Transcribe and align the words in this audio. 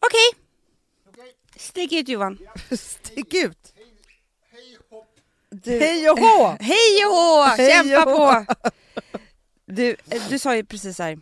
Okej. 0.00 0.40
Stick 1.56 1.92
ut 1.92 2.08
Johan. 2.08 2.38
Stick 2.78 3.34
ut! 3.34 3.74
Du, 5.50 5.78
Hej 5.80 6.10
och 6.10 6.18
hå! 6.18 6.56
Hej 6.60 7.06
och 7.06 7.12
hå! 7.16 7.56
Kämpa 7.56 8.04
på! 8.04 8.54
Du, 9.66 9.96
du 10.30 10.38
sa 10.38 10.56
ju 10.56 10.64
precis 10.64 10.96
så 10.96 11.02
här, 11.02 11.12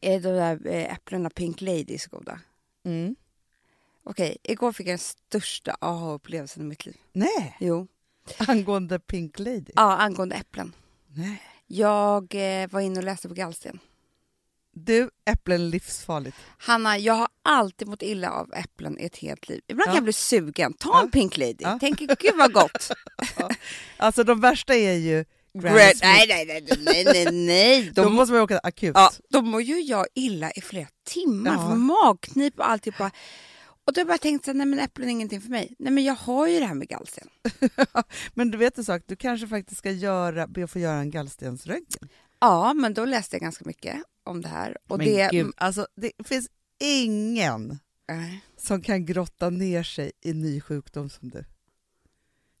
eh, 0.00 0.20
de 0.20 0.28
där 0.28 0.66
eh, 0.66 0.92
äpplena 0.92 1.30
Pink 1.30 1.60
Lady 1.60 1.94
är 1.94 1.98
så 1.98 2.10
goda. 2.10 2.40
Mm. 2.84 3.16
Okej, 4.04 4.36
igår 4.42 4.72
fick 4.72 4.86
jag 4.86 4.92
den 4.92 4.98
största 4.98 5.76
aha-upplevelsen 5.80 6.62
i 6.62 6.66
mitt 6.66 6.86
liv. 6.86 6.96
Nej, 7.12 7.56
Jo. 7.60 7.86
angående 8.38 8.98
Pink 8.98 9.38
Lady. 9.38 9.72
Ja, 9.74 9.96
angående 9.96 10.34
äpplen. 10.36 10.74
Nej. 11.06 11.42
Jag 11.66 12.34
eh, 12.34 12.68
var 12.70 12.80
inne 12.80 12.98
och 12.98 13.04
läste 13.04 13.28
på 13.28 13.34
gallsten. 13.34 13.78
Du, 14.72 15.10
äpplen 15.24 15.60
är 15.60 15.64
livsfarligt. 15.68 16.36
Hanna, 16.58 16.98
jag 16.98 17.14
har 17.14 17.28
alltid 17.44 17.88
mått 17.88 18.02
illa 18.02 18.30
av 18.30 18.54
äpplen 18.54 18.98
i 19.00 19.04
ett 19.04 19.16
helt 19.16 19.48
liv. 19.48 19.60
Ibland 19.66 19.84
kan 19.86 19.92
Ja. 19.94 19.96
jag 19.96 20.04
bli 20.04 20.12
sugen. 20.12 20.72
Ta 20.72 20.88
Ja. 20.92 21.02
en 21.02 21.10
Pink 21.10 21.36
Lady. 21.36 21.54
Ja. 21.58 21.78
Tänk, 21.80 21.98
gud 21.98 22.34
vad 22.36 22.52
gott. 22.52 22.90
Alltså 23.96 24.24
de 24.24 24.40
värsta 24.40 24.74
är 24.74 24.92
ju. 24.94 25.24
Nej, 25.52 25.92
nej, 26.02 26.26
nej, 26.28 26.66
nej, 26.78 27.04
nej, 27.04 27.26
nej. 27.32 27.90
Då 27.94 28.02
De, 28.02 28.14
måste 28.14 28.32
man 28.32 28.42
åka 28.42 28.58
akut. 28.58 28.92
ja, 28.94 29.10
då 29.30 29.42
mår 29.42 29.62
ju 29.62 29.80
jag 29.80 30.06
illa 30.14 30.50
i 30.50 30.60
flera 30.60 30.86
timmar. 31.06 31.54
Ja. 31.54 31.74
Magknip 31.74 32.58
och 32.58 32.70
alltihopa. 32.70 33.10
Och 33.86 33.92
då 33.92 33.98
har 33.98 34.00
jag 34.00 34.06
bara 34.08 34.18
tänkt 34.18 34.44
så 34.44 34.50
här, 34.50 34.56
nej 34.58 34.66
men 34.66 34.78
äpplen 34.78 35.08
är 35.08 35.12
ingenting 35.12 35.40
för 35.40 35.50
mig. 35.50 35.74
Nej 35.78 35.92
men 35.92 36.04
jag 36.04 36.14
har 36.14 36.46
ju 36.48 36.60
det 36.60 36.66
här 36.66 36.74
med 36.74 36.88
gallsten. 36.88 37.28
Men 38.34 38.50
du 38.50 38.58
vet 38.58 38.78
en 38.78 38.84
sak, 38.84 39.02
du 39.06 39.16
kanske 39.16 39.46
faktiskt 39.48 39.78
ska 39.78 39.90
göra, 39.90 40.46
be 40.46 40.64
att 40.64 40.70
få 40.70 40.78
göra 40.78 40.96
en 40.96 41.10
gallstensröntgen. 41.10 42.08
Ja, 42.40 42.74
men 42.74 42.94
då 42.94 43.04
läste 43.04 43.36
jag 43.36 43.40
ganska 43.42 43.64
mycket 43.64 43.96
om 44.24 44.40
det 44.42 44.48
här. 44.48 44.76
Och 44.88 44.98
Men 44.98 45.06
det, 45.06 45.28
gud, 45.32 45.52
alltså 45.56 45.86
det 45.96 46.12
finns 46.24 46.48
ingen 46.80 47.78
Nej. 48.08 48.40
som 48.56 48.82
kan 48.82 49.06
grotta 49.06 49.50
ner 49.50 49.82
sig 49.82 50.12
i 50.22 50.32
ny 50.32 50.60
sjukdom 50.60 51.10
som 51.10 51.30
du. 51.30 51.44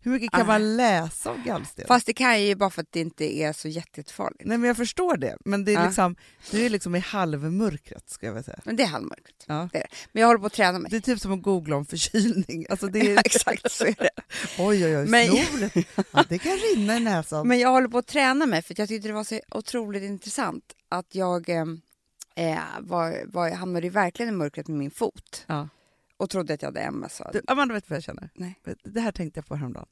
Hur 0.00 0.10
mycket 0.10 0.30
kan 0.30 0.40
Ah. 0.40 0.44
man 0.44 0.76
läsa 0.76 1.30
om 1.30 1.42
gallsten? 1.46 1.84
Fast 1.88 2.06
det 2.06 2.12
kan 2.12 2.30
jag 2.30 2.40
ju 2.40 2.54
bara 2.54 2.70
för 2.70 2.82
att 2.82 2.92
det 2.92 3.00
inte 3.00 3.36
är 3.36 3.52
så 3.52 3.68
jätte- 3.68 4.00
jättefarligt. 4.00 4.44
Nej 4.44 4.58
men 4.58 4.68
jag 4.68 4.76
förstår 4.76 5.16
det, 5.16 5.36
men 5.44 5.64
det 5.64 5.72
är 5.72 5.74
Ja. 5.74 5.86
liksom, 5.86 6.16
du 6.50 6.66
är 6.66 6.70
liksom 6.70 6.94
i 6.94 6.98
halvmörkret 6.98 8.10
ska 8.10 8.26
jag 8.26 8.32
vilja 8.32 8.42
säga. 8.44 8.60
Men 8.64 8.76
det 8.76 8.82
är 8.82 8.86
halvmörkt. 8.86 9.44
Ja. 9.46 9.68
Det 9.72 9.78
är 9.78 9.82
det. 9.82 9.88
Men 10.12 10.20
jag 10.20 10.26
håller 10.28 10.40
på 10.40 10.46
att 10.46 10.52
träna 10.52 10.78
mig. 10.78 10.90
Det 10.90 10.96
är 10.96 11.00
typ 11.00 11.20
som 11.20 11.32
att 11.32 11.42
googla 11.42 11.76
om 11.76 11.86
förkylning. 11.86 12.66
Alltså 12.70 12.86
det 12.88 13.00
är, 13.00 13.14
Ja, 13.14 13.20
exakt 13.24 13.70
så 13.72 13.84
är 13.84 13.94
det. 13.98 14.10
oj 14.58 14.84
oj 14.84 14.96
oj, 14.98 15.06
Men- 15.06 15.28
snoret. 15.28 15.86
Ja, 16.12 16.24
det 16.28 16.38
kan 16.38 16.52
rinna 16.56 16.96
i 16.96 17.00
näsan. 17.00 17.48
Men 17.48 17.58
jag 17.58 17.68
håller 17.70 17.88
på 17.88 17.98
att 17.98 18.06
träna 18.06 18.46
mig 18.46 18.62
för 18.62 18.74
att 18.74 18.78
jag 18.78 18.88
tyckte 18.88 19.08
det 19.08 19.14
var 19.14 19.24
så 19.24 19.40
otroligt 19.50 20.02
intressant 20.02 20.64
att 20.88 21.14
jag 21.14 21.48
eh, 21.48 21.64
eh, 22.34 22.58
var, 22.80 23.22
var, 23.26 23.50
hamnade 23.50 23.86
ju 23.86 23.90
verkligen 23.90 24.34
i 24.34 24.36
mörkret 24.36 24.68
med 24.68 24.78
min 24.78 24.90
fot 24.90 25.44
Ja. 25.46 25.68
och 26.16 26.30
trodde 26.30 26.54
att 26.54 26.62
jag 26.62 26.68
hade 26.68 26.80
MS. 26.80 27.22
Du, 27.32 27.40
Amanda, 27.46 27.74
vet 27.74 27.84
du 27.84 27.88
vad 27.88 27.96
jag 27.96 28.04
känner? 28.04 28.28
Nej. 28.34 28.60
Det 28.84 29.00
här 29.00 29.12
tänkte 29.12 29.38
jag 29.38 29.46
på 29.46 29.56
häromdagen. 29.56 29.86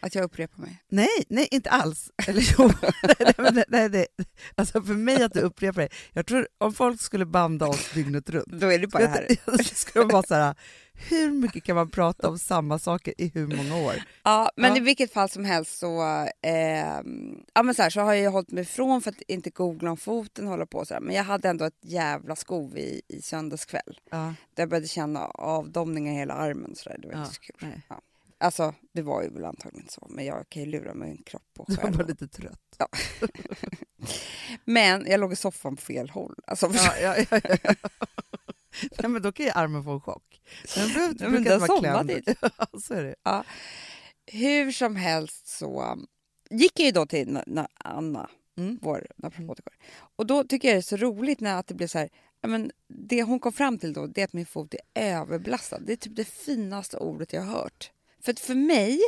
Att 0.00 0.14
jag 0.14 0.24
upprepar 0.24 0.62
mig. 0.62 0.82
Nej, 0.88 1.08
nej, 1.28 1.48
inte 1.50 1.70
alls. 1.70 2.10
Eller 2.26 2.54
jo, 2.58 2.70
nej, 3.02 3.34
nej, 3.52 3.64
nej, 3.68 3.88
nej. 3.88 4.06
Alltså 4.54 4.82
för 4.82 4.94
mig 4.94 5.22
att 5.22 5.32
du 5.32 5.40
upprepar 5.40 5.82
det. 5.82 5.88
Jag 6.12 6.26
tror 6.26 6.48
om 6.58 6.72
folk 6.74 7.00
skulle 7.00 7.24
banda 7.26 7.66
oss 7.66 7.90
dygnet 7.94 8.30
runt. 8.30 8.46
Då 8.46 8.72
är 8.72 8.78
det 8.78 8.86
bara 8.86 9.02
det 9.02 9.08
här. 9.08 9.62
Skulle 9.74 10.04
de 10.04 10.12
vara 10.12 10.22
så 10.22 10.34
här, 10.34 10.54
hur 11.10 11.30
mycket 11.30 11.64
kan 11.64 11.76
man 11.76 11.90
prata 11.90 12.28
om 12.28 12.38
samma 12.38 12.78
saker 12.78 13.14
i 13.18 13.28
hur 13.34 13.46
många 13.46 13.76
år? 13.86 13.94
Ja, 14.22 14.50
men 14.56 14.70
Ja. 14.70 14.76
i 14.76 14.80
vilket 14.80 15.12
fall 15.12 15.28
som 15.28 15.44
helst 15.44 15.78
så, 15.78 16.02
eh, 16.42 17.00
ja, 17.54 17.62
men 17.62 17.74
så, 17.74 17.82
här, 17.82 17.90
så 17.90 18.00
har 18.00 18.14
jag 18.14 18.30
hållit 18.30 18.50
mig 18.52 18.62
ifrån 18.62 19.02
för 19.02 19.10
att 19.10 19.22
inte 19.28 19.50
googla 19.50 19.90
om 19.90 19.96
foten 19.96 20.46
hålla 20.46 20.66
på 20.66 20.84
så 20.84 20.94
här. 20.94 21.00
Men 21.00 21.14
jag 21.14 21.24
hade 21.24 21.48
ändå 21.48 21.64
ett 21.64 21.78
jävla 21.82 22.36
skov 22.36 22.78
i, 22.78 23.02
i 23.08 23.22
söndagskväll. 23.22 24.00
Ja, 24.10 24.34
Där 24.54 24.62
jag 24.62 24.68
började 24.68 24.88
känna 24.88 25.24
avdomningar 25.26 26.12
i 26.12 26.16
hela 26.16 26.34
armen. 26.34 26.74
Så 26.76 26.88
där. 26.88 26.98
Det 26.98 27.08
var 27.08 27.14
Ja, 27.14 27.20
inte 27.22 27.34
så 27.34 27.40
kul. 27.40 27.80
Ja. 27.88 28.00
Alltså, 28.38 28.74
det 28.92 29.02
var 29.02 29.22
ju 29.22 29.28
väl 29.28 29.44
antagligen 29.44 29.88
så. 29.88 30.06
Men 30.10 30.24
jag 30.24 30.48
kan 30.48 30.62
ju 30.62 30.68
lura 30.68 30.94
min 30.94 31.22
kropp 31.26 31.42
på 31.56 31.64
du 31.68 31.74
var 31.74 31.82
själv. 31.82 32.06
lite 32.08 32.28
trött. 32.28 32.76
Men 34.64 35.06
jag 35.06 35.20
låg 35.20 35.32
i 35.32 35.36
soffan 35.36 35.76
på 35.76 35.82
fel 35.82 36.10
håll. 36.10 36.34
Alltså, 36.46 36.70
Ja, 36.74 36.92
ja, 37.02 37.16
ja, 37.30 37.40
ja. 37.62 37.74
Nej, 38.98 39.10
men 39.10 39.22
då 39.22 39.32
kan 39.32 39.46
ju 39.46 39.52
armen 39.54 39.84
få 39.84 39.90
en 39.90 40.00
chock. 40.00 40.40
Den 40.74 40.88
Ja, 40.88 40.94
brukar 40.94 41.24
den 41.24 41.36
inte 41.36 41.58
vara 41.58 42.04
klämd. 42.04 42.22
Ja, 42.58 42.66
så 42.80 42.94
är 42.94 43.04
det. 43.04 43.44
Hur 44.26 44.72
som 44.72 44.96
helst 44.96 45.46
så 45.48 45.82
um, 45.92 46.06
gick 46.50 46.78
jag 46.80 46.86
ju 46.86 46.92
då 46.92 47.06
till 47.06 47.28
Na- 47.28 47.44
Na- 47.46 47.68
Anna, 47.74 48.30
Mm. 48.58 48.78
vår 48.82 49.06
naprapatikor. 49.16 49.72
Och 50.16 50.26
då 50.26 50.44
tycker 50.44 50.68
jag 50.68 50.74
det 50.74 50.80
är 50.80 50.82
så 50.82 50.96
roligt 50.96 51.40
när 51.40 51.56
att 51.56 51.66
det 51.66 51.74
blir 51.74 51.86
så 51.86 51.98
här, 51.98 52.08
ja, 52.40 52.48
men 52.48 52.70
det 52.88 53.22
hon 53.22 53.40
kom 53.40 53.52
fram 53.52 53.78
till 53.78 53.92
då 53.92 54.06
det 54.06 54.20
är 54.20 54.24
att 54.24 54.32
min 54.32 54.46
fot 54.46 54.74
är 54.94 55.14
överbelastad. 55.14 55.78
Det 55.78 55.92
är 55.92 55.96
typ 55.96 56.16
det 56.16 56.24
finaste 56.24 56.96
ordet 56.96 57.32
jag 57.32 57.42
har 57.42 57.52
hört. 57.58 57.90
För 58.22 58.34
för 58.40 58.54
mig 58.54 59.00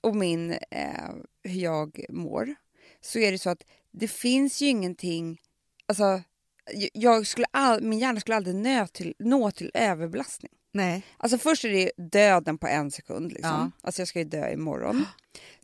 och 0.00 0.16
min, 0.16 0.52
eh, 0.70 1.10
hur 1.42 1.60
jag 1.60 2.04
mår 2.08 2.54
så 3.00 3.18
är 3.18 3.32
det 3.32 3.38
så 3.38 3.50
att 3.50 3.62
det 3.90 4.08
finns 4.08 4.60
ju 4.62 4.66
ingenting, 4.66 5.40
alltså 5.86 6.22
jag 6.92 7.26
skulle 7.26 7.46
all, 7.50 7.82
min 7.82 7.98
hjärna 7.98 8.20
skulle 8.20 8.36
aldrig 8.36 8.54
nå 8.56 8.86
till, 8.86 9.14
nå 9.18 9.50
till 9.50 9.70
överbelastning. 9.74 10.52
Nej. 10.72 11.02
Alltså 11.16 11.38
först 11.38 11.64
är 11.64 11.68
det 11.68 11.90
döden 11.96 12.58
på 12.58 12.66
en 12.66 12.90
sekund. 12.90 13.32
Liksom. 13.32 13.50
Ja. 13.50 13.70
Alltså 13.86 14.00
jag 14.00 14.08
ska 14.08 14.18
ju 14.18 14.24
dö 14.24 14.50
imorgon. 14.52 15.04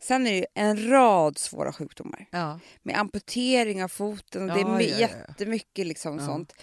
Sen 0.01 0.27
är 0.27 0.31
det 0.41 0.47
en 0.53 0.89
rad 0.89 1.37
svåra 1.37 1.73
sjukdomar. 1.73 2.25
Ja. 2.31 2.59
Med 2.83 2.97
amputering 2.99 3.83
av 3.83 3.87
foten 3.87 4.41
och 4.49 4.55
det 4.55 4.61
är 4.61 4.65
Ja, 4.67 4.77
my- 4.77 4.83
ja, 4.83 4.89
ja, 4.99 5.07
ja. 5.11 5.17
jättemycket 5.29 5.87
liksom 5.87 6.17
Ja. 6.19 6.25
sånt. 6.25 6.53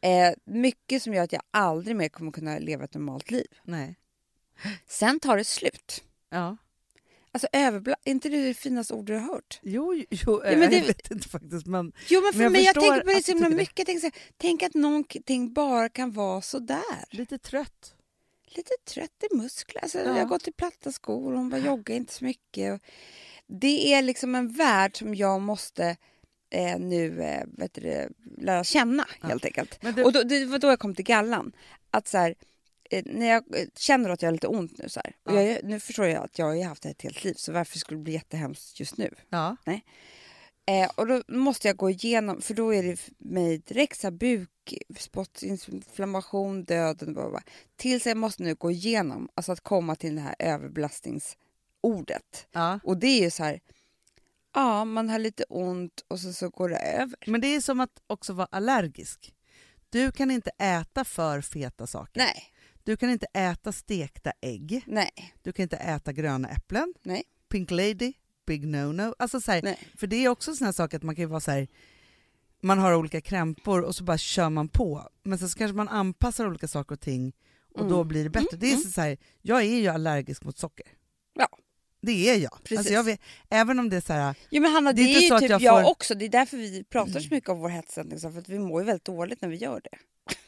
Eh, 0.00 0.32
mycket 0.44 1.02
som 1.02 1.14
gör 1.14 1.22
att 1.24 1.32
jag 1.32 1.42
aldrig 1.50 1.96
mer 1.96 2.08
kommer 2.08 2.32
kunna 2.32 2.58
leva 2.58 2.84
ett 2.84 2.94
normalt 2.94 3.30
liv. 3.30 3.46
Nej. 3.64 3.96
Sen 4.88 5.20
tar 5.20 5.36
det 5.36 5.44
slut. 5.44 6.04
Ja. 6.30 6.56
Alltså 7.34 7.48
överbla- 7.52 7.94
är 8.04 8.10
inte 8.10 8.28
det 8.28 8.46
det 8.46 8.54
finaste 8.54 8.94
ordet 8.94 9.14
jag 9.14 9.20
har 9.20 9.34
hört? 9.34 9.60
Jo, 9.62 10.04
jo 10.10 10.40
men 10.44 10.60
jag 10.60 10.70
det- 10.70 10.80
vet 10.80 11.10
inte 11.10 11.28
faktiskt. 11.28 11.66
Men 11.66 11.92
Jo 12.08 12.20
men 12.20 12.32
för 12.32 12.38
Men 12.38 12.44
jag 12.44 12.52
mig, 12.52 12.64
jag 12.64 12.74
tänker 12.74 13.00
på 13.00 13.06
det 13.06 13.22
så 13.22 13.32
du 13.32 13.38
himla 13.38 13.48
mycket. 13.56 13.78
Jag 13.78 13.86
tänker, 13.86 14.00
så 14.00 14.06
här, 14.06 14.14
tänk 14.36 14.62
att 14.62 14.74
någonting 14.74 15.52
bara 15.52 15.88
kan 15.88 16.12
vara 16.12 16.42
så 16.42 16.58
där. 16.58 17.04
lite 17.10 17.38
trött. 17.38 17.94
lite 18.46 18.72
trött 18.94 19.24
i 19.32 19.36
muskler. 19.36 19.82
Alltså, 19.82 19.98
Ja. 19.98 20.04
Jag 20.04 20.12
har 20.14 20.24
gått 20.24 20.48
i 20.48 20.52
platta 20.52 20.92
skor 20.92 21.32
och 21.32 21.38
hon 21.38 21.50
bara 21.50 21.60
joggar 21.60 21.94
inte 21.96 22.12
så 22.14 22.24
mycket. 22.24 22.72
Och 22.74 22.80
det 23.46 23.92
är 23.94 24.02
liksom 24.02 24.34
en 24.34 24.48
värld 24.52 24.96
som 24.96 25.14
jag 25.14 25.40
måste 25.40 25.96
eh, 26.50 26.78
nu 26.78 27.22
eh, 27.22 27.44
vet 27.58 27.74
du, 27.74 28.08
lära 28.38 28.64
känna 28.64 29.06
helt 29.22 29.44
enkelt. 29.44 29.82
Men 29.82 29.94
du- 29.94 30.04
Och 30.04 30.12
då, 30.12 30.22
det 30.22 30.44
var 30.44 30.58
då 30.58 30.68
jag 30.68 30.78
kom 30.78 30.94
till 30.94 31.04
gallan. 31.04 31.52
Att 31.90 32.08
så 32.08 32.18
här, 32.18 32.34
när 33.04 33.26
jag 33.26 33.56
eh, 33.56 33.66
känner 33.76 34.10
att 34.10 34.22
jag 34.22 34.28
har 34.28 34.32
lite 34.32 34.46
ont 34.46 34.78
nu 34.78 34.88
så 34.88 35.00
här, 35.04 35.16
Ja. 35.24 35.42
jag, 35.42 35.64
nu 35.64 35.80
förstår 35.80 36.06
jag 36.06 36.24
att 36.24 36.38
jag 36.38 36.46
har 36.46 36.64
haft 36.64 36.82
det 36.82 36.88
ett 36.88 37.02
helt 37.02 37.24
liv 37.24 37.34
så 37.36 37.52
varför 37.52 37.78
skulle 37.78 37.98
det 38.00 38.04
bli 38.04 38.12
jättehemskt 38.12 38.80
just 38.80 38.96
nu? 38.96 39.14
Ja. 39.28 39.56
Eh, 40.66 40.90
och 40.94 41.06
då 41.06 41.22
måste 41.28 41.68
jag 41.68 41.76
gå 41.76 41.90
igenom, 41.90 42.40
för 42.40 42.54
då 42.54 42.74
är 42.74 42.82
det 42.82 42.96
för 42.96 43.12
mig 43.18 43.58
direkt 43.58 44.00
så 44.00 44.06
här 44.06 44.12
bukspottinflammation, 44.12 46.64
döden, 46.64 47.12
bla, 47.12 47.22
bla, 47.22 47.30
bla. 47.30 47.42
tills 47.76 48.06
jag 48.06 48.16
måste 48.16 48.42
nu 48.42 48.54
gå 48.54 48.70
igenom, 48.70 49.28
alltså 49.34 49.52
att 49.52 49.60
komma 49.60 49.96
till 49.96 50.14
det 50.14 50.20
här 50.20 50.34
överbelastningsordet. 50.38 52.46
ja. 52.52 52.80
Och 52.84 52.96
det 52.96 53.06
är 53.06 53.22
ju 53.22 53.30
så 53.30 53.44
här, 53.44 53.60
ja 54.54 54.84
man 54.84 55.08
har 55.10 55.18
lite 55.18 55.44
ont 55.44 56.04
och 56.08 56.20
så, 56.20 56.32
så 56.32 56.48
går 56.48 56.68
det 56.68 56.78
över. 56.78 57.16
Men 57.26 57.40
det 57.40 57.46
är 57.46 57.60
som 57.60 57.80
att 57.80 58.02
också 58.06 58.32
vara 58.32 58.48
allergisk. 58.50 59.34
Du 59.90 60.12
kan 60.12 60.30
inte 60.30 60.50
äta 60.58 61.04
för 61.04 61.40
feta 61.40 61.86
saker. 61.86 62.20
Nej, 62.20 62.51
Du 62.84 62.96
kan 62.96 63.10
inte 63.10 63.26
äta 63.34 63.72
stekta 63.72 64.32
ägg. 64.40 64.82
nej, 64.86 65.10
Du 65.42 65.52
kan 65.52 65.62
inte 65.62 65.76
äta 65.76 66.12
gröna 66.12 66.48
äpplen. 66.48 66.94
nej, 67.02 67.22
Pink 67.48 67.70
lady, 67.70 68.12
big 68.46 68.64
no-no. 68.66 69.14
Alltså 69.18 69.40
så 69.40 69.52
här, 69.52 69.62
nej. 69.62 69.78
för 69.96 70.06
det 70.06 70.16
är 70.24 70.28
också 70.28 70.54
såna 70.54 70.66
här 70.68 70.72
saker 70.72 70.96
att 70.96 71.02
man 71.02 71.16
kan 71.16 71.28
vara 71.30 71.40
så 71.40 71.50
här, 71.50 71.68
man 72.62 72.78
har 72.78 72.94
olika 72.94 73.20
krämpor 73.20 73.80
och 73.82 73.94
så 73.94 74.04
bara 74.04 74.18
kör 74.18 74.50
man 74.50 74.68
på. 74.68 75.08
Men 75.22 75.38
sen 75.38 75.48
så 75.48 75.58
kanske 75.58 75.76
man 75.76 75.88
anpassar 75.88 76.46
olika 76.46 76.68
saker 76.68 76.94
och 76.94 77.00
ting 77.00 77.32
och 77.74 77.80
Mm. 77.80 77.92
då 77.92 78.04
blir 78.04 78.24
det 78.24 78.30
bättre. 78.30 78.48
Mm, 78.52 78.60
Det 78.60 78.66
är 78.66 78.76
mm. 78.76 78.90
så 78.90 79.00
här, 79.00 79.16
jag 79.42 79.58
är 79.62 79.76
ju 79.80 79.88
allergisk 79.88 80.44
mot 80.44 80.58
socker. 80.58 80.86
Ja. 81.34 81.48
Det 82.00 82.28
är 82.30 82.38
jag. 82.38 82.58
Precis. 82.64 82.78
Alltså 82.78 82.92
jag 82.92 83.04
vet, 83.04 83.20
även 83.50 83.78
om 83.78 83.88
det 83.90 83.96
är 83.96 84.00
så 84.00 84.12
här, 84.12 84.34
Jo 84.50 84.62
men 84.62 84.72
Hanna, 84.72 84.92
Det 84.92 85.02
det, 85.02 85.14
är 85.14 85.16
är 85.18 85.34
ju 85.34 85.38
typ 85.40 85.50
jag 85.50 85.62
jag, 85.62 85.82
får- 85.84 85.90
också. 85.90 86.14
Det 86.14 86.24
är 86.24 86.28
därför 86.28 86.56
vi 86.56 86.84
pratar 86.84 87.20
så 87.20 87.34
mycket 87.34 87.50
om 87.50 87.58
vår 87.58 87.68
hetsättning, 87.68 88.18
för 88.20 88.38
att 88.38 88.48
vi 88.48 88.58
mår 88.58 88.80
ju 88.80 88.86
väldigt 88.86 89.04
dåligt 89.04 89.42
när 89.42 89.48
vi 89.48 89.56
gör 89.56 89.80
det. 89.84 89.98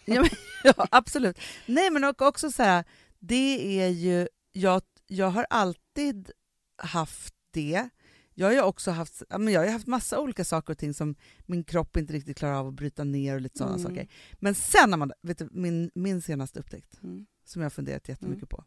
Ja, 0.05 0.21
men, 0.21 0.31
ja, 0.65 0.87
absolut. 0.91 1.39
Nej, 1.67 1.91
men 1.91 2.05
också 2.19 2.51
så 2.51 2.62
här, 2.62 2.85
det 3.19 3.81
är 3.83 3.89
ju, 3.89 4.29
jag, 4.53 4.83
jag 5.06 5.31
har 5.31 5.47
alltid 5.51 6.31
haft 6.77 7.35
det. 7.51 7.89
Jag 8.37 8.55
har 8.55 8.62
också 8.62 8.91
haft, 8.91 9.23
men 9.39 9.49
jag 9.49 9.61
har 9.61 9.69
haft 9.73 9.87
massa 9.87 10.21
olika 10.21 10.45
saker 10.45 10.73
och 10.73 10.79
ting 10.79 10.95
som 10.95 11.15
min 11.47 11.65
kropp 11.65 11.97
inte 11.97 12.12
riktigt 12.12 12.37
klarar 12.39 12.55
av 12.55 12.69
att 12.69 12.75
bryta 12.75 13.05
ner 13.05 13.35
och 13.35 13.41
lite 13.41 13.59
sådana 13.59 13.77
Mm. 13.77 13.87
saker. 13.91 14.09
Men 14.33 14.55
sen 14.55 14.99
man, 14.99 15.12
vet 15.23 15.39
du, 15.39 15.49
min, 15.53 15.91
min 15.95 16.23
senaste 16.23 16.61
upptäckt 16.61 17.03
Mm. 17.03 17.27
som 17.45 17.62
jag 17.62 17.65
har 17.65 17.71
funderat 17.71 18.09
jättemycket 18.09 18.49
på. 18.49 18.65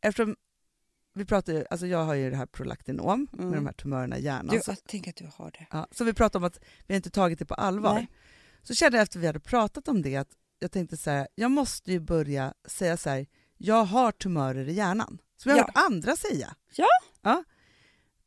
Eftersom 0.00 0.36
vi 1.14 1.24
pratar 1.24 1.52
ju, 1.52 1.64
alltså 1.70 1.86
jag 1.86 2.04
har 2.04 2.14
ju 2.14 2.30
det 2.30 2.36
här 2.36 2.46
prolaktinom 2.46 3.28
Mm. 3.32 3.48
med 3.48 3.58
de 3.58 3.66
här 3.66 3.72
tumörerna 3.72 4.18
i 4.18 4.22
hjärnan. 4.22 4.56
Du, 4.56 4.62
så, 4.62 4.70
jag 4.70 4.84
tänker 4.84 5.10
att 5.10 5.16
du 5.16 5.28
har 5.34 5.50
det. 5.50 5.66
ja, 5.70 5.86
så 5.90 6.04
vi 6.04 6.12
pratar 6.14 6.38
om 6.38 6.44
att 6.44 6.58
vi 6.86 6.94
inte 6.96 7.10
tagit 7.10 7.38
det 7.38 7.44
på 7.46 7.54
allvar. 7.54 7.94
Nej. 7.94 8.08
Så 8.62 8.74
kände 8.74 8.98
jag 8.98 9.02
efter 9.02 9.18
vi 9.20 9.26
hade 9.26 9.40
pratat 9.40 9.88
om 9.88 10.02
det 10.02 10.16
att 10.16 10.28
jag 10.62 10.72
tänkte 10.72 10.96
så 10.96 11.10
här, 11.10 11.28
jag 11.34 11.50
måste 11.50 11.92
ju 11.92 12.00
börja 12.00 12.54
säga 12.68 12.96
så 12.96 13.10
här, 13.10 13.26
jag 13.58 13.84
har 13.84 14.12
tumörer 14.12 14.68
i 14.68 14.72
hjärnan. 14.72 15.18
Som 15.36 15.50
jag 15.50 15.56
har 15.56 15.60
Ja. 15.74 15.80
hört 15.80 15.92
andra 15.92 16.16
säga. 16.16 16.54
Ja. 16.76 16.86
ja. 17.22 17.44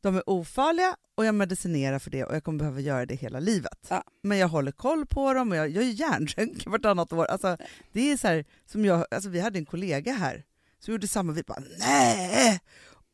De 0.01 0.15
är 0.15 0.29
ofarliga 0.29 0.95
och 1.15 1.25
jag 1.25 1.35
medicinerar 1.35 1.99
för 1.99 2.11
det 2.11 2.23
och 2.23 2.35
jag 2.35 2.43
kommer 2.43 2.59
behöva 2.59 2.79
göra 2.79 3.05
det 3.05 3.15
hela 3.15 3.39
livet. 3.39 3.87
Ja. 3.89 4.03
Men 4.23 4.37
jag 4.37 4.47
håller 4.47 4.71
koll 4.71 5.05
på 5.05 5.33
dem 5.33 5.51
och 5.51 5.57
jag, 5.57 5.69
jag 5.69 5.83
gör 5.83 5.91
hjärnröntgen 5.91 6.61
vartannat 6.71 7.13
år. 7.13 7.25
Alltså, 7.25 7.57
det 7.93 8.11
är 8.11 8.17
så 8.17 8.27
här, 8.27 8.45
som 8.65 8.85
jag, 8.85 9.05
alltså, 9.11 9.29
vi 9.29 9.39
hade 9.39 9.59
en 9.59 9.65
kollega 9.65 10.13
här 10.13 10.43
som 10.79 10.91
gjorde 10.91 11.07
samma, 11.07 11.31
vi 11.33 11.43
bara 11.43 11.63
nej! 11.79 12.59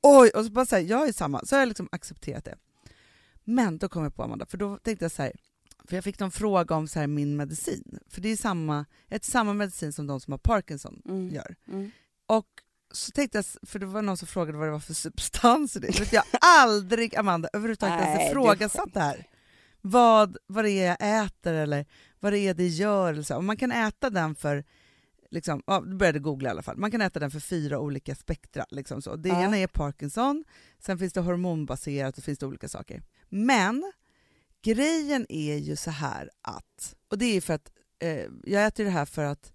Oj! 0.02 0.30
Och 0.30 0.46
så 0.46 0.52
bara 0.52 0.66
så 0.66 0.76
här, 0.76 0.84
jag 0.84 1.08
är 1.08 1.14
samma, 1.14 1.46
så 1.46 1.56
har 1.56 1.60
jag 1.62 1.68
liksom 1.68 1.90
accepterat 1.92 2.46
det. 2.46 2.58
Men 3.44 3.78
då 3.78 3.90
kom 3.90 4.04
jag 4.04 4.16
på 4.16 4.24
Amanda, 4.24 4.46
för 4.46 4.58
då 4.58 4.78
tänkte 4.78 5.06
jag 5.06 5.12
så 5.12 5.22
här, 5.22 5.32
för 5.92 5.98
jag 5.98 6.04
fick 6.04 6.20
någon 6.20 6.32
fråga 6.32 6.76
om 6.76 6.88
så 6.88 7.00
här, 7.00 7.08
min 7.08 7.36
medicin. 7.36 8.00
För 8.10 8.22
det 8.22 8.30
är 8.30 8.36
samma, 8.38 8.86
ett 9.10 9.24
samma 9.26 9.54
medicin 9.54 9.94
som 9.94 10.08
de 10.08 10.20
som 10.20 10.32
har 10.32 10.38
Parkinson 10.38 11.02
Mm. 11.06 11.30
gör. 11.30 11.56
Mm. 11.68 11.92
Och 12.28 12.48
så 12.92 13.12
tänkte 13.12 13.38
jag, 13.38 13.46
för 13.70 13.80
det 13.80 13.86
var 13.86 14.02
någon 14.02 14.18
som 14.18 14.28
frågade 14.28 14.58
vad 14.58 14.68
det 14.68 14.72
var 14.72 14.80
för 14.80 14.94
substans 14.94 15.76
i 15.76 15.80
det. 15.80 16.00
Vet 16.00 16.14
Jag 16.14 16.24
aldrig, 16.42 17.16
Amanda, 17.16 17.50
överhuvudtaget 17.54 18.00
Nej, 18.00 18.10
ens 18.18 18.30
ifrågasatt 18.32 18.94
det 18.94 19.00
här. 19.00 19.28
Vad, 19.82 20.38
vad 20.48 20.66
det 20.66 20.72
är 20.72 20.86
jag 21.00 21.26
äter 21.26 21.54
eller 21.54 21.86
vad 22.20 22.34
det 22.34 22.40
är 22.40 22.54
det 22.54 22.68
gör. 22.68 23.14
Eller 23.14 23.24
så. 23.24 23.36
Och 23.36 23.44
man 23.44 23.58
kan 23.58 23.72
äta 23.72 24.10
den 24.10 24.36
för, 24.36 24.64
liksom, 25.30 25.64
ja, 25.68 25.82
började 25.82 26.20
googla 26.20 26.50
i 26.50 26.52
alla 26.52 26.62
fall, 26.62 26.78
man 26.78 26.92
kan 26.92 27.02
äta 27.02 27.20
den 27.20 27.32
för 27.32 27.40
fyra 27.40 27.80
olika 27.80 28.16
spektra. 28.16 28.66
Liksom 28.70 29.02
så. 29.02 29.16
Det 29.16 29.30
Ja. 29.30 29.42
ena 29.44 29.58
är 29.58 29.68
Parkinson, 29.68 30.44
sen 30.80 30.98
finns 31.00 31.14
det 31.14 31.22
hormonbaserat 31.22 32.18
och 32.18 32.24
finns 32.24 32.40
det 32.40 32.46
olika 32.46 32.68
saker. 32.70 33.04
Men 33.30 33.92
grejen 34.62 35.26
är 35.30 35.58
ju 35.58 35.76
så 35.76 35.92
här 35.92 36.30
att, 36.42 36.96
och 37.08 37.18
det 37.18 37.26
är 37.38 37.42
för 37.42 37.54
att 37.54 37.72
eh, 38.00 38.26
jag 38.44 38.66
äter 38.66 38.84
det 38.84 38.90
här 38.90 39.06
för 39.06 39.24
att 39.24 39.54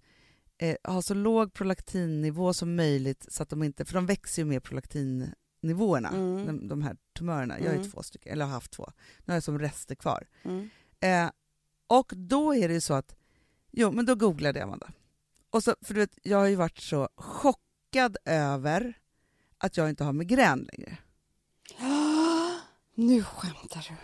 eh, 0.57 0.75
ha 0.83 1.01
så 1.01 1.13
låg 1.13 1.53
prolaktinnivå 1.53 2.53
som 2.53 2.75
möjligt 2.75 3.25
så 3.29 3.43
att 3.43 3.49
de 3.49 3.63
inte, 3.63 3.85
för 3.85 3.93
de 3.93 4.05
växer 4.05 4.41
ju 4.41 4.45
med 4.45 4.63
prolaktinnivåerna, 4.63 6.09
Mm. 6.09 6.45
de, 6.45 6.67
de 6.67 6.81
här 6.81 6.97
tumörerna. 7.17 7.59
Jag 7.59 7.65
har 7.65 7.73
ju 7.73 7.79
Mm. 7.79 7.91
två 7.91 8.03
stycken, 8.03 8.31
eller 8.31 8.45
har 8.45 8.51
haft 8.51 8.71
två. 8.71 8.91
Nu 9.19 9.23
har 9.31 9.33
jag 9.35 9.43
som 9.43 9.59
rester 9.59 9.95
kvar. 9.95 10.27
Mm. 10.43 10.69
Eh, 10.99 11.31
och 11.87 12.13
då 12.15 12.55
är 12.55 12.67
det 12.67 12.73
ju 12.73 12.81
så 12.81 12.93
att, 12.93 13.15
jo 13.71 13.91
men 13.91 14.05
då 14.05 14.15
googlade 14.15 14.59
jag 14.59 14.67
Amanda. 14.67 14.91
Och 15.49 15.63
så, 15.63 15.75
för 15.81 15.93
du 15.93 15.99
vet, 15.99 16.17
jag 16.23 16.37
har 16.37 16.47
ju 16.47 16.55
varit 16.55 16.77
så 16.77 17.09
chockad 17.15 18.17
över 18.25 18.93
att 19.57 19.77
jag 19.77 19.89
inte 19.89 20.03
har 20.03 20.13
migrän 20.13 20.67
längre. 20.73 20.97
Nu 22.95 23.23
skämtar 23.23 23.87
du. 23.89 23.95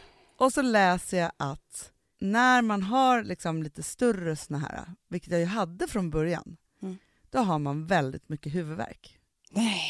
Och 0.44 0.54
så 0.54 0.62
läser 0.62 1.18
jag 1.18 1.32
att 1.38 1.92
när 2.20 2.62
man 2.62 2.84
har 2.84 3.24
liksom 3.24 3.64
lite 3.64 3.84
större 3.84 4.36
såna 4.36 4.60
här, 4.60 4.86
vilket 5.10 5.32
jag 5.32 5.40
ju 5.40 5.46
hade 5.46 5.88
från 5.88 6.10
början, 6.10 6.58
Mm. 6.82 6.98
då 7.30 7.40
har 7.40 7.60
man 7.60 7.88
väldigt 7.88 8.30
mycket 8.30 8.56
huvudvärk. 8.56 9.20
Nej. 9.52 9.84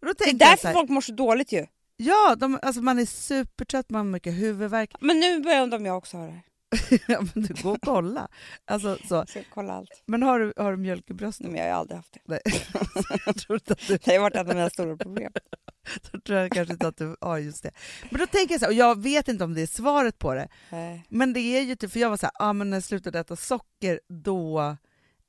Och 0.00 0.06
då 0.06 0.12
Det 0.18 0.30
är 0.30 0.34
därför 0.34 0.66
här, 0.68 0.74
folk 0.74 0.90
mår 0.90 1.00
så 1.00 1.12
dåligt 1.12 1.52
ju. 1.52 1.66
ja, 1.96 2.34
de, 2.38 2.58
alltså 2.62 2.82
man 2.82 2.98
är 2.98 3.06
supertrött, 3.06 3.90
man 3.90 3.98
har 4.06 4.12
mycket 4.12 4.34
huvudvärk. 4.34 4.94
Men 5.00 5.20
nu 5.20 5.40
börjar 5.40 5.56
jag 5.56 5.62
undra 5.62 5.76
om 5.76 5.86
jag 5.86 5.96
också 5.98 6.16
har 6.16 6.26
det. 6.26 6.40
ja, 7.08 7.22
men 7.34 7.44
du, 7.44 7.62
gå 7.62 7.70
och 7.70 7.78
kolla. 7.82 8.28
Alltså, 8.64 8.98
så. 9.08 9.14
Jag 9.14 9.28
ska 9.28 9.42
kolla 9.54 9.72
allt. 9.72 10.02
Men 10.06 10.22
har 10.22 10.38
du, 10.38 10.52
har 10.56 10.70
du 10.70 10.76
mjölk 10.76 11.10
i 11.10 11.14
bröstet? 11.14 11.46
Nej, 11.46 11.52
men 11.52 11.66
jag 11.66 11.74
har 11.74 11.80
aldrig 11.80 11.96
haft 11.96 12.12
det. 12.12 12.20
Nej. 12.24 12.40
jag 13.26 13.36
tror 13.36 13.56
inte 13.56 13.72
att 13.72 13.86
du 13.88 13.96
Det 13.96 14.14
har 14.14 14.20
varit 14.20 14.34
ett 14.34 14.40
av 14.40 14.46
mina 14.46 14.70
stora 14.70 14.96
problem. 14.96 15.32
då 16.12 16.20
tror 16.20 16.38
jag 16.38 16.52
kanske 16.52 16.72
inte 16.72 16.88
att 16.88 16.96
du 16.96 17.16
har 17.20 17.38
just 17.38 17.62
det. 17.62 17.70
Men 18.10 18.20
då 18.20 18.26
tänker 18.26 18.54
jag 18.54 18.60
så 18.60 18.66
här, 18.66 18.72
och 18.72 18.78
jag 18.78 19.02
vet 19.02 19.28
inte 19.28 19.44
om 19.44 19.54
det 19.54 19.62
är 19.62 19.66
svaret 19.66 20.18
på 20.18 20.34
det, 20.34 20.48
Nej. 20.70 21.06
men 21.08 21.32
det 21.32 21.40
är 21.40 21.62
ju 21.62 21.76
typ, 21.76 21.92
för 21.92 22.00
jag 22.00 22.10
var 22.10 22.16
så 22.16 22.26
här, 22.26 22.48
ah, 22.48 22.52
men 22.52 22.70
när 22.70 22.76
jag 22.76 22.84
slutade 22.84 23.18
äta 23.18 23.36
socker, 23.36 24.00
då, 24.08 24.60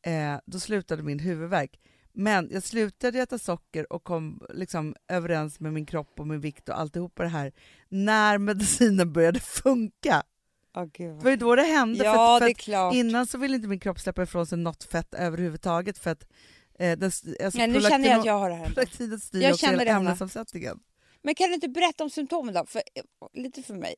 eh, 0.05 0.39
då 0.45 0.59
slutade 0.59 1.03
min 1.03 1.19
huvudvärk. 1.19 1.79
Men 2.13 2.49
jag 2.51 2.63
slutade 2.63 3.19
äta 3.19 3.37
socker 3.37 3.93
och 3.93 4.03
kom 4.03 4.41
liksom 4.53 4.95
överens 5.07 5.59
med 5.59 5.73
min 5.73 5.85
kropp 5.85 6.19
och 6.19 6.27
min 6.27 6.41
vikt 6.41 6.69
och 6.69 6.79
alltihopa 6.79 7.23
det 7.23 7.29
här 7.29 7.51
när 7.89 8.37
medicinen 8.37 9.13
började 9.13 9.39
funka. 9.39 10.23
Åh, 10.77 10.85
gud. 10.93 11.17
Det 11.17 11.23
var 11.23 11.31
ju 11.31 11.37
då 11.37 11.55
det 11.55 11.63
hände. 11.63 12.03
Ja, 12.05 12.13
för 12.41 12.49
att, 12.49 12.61
för 12.63 12.87
att 12.89 12.93
innan 12.95 13.27
så 13.27 13.37
ville 13.37 13.55
inte 13.55 13.67
min 13.67 13.79
kropp 13.79 13.99
släppa 13.99 14.23
ifrån 14.23 14.45
sig 14.47 14.57
något 14.57 14.83
fett 14.83 15.13
överhuvudtaget 15.13 15.97
för 15.97 16.11
att 16.11 16.23
eh, 16.79 16.97
den, 16.97 17.11
alltså 17.43 17.57
Nej, 17.57 17.67
nu 17.67 17.81
känner 17.81 18.09
jag 18.09 18.19
att 18.19 18.25
jag 18.25 18.39
har 18.39 18.49
det 18.49 18.55
här. 18.55 19.17
styr 19.17 19.41
Jag 19.41 19.53
också 19.53 19.65
hela 19.65 19.83
ämnesomsättningen. 19.83 20.79
Men 21.23 21.35
kan 21.35 21.47
du 21.47 21.53
inte 21.53 21.69
berätta 21.69 22.03
om 22.03 22.09
symptomen 22.09 22.53
då? 22.53 22.65
För, 22.65 22.81
lite 23.33 23.63
för 23.63 23.73
mig. 23.73 23.95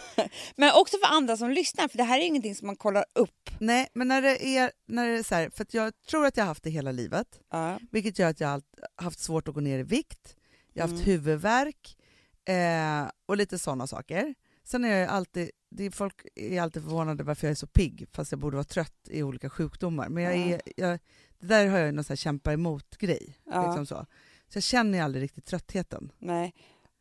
Men 0.56 0.70
också 0.74 0.96
för 1.04 1.14
andra 1.16 1.36
som 1.36 1.50
lyssnar, 1.50 1.88
för 1.88 1.98
det 1.98 2.04
här 2.04 2.18
är 2.18 2.22
ingenting 2.22 2.54
som 2.54 2.66
man 2.66 2.76
kollar 2.76 3.04
upp. 3.14 3.50
Nej, 3.60 3.88
men 3.94 4.08
när 4.08 4.22
det 4.22 4.46
är, 4.46 4.72
när 4.88 5.08
det 5.08 5.18
är 5.18 5.22
så 5.22 5.34
här, 5.34 5.50
för 5.50 5.66
jag 5.70 5.92
tror 6.10 6.26
att 6.26 6.36
jag 6.36 6.44
har 6.44 6.48
haft 6.48 6.62
det 6.62 6.70
hela 6.70 6.92
livet, 6.92 7.40
Ja. 7.50 7.78
vilket 7.90 8.18
gör 8.18 8.28
att 8.30 8.40
jag 8.40 8.48
har 8.48 8.62
haft 8.96 9.18
svårt 9.20 9.48
att 9.48 9.54
gå 9.54 9.60
ner 9.60 9.78
i 9.78 9.82
vikt, 9.82 10.36
jag 10.72 10.82
har 10.82 10.88
haft 10.88 11.02
Mm. 11.06 11.12
huvudvärk 11.12 11.96
eh, 12.48 13.10
och 13.26 13.36
lite 13.36 13.58
sådana 13.58 13.86
saker. 13.86 14.34
Sen 14.66 14.84
är 14.84 14.96
jag 14.98 15.08
alltid, 15.08 15.50
är, 15.78 15.90
folk 15.90 16.26
är 16.34 16.60
alltid 16.62 16.82
förvånade 16.82 17.24
varför 17.24 17.46
jag 17.46 17.50
är 17.50 17.54
så 17.54 17.66
pigg, 17.66 18.06
fast 18.12 18.32
jag 18.32 18.38
borde 18.38 18.56
vara 18.56 18.64
trött 18.64 19.08
i 19.10 19.22
olika 19.22 19.50
sjukdomar. 19.50 20.08
Men 20.08 20.22
jag 20.22 20.36
Ja. 20.36 20.44
är, 20.54 20.60
jag, 20.76 20.98
det 21.38 21.46
där 21.46 21.66
har 21.66 21.78
jag 21.78 21.94
någon 21.94 22.04
så 22.04 22.08
här 22.12 22.16
kämpa 22.16 22.52
emot-grej. 22.52 23.38
Ja. 23.44 23.66
Liksom 23.66 23.86
så. 23.86 24.06
så 24.48 24.56
jag 24.56 24.62
känner 24.62 25.02
aldrig 25.02 25.22
riktigt 25.24 25.44
tröttheten. 25.46 26.12
Nej. 26.18 26.54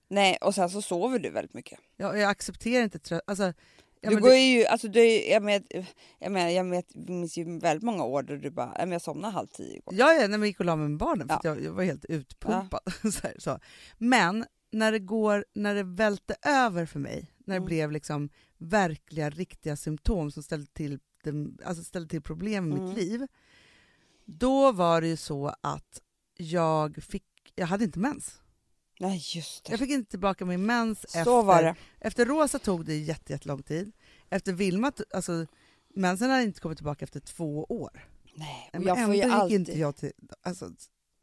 Nej, 0.10 0.38
och 0.42 0.56
sen 0.56 0.70
så 0.70 0.82
sover 0.82 1.20
du 1.20 1.30
väldigt 1.30 1.54
mycket. 1.54 1.80
Jag, 1.98 2.18
jag 2.18 2.30
accepterar 2.30 2.84
inte 2.84 3.00
trött... 3.00 3.22
Alltså, 3.28 3.54
ja, 4.02 4.10
du 4.10 4.18
går 4.20 4.30
det, 4.30 4.38
ju, 4.38 4.66
alltså 4.66 4.88
du, 4.88 5.00
är- 5.00 5.32
jag, 5.32 5.44
med, 5.44 5.86
jag, 6.20 6.32
menar, 6.32 6.50
jag 6.50 6.64
vet, 6.70 6.96
minns 6.96 7.38
ju 7.38 7.60
väldigt 7.60 7.84
många 7.84 8.04
år 8.04 8.24
då 8.24 8.36
du 8.36 8.52
bara, 8.52 8.66
"Nej, 8.66 8.78
men 8.80 8.92
jag 8.92 9.02
somnade 9.02 9.34
halv 9.34 9.48
tio 9.48 9.76
igår. 9.76 9.94
Ja, 9.94 10.14
ja, 10.14 10.28
när 10.28 10.38
vi 10.38 10.48
gick 10.48 10.60
och 10.60 10.66
la 10.66 10.76
mig 10.76 10.88
med 10.90 10.98
barnen, 10.98 11.28
för 11.28 11.36
Ja. 11.36 11.40
jag, 11.44 11.64
jag 11.64 11.72
var 11.74 11.84
helt 11.84 12.06
utpumpad. 12.06 12.80
Så 13.14 13.28
här, 13.28 13.36
så. 13.40 13.60
Men 13.98 14.46
när 14.72 14.92
det, 14.92 15.00
går, 15.00 15.46
när 15.54 15.76
det 15.76 15.84
välte 15.84 16.36
över 16.46 16.86
för 16.86 17.00
mig, 17.00 17.32
när 17.48 17.56
det 17.56 17.58
Mm. 17.58 17.66
blev 17.68 17.92
liksom 17.92 18.30
verkliga, 18.58 19.30
riktiga 19.30 19.76
symptom 19.76 20.32
som 20.32 20.44
ställde 20.44 20.68
till, 20.68 21.00
dem- 21.24 21.58
alltså 21.66 21.84
ställde 21.84 22.10
till 22.10 22.22
problem 22.22 22.72
i 22.72 22.76
Mm. 22.76 22.86
mitt 22.86 22.98
liv, 22.98 23.28
då 24.26 24.72
var 24.72 25.02
det 25.02 25.08
ju 25.08 25.18
så 25.18 25.56
att 25.62 26.02
jag 26.38 27.04
fick, 27.04 27.26
jag 27.56 27.68
hade 27.68 27.84
inte 27.84 28.00
mens. 28.00 28.42
Nej, 29.00 29.22
just 29.36 29.66
det. 29.66 29.72
Jag 29.72 29.80
fick 29.80 29.90
inte 29.90 30.12
tillbaka 30.12 30.46
min 30.46 30.66
mens 30.66 31.12
så 31.12 31.18
efter, 31.20 31.44
var 31.44 31.64
det. 31.64 31.76
efter 32.00 32.26
Rosa 32.26 32.60
tog 32.60 32.86
det 32.86 32.98
jätte, 32.98 33.34
jättelång 33.34 33.64
tid. 33.64 33.92
Efter 34.30 34.54
Vilma, 34.54 34.92
alltså 35.14 35.46
mensen 35.96 36.30
hade 36.30 36.44
inte 36.44 36.60
kommit 36.62 36.78
tillbaka 36.78 37.06
efter 37.06 37.20
två 37.20 37.64
år. 37.64 38.10
Nej, 38.36 38.70
och 38.74 38.80
Men 38.80 38.88
jag 38.88 38.98
ändå 39.00 39.16
gick 39.16 39.26
alltid... 39.26 39.60
inte 39.60 39.80
jag 39.80 39.96
till, 39.96 40.12
alltså, 40.42 40.72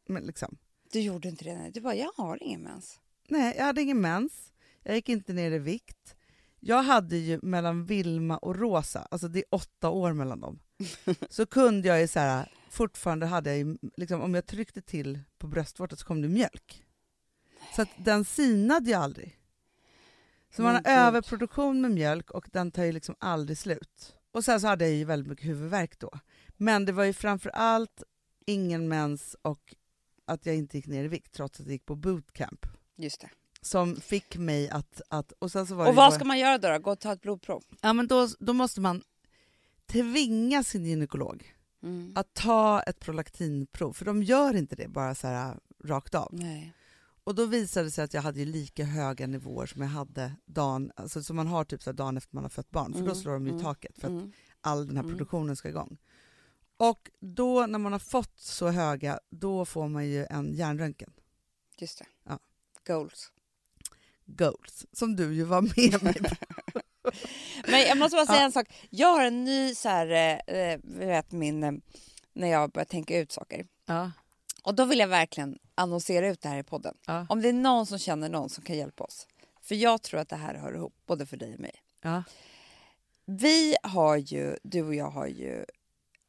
men 0.07 0.23
liksom. 0.23 0.57
Du 0.91 0.99
gjorde 1.01 1.29
inte 1.29 1.43
det? 1.43 1.57
Nej. 1.57 1.71
Du 1.71 1.81
bara, 1.81 1.95
jag 1.95 2.11
har 2.15 2.43
ingen 2.43 2.61
mens. 2.61 2.99
Nej, 3.29 3.55
jag 3.57 3.65
hade 3.65 3.81
ingen 3.81 4.01
mens. 4.01 4.51
Jag 4.83 4.95
gick 4.95 5.09
inte 5.09 5.33
ner 5.33 5.51
i 5.51 5.59
vikt. 5.59 6.15
Jag 6.59 6.83
hade 6.83 7.17
ju 7.17 7.39
mellan 7.43 7.85
Vilma 7.85 8.37
och 8.37 8.55
Rosa, 8.55 9.07
alltså 9.11 9.27
det 9.27 9.39
är 9.39 9.45
åtta 9.49 9.89
år 9.89 10.13
mellan 10.13 10.39
dem, 10.39 10.59
så 11.29 11.45
kunde 11.45 11.87
jag 11.87 12.01
ju 12.01 12.07
så 12.07 12.19
här, 12.19 12.51
fortfarande 12.69 13.25
hade 13.25 13.57
jag 13.57 13.77
liksom, 13.97 14.21
om 14.21 14.33
jag 14.33 14.45
tryckte 14.45 14.81
till 14.81 15.19
på 15.37 15.47
bröstvårtan 15.47 15.97
så 15.97 16.05
kom 16.05 16.21
det 16.21 16.27
mjölk. 16.27 16.85
Så 17.75 17.81
att 17.81 17.89
den 17.97 18.25
sinade 18.25 18.89
ju 18.89 18.95
aldrig. 18.95 19.39
Så 20.55 20.61
man 20.61 20.75
har 20.75 20.81
gud. 20.81 20.91
överproduktion 20.91 21.81
med 21.81 21.91
mjölk 21.91 22.31
och 22.31 22.49
den 22.51 22.71
tar 22.71 22.83
ju 22.83 22.91
liksom 22.91 23.15
aldrig 23.19 23.57
slut. 23.57 24.15
Och 24.31 24.45
sen 24.45 24.61
så 24.61 24.67
hade 24.67 24.85
jag 24.85 24.93
ju 24.93 25.05
väldigt 25.05 25.29
mycket 25.29 25.45
huvudvärk 25.45 25.99
då. 25.99 26.11
Men 26.57 26.85
det 26.85 26.91
var 26.91 27.03
ju 27.03 27.13
framför 27.13 27.49
allt 27.49 28.03
ingen 28.45 28.87
mens 28.87 29.35
och 29.41 29.75
att 30.25 30.45
jag 30.45 30.55
inte 30.55 30.77
gick 30.77 30.87
ner 30.87 31.03
i 31.03 31.07
vikt 31.07 31.33
trots 31.33 31.59
att 31.59 31.65
jag 31.65 31.73
gick 31.73 31.85
på 31.85 31.95
bootcamp 31.95 32.65
Just 32.97 33.21
det. 33.21 33.29
Som 33.65 33.95
fick 33.95 34.37
mig 34.37 34.69
att... 34.69 35.01
att 35.09 35.31
och 35.39 35.51
sen 35.51 35.67
så 35.67 35.75
var 35.75 35.87
Och 35.89 35.95
vad 35.95 36.09
bara- 36.11 36.15
ska 36.15 36.25
man 36.25 36.39
göra 36.39 36.57
då? 36.57 36.67
då? 36.69 36.79
Gå 36.79 36.91
och 36.91 36.99
ta 36.99 37.13
ett 37.13 37.21
blodprov? 37.21 37.63
Ja, 37.81 37.93
men 37.93 38.07
då, 38.07 38.27
då 38.39 38.53
måste 38.53 38.81
man 38.81 39.01
tvinga 39.85 40.63
sin 40.63 40.85
gynekolog 40.85 41.49
Mm. 41.83 42.13
att 42.15 42.33
ta 42.33 42.81
ett 42.81 42.99
prolaktinprov, 42.99 43.93
för 43.93 44.05
de 44.05 44.23
gör 44.23 44.55
inte 44.55 44.75
det 44.75 44.87
bara 44.87 45.15
så 45.15 45.27
här 45.27 45.59
rakt 45.83 46.15
av. 46.15 46.29
Nej. 46.33 46.73
Och 47.23 47.35
då 47.35 47.45
visade 47.45 47.85
det 47.87 47.91
sig 47.91 48.03
att 48.03 48.13
jag 48.13 48.21
hade 48.21 48.45
lika 48.45 48.83
höga 48.83 49.27
nivåer 49.27 49.65
som 49.65 49.81
jag 49.81 49.89
hade 49.89 50.35
dagen, 50.45 50.91
alltså 50.95 51.23
som 51.23 51.35
man 51.35 51.47
har 51.47 51.63
typ 51.65 51.83
så 51.83 51.91
dagen 51.91 52.17
efter 52.17 52.35
man 52.35 52.43
har 52.43 52.49
fött 52.49 52.69
barn, 52.69 52.93
för 52.93 52.99
då 52.99 53.05
Mm, 53.05 53.15
slår 53.15 53.33
de 53.33 53.43
ju 53.45 53.49
i 53.49 53.53
mm, 53.53 53.63
taket 53.63 53.99
för 53.99 54.07
att 54.07 54.11
Mm. 54.11 54.31
all 54.61 54.87
den 54.87 54.95
här 54.97 55.03
Mm. 55.03 55.15
produktionen 55.15 55.55
ska 55.55 55.69
igång. 55.69 55.97
Och 56.77 57.09
då 57.19 57.65
när 57.65 57.79
man 57.79 57.91
har 57.91 57.99
fått 57.99 58.39
så 58.39 58.67
höga, 58.69 59.19
då 59.29 59.65
får 59.65 59.87
man 59.87 60.05
ju 60.07 60.25
en 60.25 60.53
hjärnröntgen, 60.53 61.13
Just 61.77 61.99
det. 61.99 62.05
Ja. 62.23 62.39
Goals. 62.87 63.31
Goals, 64.37 64.85
som 64.91 65.15
du 65.15 65.33
ju 65.35 65.43
var 65.43 65.61
med 65.61 66.03
mig 66.03 66.13
på. 66.13 66.35
Men 67.67 67.79
jag 67.81 67.97
måste 67.97 68.15
bara 68.15 68.25
säga 68.25 68.37
Ja. 68.39 68.45
en 68.45 68.51
sak. 68.51 68.67
Jag 68.89 69.07
har 69.07 69.25
en 69.25 69.43
ny 69.43 69.75
så 69.75 69.89
här, 69.89 70.07
eh, 70.47 70.55
eh, 70.57 70.79
vet 70.83 71.31
min, 71.31 71.63
eh, 71.63 71.71
när 72.33 72.47
jag 72.47 72.71
börjar 72.71 72.85
tänka 72.85 73.17
ut 73.19 73.31
saker. 73.31 73.65
Ja, 73.85 74.11
Och 74.63 74.75
då 74.75 74.85
vill 74.85 74.99
jag 74.99 75.07
verkligen 75.07 75.59
annonsera 75.75 76.27
ut 76.27 76.41
det 76.41 76.49
här 76.49 76.59
i 76.59 76.63
podden. 76.63 76.95
ja, 77.07 77.25
Om 77.29 77.41
det 77.41 77.49
är 77.49 77.53
någon 77.53 77.85
som 77.85 77.99
känner 77.99 78.29
någon 78.29 78.49
som 78.49 78.63
kan 78.63 78.77
hjälpa 78.77 79.03
oss. 79.03 79.27
För 79.61 79.75
jag 79.75 80.01
tror 80.01 80.19
att 80.19 80.29
det 80.29 80.35
här 80.35 80.55
hör 80.55 80.73
ihop, 80.75 80.93
både 81.07 81.25
för 81.25 81.37
dig 81.37 81.53
och 81.53 81.59
mig. 81.59 81.73
ja. 82.03 82.23
Vi 83.25 83.75
har 83.83 84.17
ju, 84.17 84.57
du 84.63 84.81
och 84.83 84.95
jag 84.95 85.09
har 85.09 85.27
ju 85.27 85.65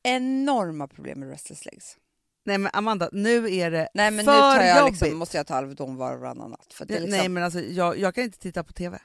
enorma 0.02 0.88
problem 0.88 1.20
med 1.20 1.28
restless 1.30 1.64
legs. 1.64 1.96
Nej 2.44 2.58
men 2.58 2.70
Amanda, 2.72 3.08
nu 3.12 3.54
är 3.54 3.70
det 3.70 3.88
Nej 3.94 4.10
men 4.10 4.24
för 4.24 4.32
nu 4.32 4.38
tar 4.38 4.60
jag 4.60 4.78
jobbigt. 4.78 5.00
liksom, 5.00 5.18
måste 5.18 5.36
jag 5.36 5.46
ta 5.46 5.54
Alvedon 5.54 5.96
var 5.96 6.14
och 6.14 6.20
varannan 6.20 6.50
natt. 6.50 6.72
För 6.72 6.84
det, 6.84 6.96
är 6.96 7.00
liksom, 7.00 7.18
Nej 7.18 7.28
men 7.28 7.42
alltså 7.42 7.60
jag, 7.60 7.98
jag 7.98 8.14
kan 8.14 8.24
inte 8.24 8.38
titta 8.38 8.64
på 8.64 8.72
TV. 8.72 8.98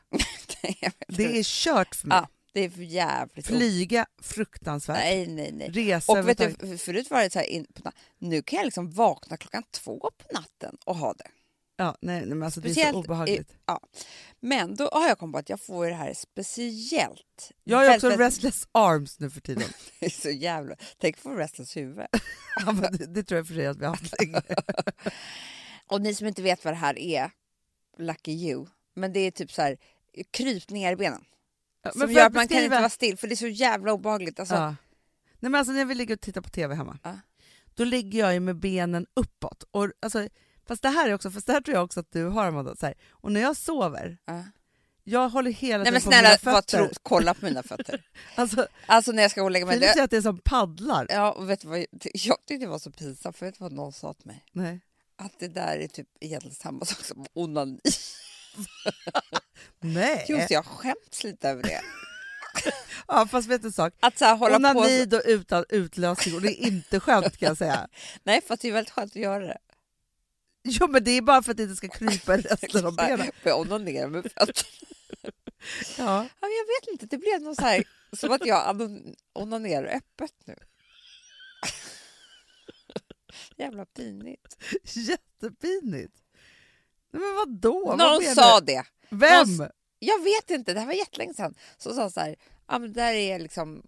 Nej, 0.64 0.92
Det 1.08 1.40
är 1.40 1.44
kört 1.44 1.96
för 1.96 2.08
mig. 2.08 2.18
Ja, 2.18 2.28
det 2.54 2.60
är 2.64 2.82
jävligt 2.82 3.48
Flyga 3.48 4.06
fruktansvärt. 4.22 4.98
Nej, 4.98 5.28
nej, 5.28 5.52
nej. 5.52 5.70
Resa 5.70 6.12
Och 6.12 6.30
vet 6.30 6.38
du, 6.38 6.78
förut 6.78 7.12
var 7.12 7.22
det 7.22 7.30
så 7.30 7.40
här, 7.40 7.46
in 7.46 7.66
på, 7.66 7.92
nu 8.18 8.42
kan 8.42 8.58
jag 8.58 8.66
liksom 8.66 8.92
vakna 8.92 9.38
klockan 9.38 9.64
två 9.72 10.00
på 10.00 10.34
natten 10.34 10.78
och 10.86 10.96
ha 10.96 11.14
det. 11.14 11.28
Ja, 11.82 11.98
nej, 12.02 12.20
nej, 12.20 12.30
men 12.30 12.44
alltså, 12.44 12.62
det 12.62 12.68
är 12.70 12.72
Speciellt 12.72 12.94
så 12.96 13.00
obehagligt. 13.00 13.52
I, 13.52 13.56
ja. 13.66 13.80
Men 14.40 14.76
då 14.76 14.90
har 14.94 15.08
jag 15.08 15.18
kommit 15.20 15.34
på 15.34 15.40
att 15.40 15.50
jag 15.50 15.62
får 15.62 15.86
det 15.88 15.94
här 15.94 16.14
speciellt. 16.14 17.52
Jag 17.64 17.78
har 17.78 17.84
ju 17.86 17.90
också 17.96 18.10
väldigt- 18.10 18.28
restless 18.28 18.68
arms 18.72 19.20
nu 19.20 19.30
för 19.30 19.42
tiden. 19.42 19.64
Det 20.00 20.06
är 20.06 20.10
så 20.10 20.30
jävla... 20.30 20.76
Tänk 20.98 21.24
på 21.24 21.30
restless 21.36 21.78
huvud. 21.78 22.06
Ja, 22.66 22.72
det, 22.72 23.06
det 23.14 23.24
tror 23.24 23.38
jag 23.38 23.48
för 23.48 23.54
sig 23.54 23.68
att 23.68 23.78
vi 23.78 23.86
har 23.86 23.92
haft 23.96 24.22
länge. 24.22 24.42
Och 25.88 26.02
ni 26.02 26.16
som 26.16 26.28
inte 26.28 26.42
vet 26.42 26.66
vad 26.66 26.74
det 26.74 26.78
här 26.78 27.00
är, 27.00 27.32
lucky 27.98 28.32
you. 28.32 28.66
Men 28.96 29.14
det 29.14 29.20
är 29.20 29.32
typ 29.32 29.52
så 29.52 29.62
här 29.62 29.78
krypningar 30.32 30.92
i 30.92 30.96
benen. 30.96 31.24
Ja, 31.84 31.92
som 31.92 32.12
gör 32.12 32.26
att 32.26 32.34
man 32.34 32.48
kan 32.48 32.58
beskriva- 32.58 32.64
inte 32.66 32.78
vara 32.80 32.90
still 32.90 33.18
för 33.18 33.28
det 33.28 33.34
är 33.34 33.36
så 33.36 33.48
jävla 33.48 33.94
obehagligt. 33.94 34.40
Alltså, 34.40 34.56
Ja. 34.56 34.76
Nej, 35.40 35.52
men 35.52 35.56
alltså, 35.56 35.72
när 35.74 35.86
vi 35.86 35.96
ligger 35.96 36.14
och 36.16 36.22
tittar 36.22 36.42
på 36.42 36.50
TV 36.50 36.76
hemma, 36.76 37.00
Ja. 37.04 37.20
då 37.76 37.84
ligger 37.84 38.20
jag 38.20 38.34
ju 38.34 38.40
med 38.40 38.56
benen 38.60 39.06
uppåt. 39.14 39.64
Och, 39.72 39.92
alltså, 40.00 40.28
fast 40.70 40.82
det 40.82 40.90
här 40.90 41.10
är 41.10 41.14
också, 41.14 41.32
fast 41.32 41.48
det 41.48 41.54
här 41.54 41.62
tror 41.62 41.76
jag 41.76 41.84
också 41.84 42.00
att 42.00 42.12
du 42.12 42.26
har 42.26 42.46
Amanda. 42.46 42.76
Så 42.76 42.86
här. 42.86 42.96
Och 43.12 43.32
när 43.32 43.42
jag 43.42 43.58
sover, 43.58 44.18
ja. 44.26 44.44
jag 45.04 45.30
håller 45.30 45.52
hela 45.52 45.84
Nej 45.84 45.86
tiden 45.86 45.94
men 45.94 46.02
på 46.02 46.10
snälla, 46.10 46.30
mina 46.30 46.54
vad 46.54 46.64
fötter. 46.64 46.78
tro, 46.78 46.90
kolla 47.04 47.34
på 47.34 47.46
mina 47.46 47.64
fötter. 47.64 48.04
Alltså, 48.36 48.68
Alltså 48.86 49.12
när 49.12 49.22
jag 49.22 49.32
ska 49.32 49.42
gå 49.42 49.46
och 49.46 49.52
lägga 49.52 49.66
mig. 49.66 49.80
Det, 49.80 49.94
säga 49.94 50.04
att 50.04 50.12
det 50.12 50.18
är 50.18 50.22
som 50.22 50.38
paddlar? 50.38 51.06
ja, 51.10 51.32
och 51.32 51.50
vet 51.50 51.62
du 51.62 51.68
vad, 51.68 51.80
jag 52.14 52.38
tyckte 52.46 52.66
det 52.66 52.68
var 52.68 52.80
så 52.80 52.92
pinsamt, 52.92 53.38
för 53.38 53.46
vet 53.46 53.58
du 53.58 53.64
vad 53.64 53.72
någon 53.72 53.94
sa 53.94 54.14
till 54.14 54.28
mig? 54.28 54.46
Nej. 54.52 54.82
Att 55.16 55.40
det 55.40 55.48
där 55.48 55.78
är 55.78 55.88
typ 55.88 56.08
egentligen 56.20 56.56
samma 56.56 56.86
sak 56.86 57.06
som 57.06 57.26
onani. 57.34 57.80
Nej. 59.80 60.26
Just 60.30 60.52
jag 60.52 60.66
skämts 60.66 61.24
lite 61.24 61.50
över 61.50 61.64
det. 61.64 61.82
Ja, 63.08 63.28
fast 63.28 63.48
vet 63.48 63.62
du 63.62 63.68
en 63.68 63.72
sak? 63.72 63.94
Att 64.00 64.18
så 64.18 64.26
här, 64.26 64.36
hålla 64.36 64.74
på... 64.74 64.80
Onani 64.80 65.00
Så, 65.00 65.06
då 65.06 65.22
utan 65.22 65.66
utlösning 65.70 66.36
och 66.36 66.42
det 66.42 66.48
är 66.48 66.68
inte 66.68 67.00
skönt 67.00 67.38
kan 67.38 67.48
jag 67.48 67.58
säga. 67.58 67.88
nej, 68.24 68.42
fast 68.48 68.62
det 68.62 68.68
är 68.68 68.72
väldigt 68.72 68.94
skönt 68.94 69.12
att 69.12 69.16
göra 69.22 69.48
det. 69.48 69.58
Jo 70.64 70.88
men 70.88 71.04
det 71.04 71.12
är 71.12 71.22
bara 71.22 71.44
för 71.44 71.52
att 71.52 71.58
det 71.58 71.64
inte 71.64 71.76
ska 71.76 71.88
krypa 71.88 72.36
i 72.38 72.42
resten 72.42 72.86
av 72.86 72.96
benen. 72.96 73.32
Får 73.42 73.50
jag 73.50 73.60
onanera 73.60 74.08
med 74.08 74.24
fötterna? 74.24 74.54
Ja. 75.98 76.28
Ja, 76.42 76.48
jag 76.48 76.66
vet 76.66 76.92
inte, 76.94 77.06
det 77.06 77.18
blev 77.18 77.42
något 77.42 77.56
så 77.56 77.62
här, 77.62 77.84
som 78.18 78.32
att 78.32 78.46
jag 78.46 78.80
onanerar 79.34 79.96
öppet 79.98 80.34
nu. 80.46 80.56
Jävla 83.58 83.86
pinigt. 83.86 84.58
Jättepinigt. 84.84 86.14
Men 87.12 87.36
vadå? 87.36 87.86
Vad 87.86 87.98
Någon 87.98 88.22
menar 88.24 88.36
sa 88.36 88.60
det. 88.60 88.84
Vem? 89.10 89.56
någon- 89.58 89.70
Jag 90.00 90.24
vet 90.24 90.50
inte, 90.50 90.74
det 90.74 90.80
här 90.80 90.88
var 90.88 90.94
jättelänge 90.94 91.34
sedan. 91.34 91.56
Så 91.78 91.94
sa 91.94 92.10
så 92.10 92.20
här, 92.20 92.36
ja 92.68 92.80
men 92.80 92.94
där 92.94 93.14
är 93.14 93.40
liksom, 93.40 93.84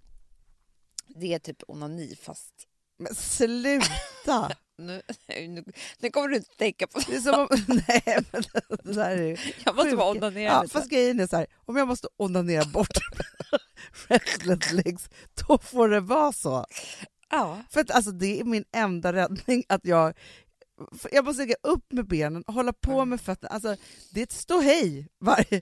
det 1.08 1.34
är 1.34 1.40
typ 1.40 1.63
onani 1.68 2.16
fast 2.22 2.68
Men 2.98 3.16
sluta! 3.16 4.51
Nu, 4.78 5.01
nu, 5.28 5.63
nu 6.00 6.10
kommer 6.10 6.28
du 6.28 6.36
inte 6.36 6.56
tänka 6.58 6.88
på 6.88 7.00
Det 7.08 7.22
som 7.22 7.34
om... 7.40 7.48
Nej 7.88 8.04
men 8.32 8.44
det 8.84 8.94
där 8.94 9.18
är 9.18 9.54
Jag 9.66 9.75
måste 9.75 9.96
bara 9.96 10.12
onanera 10.12 10.44
Ja, 10.54 10.62
lite. 10.62 10.74
fast 10.74 10.90
grejen 10.90 11.20
är 11.20 11.28
så 11.28 11.36
här, 11.38 11.48
om 11.66 11.78
jag 11.78 11.88
måste 11.88 12.08
onanera 12.18 12.66
bort 12.66 12.98
restless 14.08 14.72
legs, 14.72 15.10
då 15.48 15.58
får 15.58 15.90
det 15.90 16.00
vara 16.00 16.32
så. 16.32 16.66
Ja. 17.30 17.63
För 17.70 17.82
att 17.82 17.92
alltså, 17.92 18.12
det 18.12 18.40
är 18.40 18.44
min 18.44 18.66
enda 18.72 19.13
räddning 19.13 19.63
att 19.70 19.82
jag 19.86 20.13
jag 21.12 21.25
måste 21.25 21.42
lägga 21.42 21.56
upp 21.63 21.92
med 21.92 22.08
benen 22.08 22.44
hålla 22.48 22.74
på 22.74 22.92
Mm. 22.94 23.10
med 23.10 23.22
fötterna. 23.22 23.50
Alltså, 23.50 23.75
det 24.13 24.20
är 24.20 24.24
ett 24.24 24.32
ståhej 24.32 25.08
varje... 25.20 25.62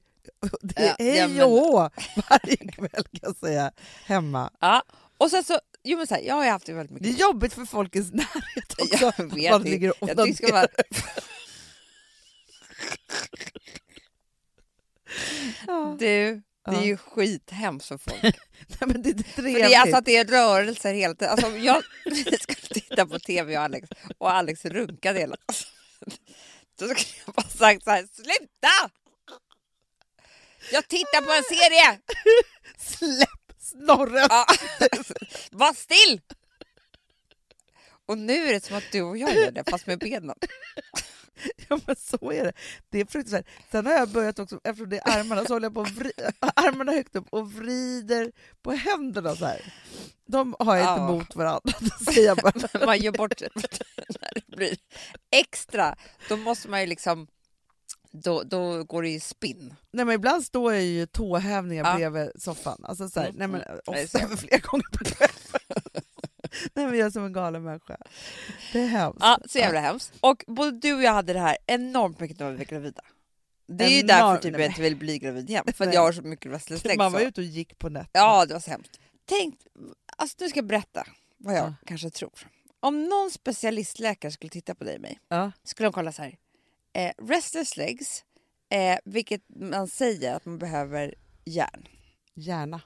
Det 0.61 0.79
är 0.79 0.87
Ja, 0.87 0.95
hej 0.99 1.43
och 1.43 1.49
hå 1.49 1.89
varje 2.29 2.57
kväll 2.57 2.89
kan 3.03 3.19
jag 3.21 3.35
säga, 3.37 3.71
hemma. 4.05 4.51
ja. 4.59 4.83
Och 5.17 5.31
sen 5.31 5.43
så, 5.43 5.59
jo 5.83 5.97
men 5.97 6.07
så 6.07 6.15
här, 6.15 6.21
jag 6.21 6.35
har 6.35 6.45
haft 6.47 6.65
det 6.65 6.73
väldigt 6.73 7.03
Det 7.03 7.07
är 7.07 7.11
mycket. 7.11 7.21
jobbigt 7.21 7.53
för 7.53 7.65
folkets 7.65 8.11
närhet 8.13 8.75
också. 8.81 9.13
Jag 9.17 9.35
vet 9.35 9.51
Man 9.51 9.61
ligger 9.63 10.03
och 10.03 10.09
Jag 10.09 10.25
tycker. 10.37 10.67
Ja. 15.67 15.95
Du, 15.99 16.41
det 16.65 16.75
är 16.77 16.81
ju 16.83 16.97
skithemskt 16.97 17.87
för 17.87 17.97
folk. 17.97 18.21
Nej, 18.23 18.79
men 18.79 19.01
det 19.01 19.09
är 19.09 19.23
För 19.23 19.41
det 19.41 19.61
är 19.61 19.79
alltså 19.79 19.97
att 19.97 20.05
det 20.05 20.17
är 20.17 20.25
rörelser 20.25 20.93
hela 20.93 21.13
tiden. 21.15 21.31
Alltså, 21.31 21.57
jag 21.57 21.83
skulle 22.41 22.81
titta 22.81 23.05
på 23.05 23.19
tv 23.19 23.57
och 23.57 23.63
Alex 23.63 23.89
och 24.17 24.31
Alex 24.31 24.65
runkade 24.65 25.19
hela 25.19 25.35
Då 26.79 26.87
skulle 26.87 27.21
jag 27.25 27.35
bara 27.35 27.47
sagt 27.47 27.83
så 27.83 27.89
här, 27.91 28.07
sluta! 28.13 28.91
Jag 30.71 30.87
tittar 30.87 31.21
på 31.21 31.31
en 31.31 31.43
serie! 31.43 31.99
Släpp 32.77 33.38
snorren! 33.69 34.27
Ja. 34.29 34.45
Var 35.51 35.73
still! 35.73 36.21
Och 38.05 38.17
nu 38.17 38.33
är 38.49 38.53
det 38.53 38.63
som 38.63 38.77
att 38.77 38.91
du 38.91 39.01
och 39.01 39.17
jag 39.17 39.35
gör 39.35 39.51
det, 39.51 39.63
fast 39.69 39.87
med 39.87 39.99
benen. 39.99 40.35
Ja 41.69 41.79
men 41.87 41.95
så 41.95 42.31
är 42.31 42.43
det. 42.43 42.53
Det 42.89 42.99
är 42.99 43.05
fruktansvärt. 43.05 43.45
Sen 43.71 43.85
har 43.85 43.93
jag 43.93 44.09
börjat 44.09 44.39
också, 44.39 44.59
eftersom 44.63 44.89
det 44.89 44.97
är 44.97 45.19
armarna, 45.19 45.45
så 45.45 45.53
håller 45.53 45.65
jag 45.65 45.73
på 45.73 45.81
att 45.81 45.91
vri, 45.91 46.11
armarna 46.39 46.91
högt 46.91 47.15
upp 47.15 47.27
och 47.29 47.51
vrider 47.53 48.31
på 48.61 48.71
händerna 48.71 49.35
så 49.35 49.45
här. 49.45 49.73
De 50.27 50.55
har 50.59 50.75
jag 50.75 50.83
inte 50.93 51.01
Ja. 51.01 51.07
mot 51.11 51.35
varandra, 51.35 51.73
säger 52.05 52.27
jag 52.27 52.37
bara. 52.37 52.85
Man 52.85 52.99
gör 52.99 53.11
bort 53.11 53.37
det 53.37 53.49
när 53.55 54.31
det 54.33 54.55
blir 54.57 54.77
extra. 55.31 55.95
Då 56.29 56.37
måste 56.37 56.69
man 56.69 56.81
ju 56.81 56.87
liksom... 56.87 57.27
Då, 58.11 58.43
då 58.43 58.83
går 58.83 59.03
det 59.03 59.09
i 59.09 59.19
spinn. 59.19 59.75
Nej, 59.91 60.05
men 60.05 60.15
ibland 60.15 60.43
står 60.43 60.73
jag 60.73 60.83
ju 60.83 61.05
tåhävningar 61.05 61.83
Ja. 61.85 61.95
bredvid 61.95 62.31
soffan. 62.41 62.81
Alltså 62.83 63.09
så 63.09 63.19
här, 63.19 63.27
Mm, 63.29 63.37
nej, 63.39 63.47
men, 63.47 63.61
mm. 63.61 63.79
Ofta 63.85 64.19
så. 64.19 64.27
för 64.27 64.35
flera 64.37 64.57
gånger 64.59 65.05
kväll. 65.05 65.29
nej, 66.73 66.85
men 66.85 66.97
jag 66.97 67.05
är 67.05 67.09
som 67.11 67.25
en 67.25 67.33
galen 67.33 67.63
människa. 67.63 67.97
Det 68.73 68.79
är 68.79 68.87
hemskt. 68.87 69.19
Ja, 69.21 69.39
så 69.47 69.57
jävla 69.57 69.79
hemskt. 69.79 70.13
Och 70.21 70.43
både 70.47 70.71
du 70.79 70.93
och 70.93 71.01
jag 71.03 71.13
hade 71.13 71.33
det 71.33 71.39
här 71.39 71.57
enormt 71.67 72.19
mycket 72.19 72.39
när 72.39 72.51
vi 72.51 72.57
var 72.57 72.65
gravida. 72.65 73.01
Det 73.67 73.83
är 73.83 73.89
ju 73.89 73.95
Enormt. 73.99 74.07
därför 74.07 74.37
typ 74.41 74.59
jag 74.59 74.65
inte 74.65 74.81
vill 74.81 74.95
bli 74.95 75.19
gravid 75.19 75.49
igen, 75.49 75.65
för 75.75 75.93
jag 75.93 76.01
har 76.01 76.11
så 76.11 76.21
mycket 76.21 76.51
restless 76.51 76.83
legs. 76.85 76.97
Man 76.97 77.11
var 77.11 77.19
så. 77.19 77.25
ute 77.25 77.41
och 77.41 77.45
gick 77.47 77.77
på 77.79 77.89
nätterna. 77.89 78.09
Ja, 78.25 78.45
det 78.45 78.53
var 78.53 78.61
så 78.61 78.71
hemskt. 78.71 78.99
Tänk, 79.25 79.55
alltså 80.17 80.37
nu 80.39 80.49
ska 80.49 80.57
jag 80.57 80.65
berätta 80.65 81.03
vad 81.37 81.53
jag 81.55 81.65
Ja. 81.67 81.73
kanske 81.85 82.09
tror. 82.09 82.31
Om 82.79 83.03
någon 83.03 83.31
specialistläkare 83.31 84.31
skulle 84.31 84.49
titta 84.49 84.75
på 84.75 84.83
dig 84.83 84.95
och 84.95 85.01
mig, 85.01 85.19
Ja. 85.27 85.51
skulle 85.63 85.87
de 85.87 85.93
kolla 85.93 86.11
så 86.11 86.21
här. 86.21 86.37
Eh, 86.99 87.11
restless 87.27 87.77
legs, 87.77 88.23
eh, 88.71 88.97
vilket 89.05 89.41
man 89.55 89.87
säger 89.87 90.35
att 90.35 90.45
man 90.45 90.57
behöver 90.59 91.15
järn. 91.45 91.87
Gärna. 92.33 92.81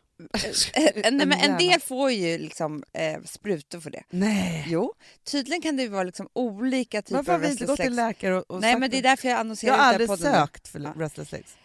Eh, 0.75 1.12
nej, 1.12 1.25
men 1.25 1.32
en 1.32 1.58
del 1.58 1.82
får 1.82 2.12
ju 2.12 2.38
liksom 2.38 2.84
eh, 2.93 3.22
sprutor 3.24 3.79
för 3.79 3.89
det. 3.91 4.03
Nej. 4.10 4.65
Jo, 4.67 4.93
tydligen 5.24 5.62
kan 5.62 5.77
det 5.77 5.88
vara 5.88 6.03
liksom 6.03 6.29
olika 6.34 7.01
typer 7.01 7.15
Varför 7.15 7.32
har 7.32 7.39
av 7.39 7.41
vi 7.41 7.48
inte 7.51 7.63
restless 7.63 7.70
gått 7.70 7.79
till 7.86 7.96
legs. 7.96 8.08
läkare 8.08 8.36
och, 8.38 8.51
och 8.51 8.62
Nej, 8.62 8.79
men 8.79 8.89
det 8.89 8.98
är 8.98 9.01
därför 9.01 9.27
jag 9.27 9.34
Jag 9.36 9.39
annonserar 9.39 9.77
har 9.77 9.93
ut 10.00 10.10
aldrig 10.10 10.20
sökt 10.34 10.67
för 10.67 10.79
Ja. 10.79 10.93
restless 10.98 11.32
legs. 11.32 11.58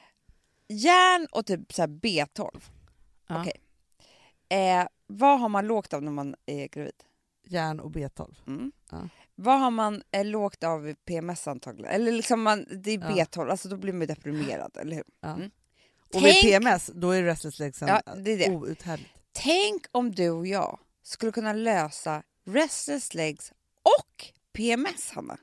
Järn 0.69 1.27
och 1.31 1.47
typ 1.47 1.73
så 1.73 1.83
här 1.83 1.89
B12. 1.89 2.61
Ja. 3.29 3.41
Okej. 3.41 3.61
Eh, 4.49 4.87
vad 5.07 5.41
har 5.41 5.49
man 5.49 5.67
lågt 5.67 5.93
av 5.93 6.03
när 6.03 6.13
man 6.13 6.35
är 6.47 6.69
gravid? 6.69 6.93
Järn 7.47 7.81
och 7.81 7.91
B12. 7.91 8.35
Mm. 8.47 8.73
Ja. 8.91 9.09
Vad 9.41 9.61
har 9.61 9.71
man 9.71 10.03
eh, 10.11 10.25
lågt 10.25 10.65
av 10.65 10.89
i 10.89 10.95
PMS 10.95 11.49
antagligen? 11.49 11.93
Eller 11.93 12.13
liksom 12.13 12.43
man, 12.43 12.67
det 12.83 12.91
är 12.91 12.99
Ja. 12.99 13.07
B12, 13.25 13.51
alltså 13.51 13.69
då 13.69 13.77
blir 13.77 13.93
man 13.93 14.07
deprimerad, 14.07 14.77
eller 14.77 14.97
hur? 14.97 15.05
Ja. 15.21 15.29
Mm. 15.29 15.51
Och 16.15 16.25
vid 16.25 16.33
Tänk- 16.33 16.43
PMS, 16.43 16.91
då 16.95 17.11
är 17.11 17.23
restless 17.23 17.59
legs 17.59 17.81
Ja, 17.81 18.03
det 18.17 18.31
är 18.33 18.39
det. 18.39 18.51
outhärdligt. 18.57 19.11
Tänk 19.33 19.87
om 19.93 20.11
du 20.15 20.31
och 20.31 20.47
jag 20.47 20.79
skulle 21.03 21.33
kunna 21.33 21.53
lösa 21.53 22.23
restless 22.47 23.15
legs 23.15 23.53
och 23.83 24.25
PMS, 24.53 25.11
Hanna, 25.11 25.39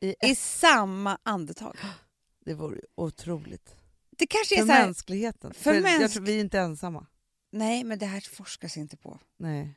I 0.00 0.14
i 0.22 0.34
samma 0.34 1.18
andetag. 1.22 1.76
Det 2.44 2.54
vore 2.54 2.80
otroligt. 2.94 3.74
Det 4.10 4.26
kanske 4.26 4.54
är 4.54 4.58
För 4.60 4.66
så 4.66 4.72
här, 4.72 4.84
mänskligheten. 4.86 5.54
för 5.54 5.60
För 5.62 5.74
jag 5.74 5.82
mänsk- 5.82 6.14
tror 6.14 6.24
vi 6.24 6.36
är 6.36 6.40
inte 6.40 6.58
ensamma. 6.58 7.06
nej 7.50 7.84
men 7.84 7.98
det 7.98 8.06
här 8.06 8.20
forskas 8.20 8.76
inte 8.76 8.96
på. 8.96 9.18
Nej. 9.36 9.74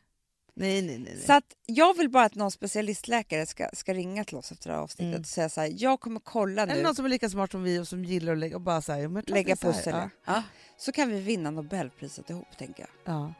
Nej, 0.56 0.82
nej, 0.82 0.98
nej. 1.00 1.14
nej. 1.16 1.26
Så 1.26 1.34
att 1.34 1.44
jag 1.66 1.98
vill 1.98 2.10
bara 2.10 2.24
att 2.26 2.36
någon 2.36 2.52
specialistläkare 2.52 3.46
ska, 3.46 3.70
ska 3.74 3.94
ringa 3.94 4.24
till 4.24 4.38
oss 4.38 4.52
efter 4.52 4.70
det 4.70 4.76
här 4.76 4.82
avsnittet 4.82 5.08
Mm. 5.10 5.20
och 5.22 5.26
säga 5.28 5.50
så 5.50 5.62
här, 5.62 5.74
jag 5.76 6.00
kommer 6.00 6.20
kolla 6.24 6.62
Eller 6.64 6.76
nu, 6.76 6.82
någon 6.84 6.96
som 6.96 7.06
är 7.06 7.10
lika 7.10 7.30
smart 7.30 7.52
som 7.52 7.64
vi 7.64 7.80
och 7.80 7.88
som 7.88 8.06
gillar 8.06 8.34
att 8.34 8.40
lägga 8.40 8.56
och 8.56 8.62
bara 8.62 8.82
säga, 8.82 9.10
men 9.10 9.24
klart 9.24 9.36
lägga 9.38 9.56
så 9.56 9.68
pussel, 9.72 9.94
här. 9.94 10.10
ja. 10.26 10.34
Ja. 10.34 10.44
så 10.78 10.92
kan 10.92 11.10
vi 11.10 11.20
vinna 11.20 11.52
Nobelpriset 11.52 12.30
ihop 12.30 12.58
tänker 12.58 12.84
jag. 13.06 13.14
Ja. 13.16 13.34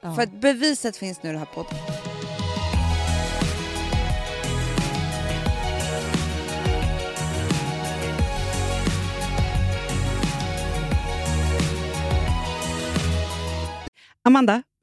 Ja. 0.00 0.14
För 0.14 0.22
att 0.22 0.40
beviset 0.40 0.96
finns 0.96 1.22
nu 1.22 1.28
i 1.28 1.32
den 1.32 1.38
här 1.38 1.48
podden. 1.54 1.78
Amanda, 14.22 14.62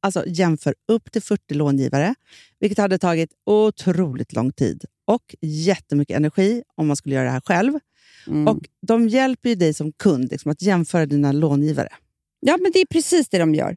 alltså, 0.00 0.24
jämför 0.26 0.74
upp 0.88 1.12
till 1.12 1.22
40 1.22 1.54
långivare, 1.54 2.14
vilket 2.60 2.78
hade 2.78 2.98
tagit 2.98 3.30
otroligt 3.46 4.32
lång 4.32 4.52
tid 4.52 4.84
och 5.06 5.34
jättemycket 5.40 6.16
energi 6.16 6.62
om 6.76 6.86
man 6.86 6.96
skulle 6.96 7.14
göra 7.14 7.24
det 7.24 7.30
här 7.30 7.42
själv. 7.44 7.78
Mm. 8.26 8.48
Och 8.48 8.68
De 8.86 9.08
hjälper 9.08 9.48
ju 9.48 9.54
dig 9.54 9.74
som 9.74 9.92
kund 9.92 10.30
liksom, 10.30 10.50
att 10.50 10.62
jämföra 10.62 11.06
dina 11.06 11.32
långivare. 11.32 11.88
Ja, 12.40 12.58
men 12.62 12.72
det 12.72 12.78
är 12.80 12.86
precis 12.86 13.28
det 13.28 13.38
de 13.38 13.54
gör. 13.54 13.76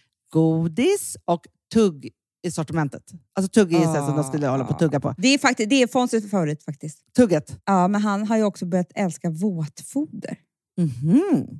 godis 0.31 1.17
och 1.25 1.47
tugg 1.73 2.09
i 2.43 2.51
sortimentet. 2.51 3.03
Alltså 3.33 3.49
tugg 3.49 3.73
är 3.73 3.87
ah. 3.87 4.07
som 4.07 4.15
de 4.15 4.23
skulle 4.23 4.47
hålla 4.47 4.63
på 4.63 4.73
att 4.73 4.79
tugga 4.79 4.99
på. 4.99 5.15
Det 5.17 5.27
är, 5.27 5.37
faktiskt, 5.37 5.69
det 5.69 5.75
är 5.83 5.87
Fonzies 5.87 6.31
favorit 6.31 6.63
faktiskt. 6.63 7.13
Tugget. 7.15 7.57
Ja, 7.65 7.87
men 7.87 8.01
han 8.01 8.27
har 8.27 8.37
ju 8.37 8.43
också 8.43 8.65
börjat 8.65 8.91
älska 8.95 9.29
våtfoder. 9.29 10.37
Mhm. 10.77 11.59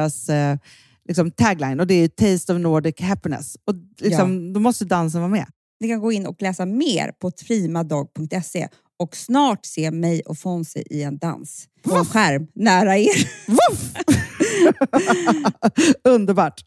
deras 0.00 0.28
eh, 0.28 0.56
liksom 1.08 1.30
tagline 1.30 1.80
och 1.80 1.86
det 1.86 1.94
är 1.94 2.08
Taste 2.08 2.52
of 2.54 2.58
Nordic 2.60 3.00
Happiness. 3.00 3.56
Och 3.64 3.74
liksom, 4.00 4.52
Då 4.52 4.60
måste 4.60 4.84
dansen 4.84 5.20
vara 5.20 5.30
med. 5.30 5.46
Ni 5.80 5.88
kan 5.88 6.00
gå 6.00 6.12
in 6.12 6.26
och 6.26 6.42
läsa 6.42 6.66
mer 6.66 7.12
på 7.20 7.30
primadog.se 7.30 8.68
och 8.98 9.16
snart 9.16 9.66
se 9.66 9.90
mig 9.90 10.22
och 10.22 10.38
Fonzie 10.38 10.84
i 10.90 11.02
en 11.02 11.18
dans 11.18 11.68
på 11.82 11.96
en 11.96 12.04
skärm 12.04 12.46
nära 12.54 12.98
er. 12.98 13.28
Underbart! 16.08 16.64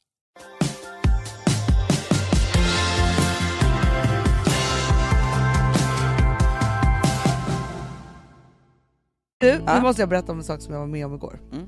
Du, 9.40 9.48
Ja. 9.48 9.76
nu 9.76 9.82
måste 9.82 10.02
jag 10.02 10.10
berätta 10.10 10.32
om 10.32 10.38
en 10.38 10.44
sak 10.44 10.62
som 10.62 10.74
jag 10.74 10.80
var 10.80 10.88
med 10.88 11.06
om 11.06 11.14
igår. 11.14 11.40
Mm. 11.52 11.68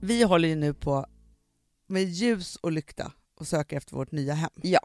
Vi 0.00 0.22
håller 0.22 0.48
ju 0.48 0.54
nu 0.54 0.74
på 0.74 1.06
med 1.86 2.02
ljus 2.04 2.56
och 2.56 2.72
lykta 2.72 3.12
och 3.34 3.46
söker 3.46 3.76
efter 3.76 3.94
vårt 3.96 4.12
nya 4.12 4.34
hem. 4.34 4.50
Ja. 4.62 4.80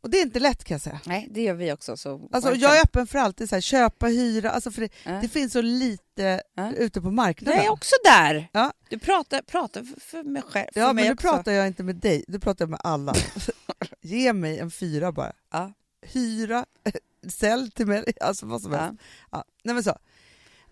Och 0.00 0.10
det 0.10 0.18
är 0.18 0.22
inte 0.22 0.40
lätt 0.40 0.64
kan 0.64 0.74
jag 0.74 0.80
säga. 0.82 1.00
Nej, 1.06 1.28
det 1.30 1.42
gör 1.42 1.54
vi 1.54 1.72
också. 1.72 1.96
Så 1.96 2.28
Alltså, 2.32 2.54
jag 2.54 2.76
är 2.78 2.82
öppen 2.84 3.06
för 3.06 3.18
allt, 3.18 3.36
det 3.36 3.48
så 3.48 3.54
här, 3.56 3.60
köpa, 3.60 4.06
hyra, 4.06 4.50
alltså 4.50 4.70
för 4.70 4.80
det, 4.80 4.88
Ja. 5.04 5.12
det 5.12 5.28
finns 5.28 5.52
så 5.52 5.60
lite 5.62 6.42
Ja. 6.54 6.72
ute 6.72 7.00
på 7.00 7.06
Jag 7.06 7.12
marknaden. 7.14 7.60
är 7.60 7.68
också 7.70 7.94
där. 8.04 8.48
Ja. 8.52 8.72
Du 8.88 8.98
pratar, 8.98 9.42
pratar 9.42 9.82
för, 9.82 10.00
för 10.00 10.22
mig 10.22 10.42
själv. 10.42 10.68
För 10.72 10.80
Ja, 10.80 10.92
mig 10.92 11.04
men 11.04 11.10
nu 11.12 11.16
pratar 11.16 11.52
jag 11.52 11.66
inte 11.66 11.82
med 11.82 11.96
dig, 11.96 12.24
du 12.28 12.40
pratar 12.40 12.62
jag 12.64 12.70
med 12.70 12.80
alla. 12.84 13.14
Ge 14.00 14.32
mig 14.32 14.58
en 14.58 14.70
fyra 14.70 15.12
bara. 15.12 15.32
Ja. 15.52 15.72
Hyra, 16.02 16.66
sälj 17.28 17.70
till 17.70 17.86
mig, 17.86 18.04
alltså 18.20 18.46
vad 18.46 18.62
som 18.62 18.72
Ja. 18.72 18.78
helst. 18.78 19.00
Ja. 19.30 19.44
Nej, 19.64 19.74
men 19.74 19.84
så. 19.84 19.98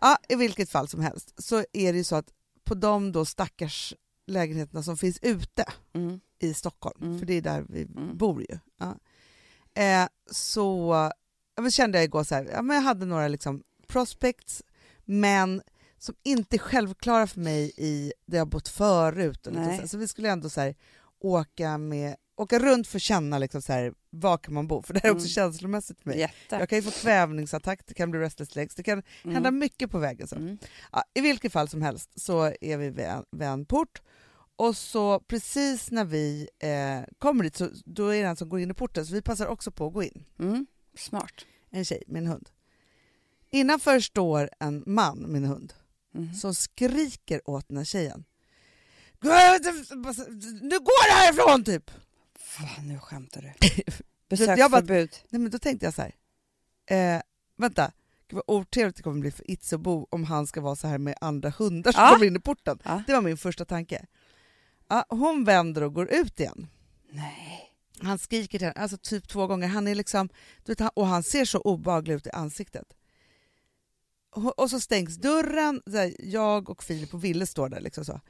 Ja, 0.00 0.16
I 0.28 0.35
vilket 0.35 0.70
fall 0.70 0.88
som 0.88 1.00
helst 1.00 1.35
så 1.42 1.64
är 1.72 1.92
det 1.92 1.98
ju 1.98 2.05
så 2.05 2.16
att 2.16 2.28
på 2.72 2.76
de 2.76 3.12
då 3.12 3.24
stackars 3.24 3.94
lägenheterna 4.26 4.82
som 4.82 4.96
finns 4.96 5.18
ute 5.22 5.64
Mm. 5.92 6.20
i 6.38 6.54
Stockholm, 6.54 7.02
Mm. 7.02 7.18
för 7.18 7.26
det 7.26 7.35
är 7.35 7.42
där 7.42 7.64
vi 7.68 7.82
Mm. 7.82 8.16
bor 8.16 8.40
ju. 8.42 8.58
Ja. 8.78 8.98
Eh, 9.82 10.08
så 10.30 10.90
ja, 11.56 11.62
men 11.62 11.70
kände 11.70 11.98
jag 11.98 12.04
igår 12.04 12.24
så 12.24 12.35
här, 12.35 12.48
ja, 12.52 12.62
men 12.62 12.76
jag 12.76 12.82
hade 12.82 13.06
några 13.06 13.28
liksom 13.28 13.62
prospects, 13.87 14.62
men 15.04 15.62
som 15.98 16.14
inte 16.22 16.56
är 16.56 16.58
självklara 16.58 17.26
för 17.26 17.40
mig 17.40 17.72
i 17.76 18.12
där 18.26 18.38
jag 18.38 18.48
bott 18.48 18.68
förut. 18.68 19.46
Och 19.46 19.54
så, 19.80 19.88
så 19.88 19.98
vi 19.98 20.08
skulle 20.08 20.30
ändå 20.30 20.50
så 20.50 20.61
här, 20.61 20.74
åka, 21.20 21.78
med, 21.78 22.16
åka 22.37 22.59
runt 22.59 22.87
för 22.88 22.99
att 22.99 23.03
känna 23.03 23.38
liksom 23.38 23.62
så 23.62 23.73
här, 23.73 23.92
var 24.11 24.38
kan 24.38 24.55
man 24.55 24.66
bo, 24.66 24.83
för 24.83 24.95
det 24.95 25.01
här 25.03 25.09
är 25.09 25.12
också 25.12 25.25
Mm. 25.25 25.29
känslomässigt 25.53 26.01
för 26.01 26.09
mig. 26.11 26.18
Jätte. 26.18 26.57
Jag 26.57 26.68
kan 26.68 26.79
ju 26.79 26.83
få 26.83 26.90
kvävningsattack, 26.90 27.81
det 27.87 27.95
kan 27.95 28.11
bli 28.11 28.21
restless 28.21 28.57
legs, 28.57 28.75
det 28.75 28.83
kan 28.83 29.03
Mm. 29.23 29.35
hända 29.35 29.51
mycket 29.51 29.90
på 29.90 29.99
vägen. 29.99 30.29
Så. 30.29 30.37
Mm. 30.37 30.59
Ja, 30.92 31.05
I 31.14 31.21
vilket 31.21 31.53
fall 31.53 31.68
som 31.68 31.83
helst 31.83 32.11
så 32.21 32.53
är 32.61 32.77
vi 32.77 32.90
vid 32.90 33.05
en, 33.05 33.25
vid 33.33 33.49
en 33.49 33.64
port 33.66 34.03
och 34.57 34.77
så 34.77 35.21
precis 35.21 35.90
när 35.90 36.05
vi 36.05 36.49
eh, 36.59 37.12
kommer 37.18 37.45
dit 37.45 37.57
så 37.57 37.68
då 37.85 38.09
är 38.09 38.23
det 38.23 38.29
en 38.29 38.37
som 38.37 38.49
går 38.49 38.61
in 38.61 38.71
i 38.71 38.75
porten 38.75 39.07
så 39.07 39.14
vi 39.14 39.23
passar 39.23 39.47
också 39.47 39.71
på 39.71 39.87
att 39.87 39.92
gå 39.92 40.03
in. 40.03 40.25
Mm. 40.38 40.66
Smart. 40.97 41.33
En 41.71 41.85
tjej 41.85 42.03
med 42.07 42.23
en 42.23 42.27
hund. 42.29 42.49
Innanför 43.51 44.01
står 44.01 44.51
en 44.61 44.83
man, 44.87 45.33
min 45.33 45.45
hund, 45.45 45.73
Mhm. 46.14 46.35
som 46.35 46.55
skriker 46.55 47.51
åt 47.51 47.68
den 47.68 47.77
här 47.77 47.85
tjejen. 47.85 48.25
Nu 50.61 50.79
går 50.79 51.07
du 51.09 51.12
härifrån 51.14 51.64
typ! 51.64 51.90
Fan, 52.57 52.88
nu 52.88 52.99
skämtar 52.99 53.43
du. 53.43 53.49
bara- 53.85 53.97
Besöksförbud. 54.29 55.11
Nej, 55.29 55.41
men 55.41 55.51
då 55.51 55.59
tänkte 55.59 55.87
jag 55.87 55.95
så 55.95 56.03
här. 56.03 56.15
Eh, 57.17 57.23
vänta, 57.57 57.93
Gud 58.29 58.41
vad 58.47 58.57
otrevligt 58.57 58.97
det 58.97 59.03
kommer 59.03 59.21
bli 59.21 59.31
för 59.31 59.51
Itzebo 59.51 60.07
om 60.11 60.25
han 60.25 60.47
ska 60.47 60.61
vara 60.61 60.77
så 60.77 60.88
här 60.88 60.99
med 60.99 61.15
andra 61.21 61.51
hundar 61.51 61.93
som 61.93 62.03
Ja. 62.05 62.11
kommer 62.12 62.27
in 62.27 62.37
i 62.37 62.41
porten. 62.41 62.79
Ja. 62.85 63.03
Det 63.07 63.12
var 63.12 63.21
min 63.23 63.37
första 63.37 63.65
tanke. 63.65 64.07
Ja, 64.88 65.07
hon 65.09 65.45
vänder 65.45 65.83
och 65.83 65.95
går 65.95 66.09
ut 66.12 66.41
igen. 66.41 66.67
Nej. 67.11 67.69
Han 68.01 68.19
skriker 68.19 68.59
till 68.59 68.67
henne, 68.69 68.81
alltså 68.81 68.97
typ 68.97 69.29
två 69.29 69.47
gånger. 69.47 69.69
Han 69.69 69.88
är 69.88 69.95
liksom, 69.95 70.29
du 70.65 70.75
vet, 70.75 70.91
och 70.95 71.07
han 71.07 71.23
ser 71.23 71.45
så 71.45 71.59
obehaglig 71.61 72.15
ut 72.15 72.27
i 72.27 72.31
ansiktet. 72.31 72.87
Och, 74.31 74.59
och 74.59 74.71
så 74.71 74.81
stängs 74.81 75.17
dörren, 75.17 75.83
här, 75.93 76.15
jag 76.19 76.71
och 76.71 76.83
Filip 76.83 77.15
och 77.15 77.25
Ville 77.25 77.47
står 77.47 77.69
där. 77.69 77.81
Liksom 77.81 78.05
så. 78.05 78.21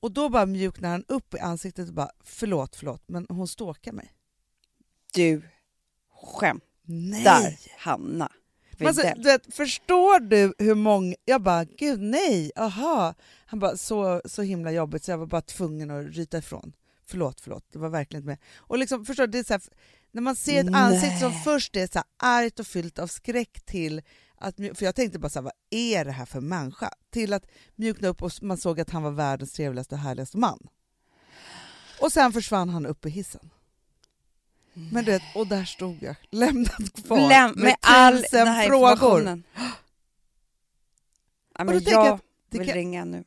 Och 0.00 0.12
då 0.12 0.28
bara 0.28 0.46
mjuknar 0.46 0.90
han 0.90 1.04
upp 1.08 1.34
i 1.34 1.38
ansiktet 1.38 1.88
och 1.88 1.94
bara 1.94 2.10
förlåt, 2.24 2.76
förlåt, 2.76 3.02
men 3.06 3.26
hon 3.28 3.48
stalkar 3.48 3.92
mig. 3.92 4.12
Du 5.12 5.42
skämtar, 6.14 6.66
Nej! 6.84 7.58
Hanna. 7.78 8.32
Alltså, 8.84 9.02
vet, 9.16 9.54
förstår 9.54 10.20
du 10.20 10.54
hur 10.58 10.74
många... 10.74 11.14
Jag 11.24 11.42
bara, 11.42 11.64
gud 11.64 12.00
nej, 12.00 12.52
aha. 12.56 13.14
Han 13.46 13.58
bara, 13.58 13.76
så, 13.76 14.22
så 14.24 14.42
himla 14.42 14.72
jobbigt 14.72 15.04
så 15.04 15.10
jag 15.10 15.18
var 15.18 15.26
bara 15.26 15.42
tvungen 15.42 15.90
att 15.90 16.06
ryta 16.06 16.38
ifrån. 16.38 16.72
Förlåt, 17.06 17.40
förlåt, 17.40 17.64
det 17.72 17.78
var 17.78 17.88
verkligen 17.88 18.20
inte 18.22 18.26
med. 18.26 18.38
Och 18.56 18.78
liksom, 18.78 19.04
förstår 19.04 19.26
du, 19.26 19.32
det 19.32 19.38
är 19.38 19.44
så 19.44 19.52
här, 19.52 19.62
när 20.12 20.22
man 20.22 20.36
ser 20.36 20.60
ett 20.60 20.70
Nej. 20.70 20.80
ansikte 20.80 21.18
som 21.18 21.32
först 21.32 21.76
är 21.76 21.86
så 21.86 21.98
här 21.98 22.04
argt 22.42 22.60
och 22.60 22.66
fyllt 22.66 22.98
av 22.98 23.06
skräck 23.06 23.60
till 23.64 24.02
att, 24.36 24.56
för 24.56 24.84
jag 24.84 24.94
tänkte 24.94 25.18
bara 25.18 25.28
så 25.30 25.38
här, 25.38 25.44
vad 25.44 25.52
är 25.70 26.04
det 26.04 26.12
här 26.12 26.26
för 26.26 26.40
människa? 26.40 26.90
Till 27.10 27.32
att 27.32 27.46
mjukna 27.76 28.08
upp 28.08 28.22
och 28.22 28.32
man 28.42 28.58
såg 28.58 28.80
att 28.80 28.90
han 28.90 29.02
var 29.02 29.10
världens 29.10 29.52
trevligaste 29.52 29.94
och 29.94 30.00
härligaste 30.00 30.38
man. 30.38 30.58
Och 32.00 32.12
sen 32.12 32.32
försvann 32.32 32.68
han 32.68 32.86
upp 32.86 33.06
i 33.06 33.10
hissen. 33.10 33.50
Men 34.72 35.04
du 35.04 35.10
vet, 35.12 35.22
och 35.34 35.46
där 35.46 35.64
stod 35.64 36.02
jag, 36.02 36.16
lämnad 36.30 36.92
kvar 37.06 37.18
Läm- 37.30 37.54
med 37.56 37.76
all 37.80 38.16
tusen 38.22 38.38
den 38.46 38.48
här 38.54 38.66
frågor. 38.66 38.92
informationen. 38.92 39.42
Ja, 41.58 41.64
då 41.64 41.72
men 41.72 41.82
jag 41.82 41.92
jag 41.92 42.08
att 42.14 42.20
det 42.50 42.58
vill 42.58 42.66
kan- 42.66 42.76
ringa 42.76 43.04
nu. 43.04 43.24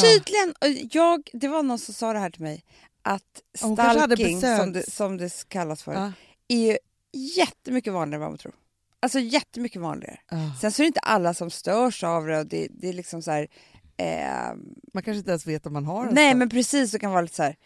Tydligen, 0.00 0.54
och 0.60 0.68
jag, 0.96 1.30
det 1.32 1.48
var 1.48 1.62
någon 1.62 1.78
som 1.78 1.94
sa 1.94 2.12
det 2.12 2.18
här 2.18 2.30
till 2.30 2.42
mig, 2.42 2.64
att 3.06 3.42
stalking, 3.54 4.40
som 4.58 4.72
det, 4.72 4.90
som 4.90 5.16
det 5.16 5.48
kallas 5.48 5.82
för, 5.82 5.92
Ja. 5.94 6.12
är 6.48 6.56
ju 6.72 6.78
jättemycket 7.12 7.92
vanligare 7.92 8.16
än 8.16 8.20
vad 8.20 8.30
man 8.30 8.38
tror. 8.38 8.54
Alltså 9.00 9.18
jättemycket 9.20 9.82
vanligare. 9.82 10.18
Ja. 10.30 10.36
Sen 10.60 10.72
så 10.72 10.82
är 10.82 10.84
det 10.84 10.88
inte 10.88 11.00
alla 11.00 11.34
som 11.34 11.50
störs 11.50 12.04
av 12.04 12.26
det 12.26 12.38
och 12.38 12.46
det, 12.46 12.68
det 12.70 12.88
är 12.88 12.92
liksom 12.92 13.22
så 13.22 13.30
här... 13.30 13.48
Eh, 13.96 14.54
Man 14.94 15.02
kanske 15.02 15.18
inte 15.18 15.30
ens 15.30 15.46
vet 15.46 15.66
om 15.66 15.72
man 15.72 15.84
har 15.84 16.06
en 16.06 16.14
nej 16.14 16.34
men 16.34 16.48
precis, 16.48 16.90
så 16.90 16.98
kan 16.98 17.10
vara 17.10 17.20
lite 17.22 17.34
så 17.34 17.42
här. 17.42 17.56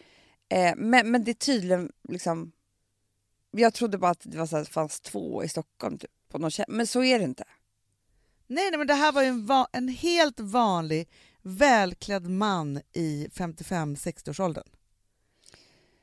Eh, 0.49 0.73
men, 0.77 1.11
men 1.11 1.23
det 1.23 1.31
är 1.31 1.33
tydligen 1.33 1.91
liksom... 2.09 2.51
Jag 3.51 3.73
trodde 3.73 3.97
bara 3.97 4.11
att 4.11 4.21
det 4.23 4.37
var 4.37 4.45
så 4.45 4.57
här, 4.57 4.63
fanns 4.63 5.01
två 5.01 5.43
i 5.43 5.49
Stockholm, 5.49 5.97
typ, 5.97 6.11
på 6.29 6.37
någon, 6.37 6.51
men 6.67 6.87
så 6.87 7.03
är 7.03 7.19
det 7.19 7.25
inte. 7.25 7.43
nej, 8.47 8.69
nej, 8.71 8.77
men 8.77 8.87
det 8.87 8.93
här 8.93 9.11
var 9.11 9.21
ju 9.21 9.27
en, 9.27 9.45
va- 9.45 9.67
en 9.71 9.87
helt 9.87 10.39
vanlig 10.39 11.09
välklädd 11.41 12.29
man 12.29 12.81
i 12.93 13.27
55-60-årsåldern. 13.33 14.67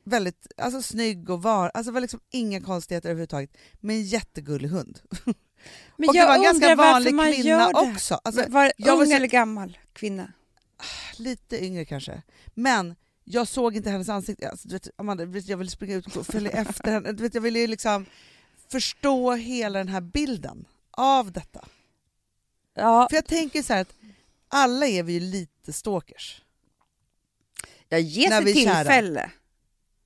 Väldigt 0.08 0.46
alltså, 0.56 0.82
snygg 0.82 1.30
och 1.30 1.42
var, 1.42 1.70
alltså 1.74 1.92
var 1.92 2.00
liksom 2.00 2.20
inga 2.30 2.60
konstigheter 2.60 3.08
överhuvudtaget, 3.08 3.50
med 3.80 3.96
en 3.96 4.02
jättegullig 4.02 4.68
hund. 4.68 5.00
Men 5.96 6.08
och 6.08 6.14
det 6.14 6.18
jag 6.18 6.26
var 6.26 6.34
en 6.36 6.42
ganska 6.42 6.76
vanlig 6.76 7.14
man 7.14 7.32
kvinna 7.32 7.48
gör 7.48 7.72
det. 7.72 7.90
också. 7.92 8.20
Alltså, 8.24 8.44
var 8.48 8.64
det 8.64 8.72
jag 8.76 8.92
ung 8.92 8.98
var 8.98 9.06
så- 9.06 9.12
eller 9.12 9.26
gammal 9.26 9.78
kvinna? 9.92 10.32
lite 11.16 11.64
yngre 11.64 11.84
kanske. 11.84 12.22
Men 12.54 12.96
jag 13.24 13.48
såg 13.48 13.76
inte 13.76 13.90
hennes 13.90 14.08
ansikte. 14.08 14.50
Alltså, 14.50 14.68
du 14.68 14.74
vet, 14.74 14.88
Amanda, 14.96 15.24
jag 15.24 15.56
ville 15.56 15.70
springa 15.70 15.94
ut 15.94 16.16
och 16.16 16.26
följa 16.26 16.50
efter 16.52 16.92
henne. 16.92 17.12
Du 17.12 17.22
vet, 17.22 17.34
jag 17.34 17.42
ville 17.42 17.58
ju 17.58 17.66
liksom 17.66 18.06
förstå 18.68 19.32
hela 19.34 19.78
den 19.78 19.88
här 19.88 20.00
bilden 20.00 20.64
av 20.90 21.32
detta. 21.32 21.68
Ja, 22.74 23.06
För 23.10 23.16
jag 23.16 23.26
tänker 23.26 23.62
så 23.62 23.72
här 23.72 23.80
att 23.80 23.94
alla 24.48 24.86
är 24.86 25.02
vi 25.02 25.12
ju 25.12 25.20
lite 25.20 25.72
stalkers. 25.72 26.42
när 27.90 27.98
ett 27.98 28.44
vi 28.46 28.64
är 28.66 28.74
kära. 28.84 28.84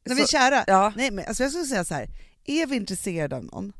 När 0.05 0.15
vi 0.15 0.23
är 0.23 0.27
kära. 0.27 0.65
Ja, 0.67 0.93
Nej, 0.97 1.11
men 1.11 1.25
alltså 1.29 1.43
jag 1.43 1.53
skulle 1.53 1.65
säga 1.67 1.85
så 1.85 1.95
här. 1.95 2.09
Är 2.45 2.67
vi 2.67 2.77
intresserade 2.77 3.37
av 3.37 3.45
någon, 3.45 3.73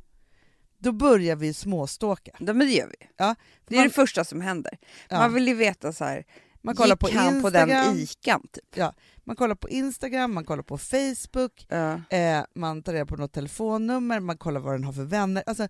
då 0.79 0.93
börjar 0.93 1.37
vi 1.37 1.55
småstalka. 1.55 2.31
det, 2.41 2.55
men 2.55 2.67
det 2.67 2.73
gör 2.73 2.87
vi. 2.87 3.07
Ja, 3.17 3.35
Det 3.67 3.75
är 3.75 3.79
man- 3.79 3.89
det 3.89 3.95
första 3.95 4.25
som 4.25 4.41
händer. 4.41 4.79
Ja. 5.09 5.19
Man 5.19 5.35
vill 5.35 5.49
ju 5.49 5.55
veta 5.55 5.93
så 5.93 6.05
här, 6.05 6.25
Man 6.63 6.75
kollar 6.77 6.97
på 6.97 7.09
gick 7.09 7.17
han 7.17 7.43
på 7.43 7.51
den 7.51 7.97
ikan 7.99 8.47
typ? 8.53 8.85
man 9.25 9.37
kollar 9.37 9.55
på 9.55 9.69
Instagram, 9.69 10.35
man 10.35 10.45
kollar 10.45 10.63
på 10.63 10.79
Facebook, 10.79 11.67
Ja. 11.69 12.01
eh, 12.17 12.45
man 12.55 12.83
tar 12.83 12.93
reda 12.93 13.07
på 13.07 13.17
något 13.17 13.33
telefonnummer, 13.33 14.21
man 14.21 14.39
kollar 14.39 14.61
vad 14.61 14.75
den 14.75 14.85
har 14.85 14.93
för 14.93 15.05
vänner. 15.05 15.43
Alltså, 15.47 15.69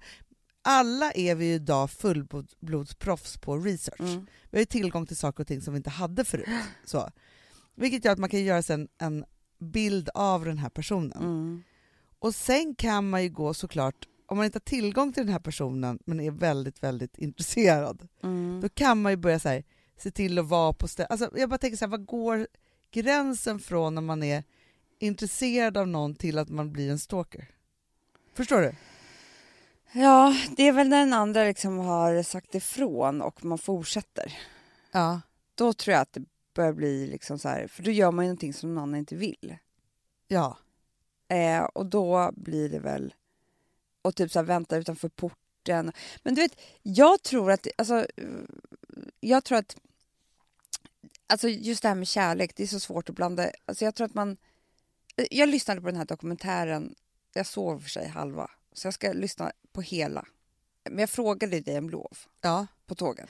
alla 0.65 1.13
är 1.13 1.35
vi 1.35 1.53
idag 1.55 1.91
fullblodsproffs 1.91 3.39
på 3.39 3.57
research. 3.59 4.01
Mm. 4.01 4.27
Vi 4.51 4.59
har 4.59 4.61
ju 4.61 4.65
tillgång 4.67 5.07
till 5.07 5.17
saker 5.17 5.43
och 5.43 5.47
ting 5.47 5.61
som 5.61 5.75
vi 5.75 5.77
inte 5.77 5.91
hade 5.91 6.25
förut. 6.25 6.49
Så. 6.85 7.11
Vilket 7.77 8.05
gör 8.05 8.13
att 8.13 8.19
man 8.19 8.29
kan 8.31 8.45
göra 8.45 8.75
en, 8.75 8.89
en 8.99 9.25
bild 9.63 10.09
av 10.15 10.45
den 10.45 10.59
här 10.59 10.69
personen. 10.69 11.19
Mm. 11.23 11.63
Och 12.19 12.35
sen 12.35 12.75
kan 12.75 13.11
man 13.11 13.23
ju 13.23 13.29
gå 13.29 13.55
såklart, 13.55 14.09
om 14.27 14.37
man 14.37 14.47
inte 14.47 14.57
har 14.57 14.61
tillgång 14.61 15.13
till 15.13 15.25
den 15.27 15.33
här 15.33 15.41
personen 15.41 15.99
men 16.07 16.21
är 16.21 16.31
väldigt, 16.31 16.83
väldigt 16.83 17.19
intresserad, 17.19 18.09
Mm. 18.23 18.61
då 18.63 18.69
kan 18.69 19.03
man 19.03 19.13
ju 19.13 19.17
börja 19.17 19.39
så 19.39 19.49
här, 19.49 19.65
se 19.97 20.11
till 20.11 20.39
att 20.39 20.47
vara 20.49 20.73
på 20.73 20.89
ställen. 20.89 21.09
Alltså, 21.11 21.31
jag 21.39 21.49
bara 21.51 21.59
tänker 21.59 21.77
så 21.77 21.85
här, 21.85 21.91
vad 21.91 22.07
går 22.07 22.47
gränsen 22.91 23.59
från 23.61 23.95
när 23.95 24.03
man 24.03 24.23
är 24.23 24.45
intresserad 24.99 25.77
av 25.77 25.89
någon 25.89 26.15
till 26.15 26.39
att 26.39 26.49
man 26.49 26.73
blir 26.73 26.91
en 26.91 26.99
stalker? 26.99 27.49
Förstår 28.35 28.61
du? 28.61 28.75
Ja, 29.93 30.37
det 30.57 30.69
är 30.69 30.73
väl 30.73 30.89
när 30.89 30.99
den 30.99 31.13
andra 31.13 31.45
liksom 31.45 31.79
har 31.79 32.23
sagt 32.23 32.55
ifrån 32.55 33.23
och 33.23 33.45
man 33.45 33.59
fortsätter. 33.59 34.39
Ja. 34.93 35.21
Då 35.55 35.73
tror 35.73 35.93
jag 35.93 36.01
att 36.01 36.13
det 36.13 36.25
börjar 36.55 36.73
bli 36.73 37.07
liksom 37.07 37.39
så 37.39 37.49
här, 37.49 37.67
för 37.67 37.83
då 37.83 37.91
gör 37.91 38.11
man 38.11 38.25
ju 38.25 38.29
någonting 38.29 38.55
som 38.55 38.75
någon 38.75 38.83
annan 38.83 38.99
inte 38.99 39.17
vill. 39.17 39.57
Ja. 40.29 40.59
Eh, 41.29 41.63
och 41.63 41.87
då 41.87 42.31
blir 42.37 42.69
det 42.69 42.79
väl, 42.79 43.15
och 44.03 44.15
typ 44.17 44.31
så 44.33 44.39
här, 44.39 44.47
vänta 44.47 44.77
utanför 44.77 45.09
porten. 45.09 45.93
Men 46.23 46.35
du 46.35 46.41
vet, 46.43 46.61
jag 46.83 47.23
tror 47.23 47.51
att, 47.53 47.67
alltså, 47.79 47.97
eh, 48.17 48.25
jag 49.21 49.45
tror 49.45 49.59
att, 49.59 49.77
alltså 51.27 51.49
just 51.49 51.83
det 51.83 51.89
här 51.89 51.95
med 51.95 52.09
kärlek, 52.09 52.57
det 52.57 52.63
är 52.63 52.67
så 52.67 52.81
svårt 52.81 53.09
att 53.09 53.15
blanda, 53.17 53.51
alltså 53.65 53.85
jag 53.85 53.95
tror 53.95 54.05
att 54.05 54.15
man, 54.15 54.37
eh, 55.17 55.27
jag 55.31 55.49
lyssnade 55.49 55.81
på 55.81 55.87
den 55.87 55.97
här 55.97 56.05
dokumentären, 56.05 56.95
jag 57.35 57.47
sov 57.47 57.81
för 57.81 57.89
sig 57.91 58.09
halva, 58.09 58.51
så 58.73 58.87
jag 58.87 58.95
ska 58.95 59.13
lyssna 59.13 59.53
på 59.73 59.81
hela. 59.81 60.27
Men 60.85 60.99
jag 60.99 61.11
frågade 61.11 61.61
dig 61.61 61.79
om 61.79 61.91
lov 61.91 62.19
Ja. 62.41 62.67
på 62.87 62.95
tåget. 62.95 63.29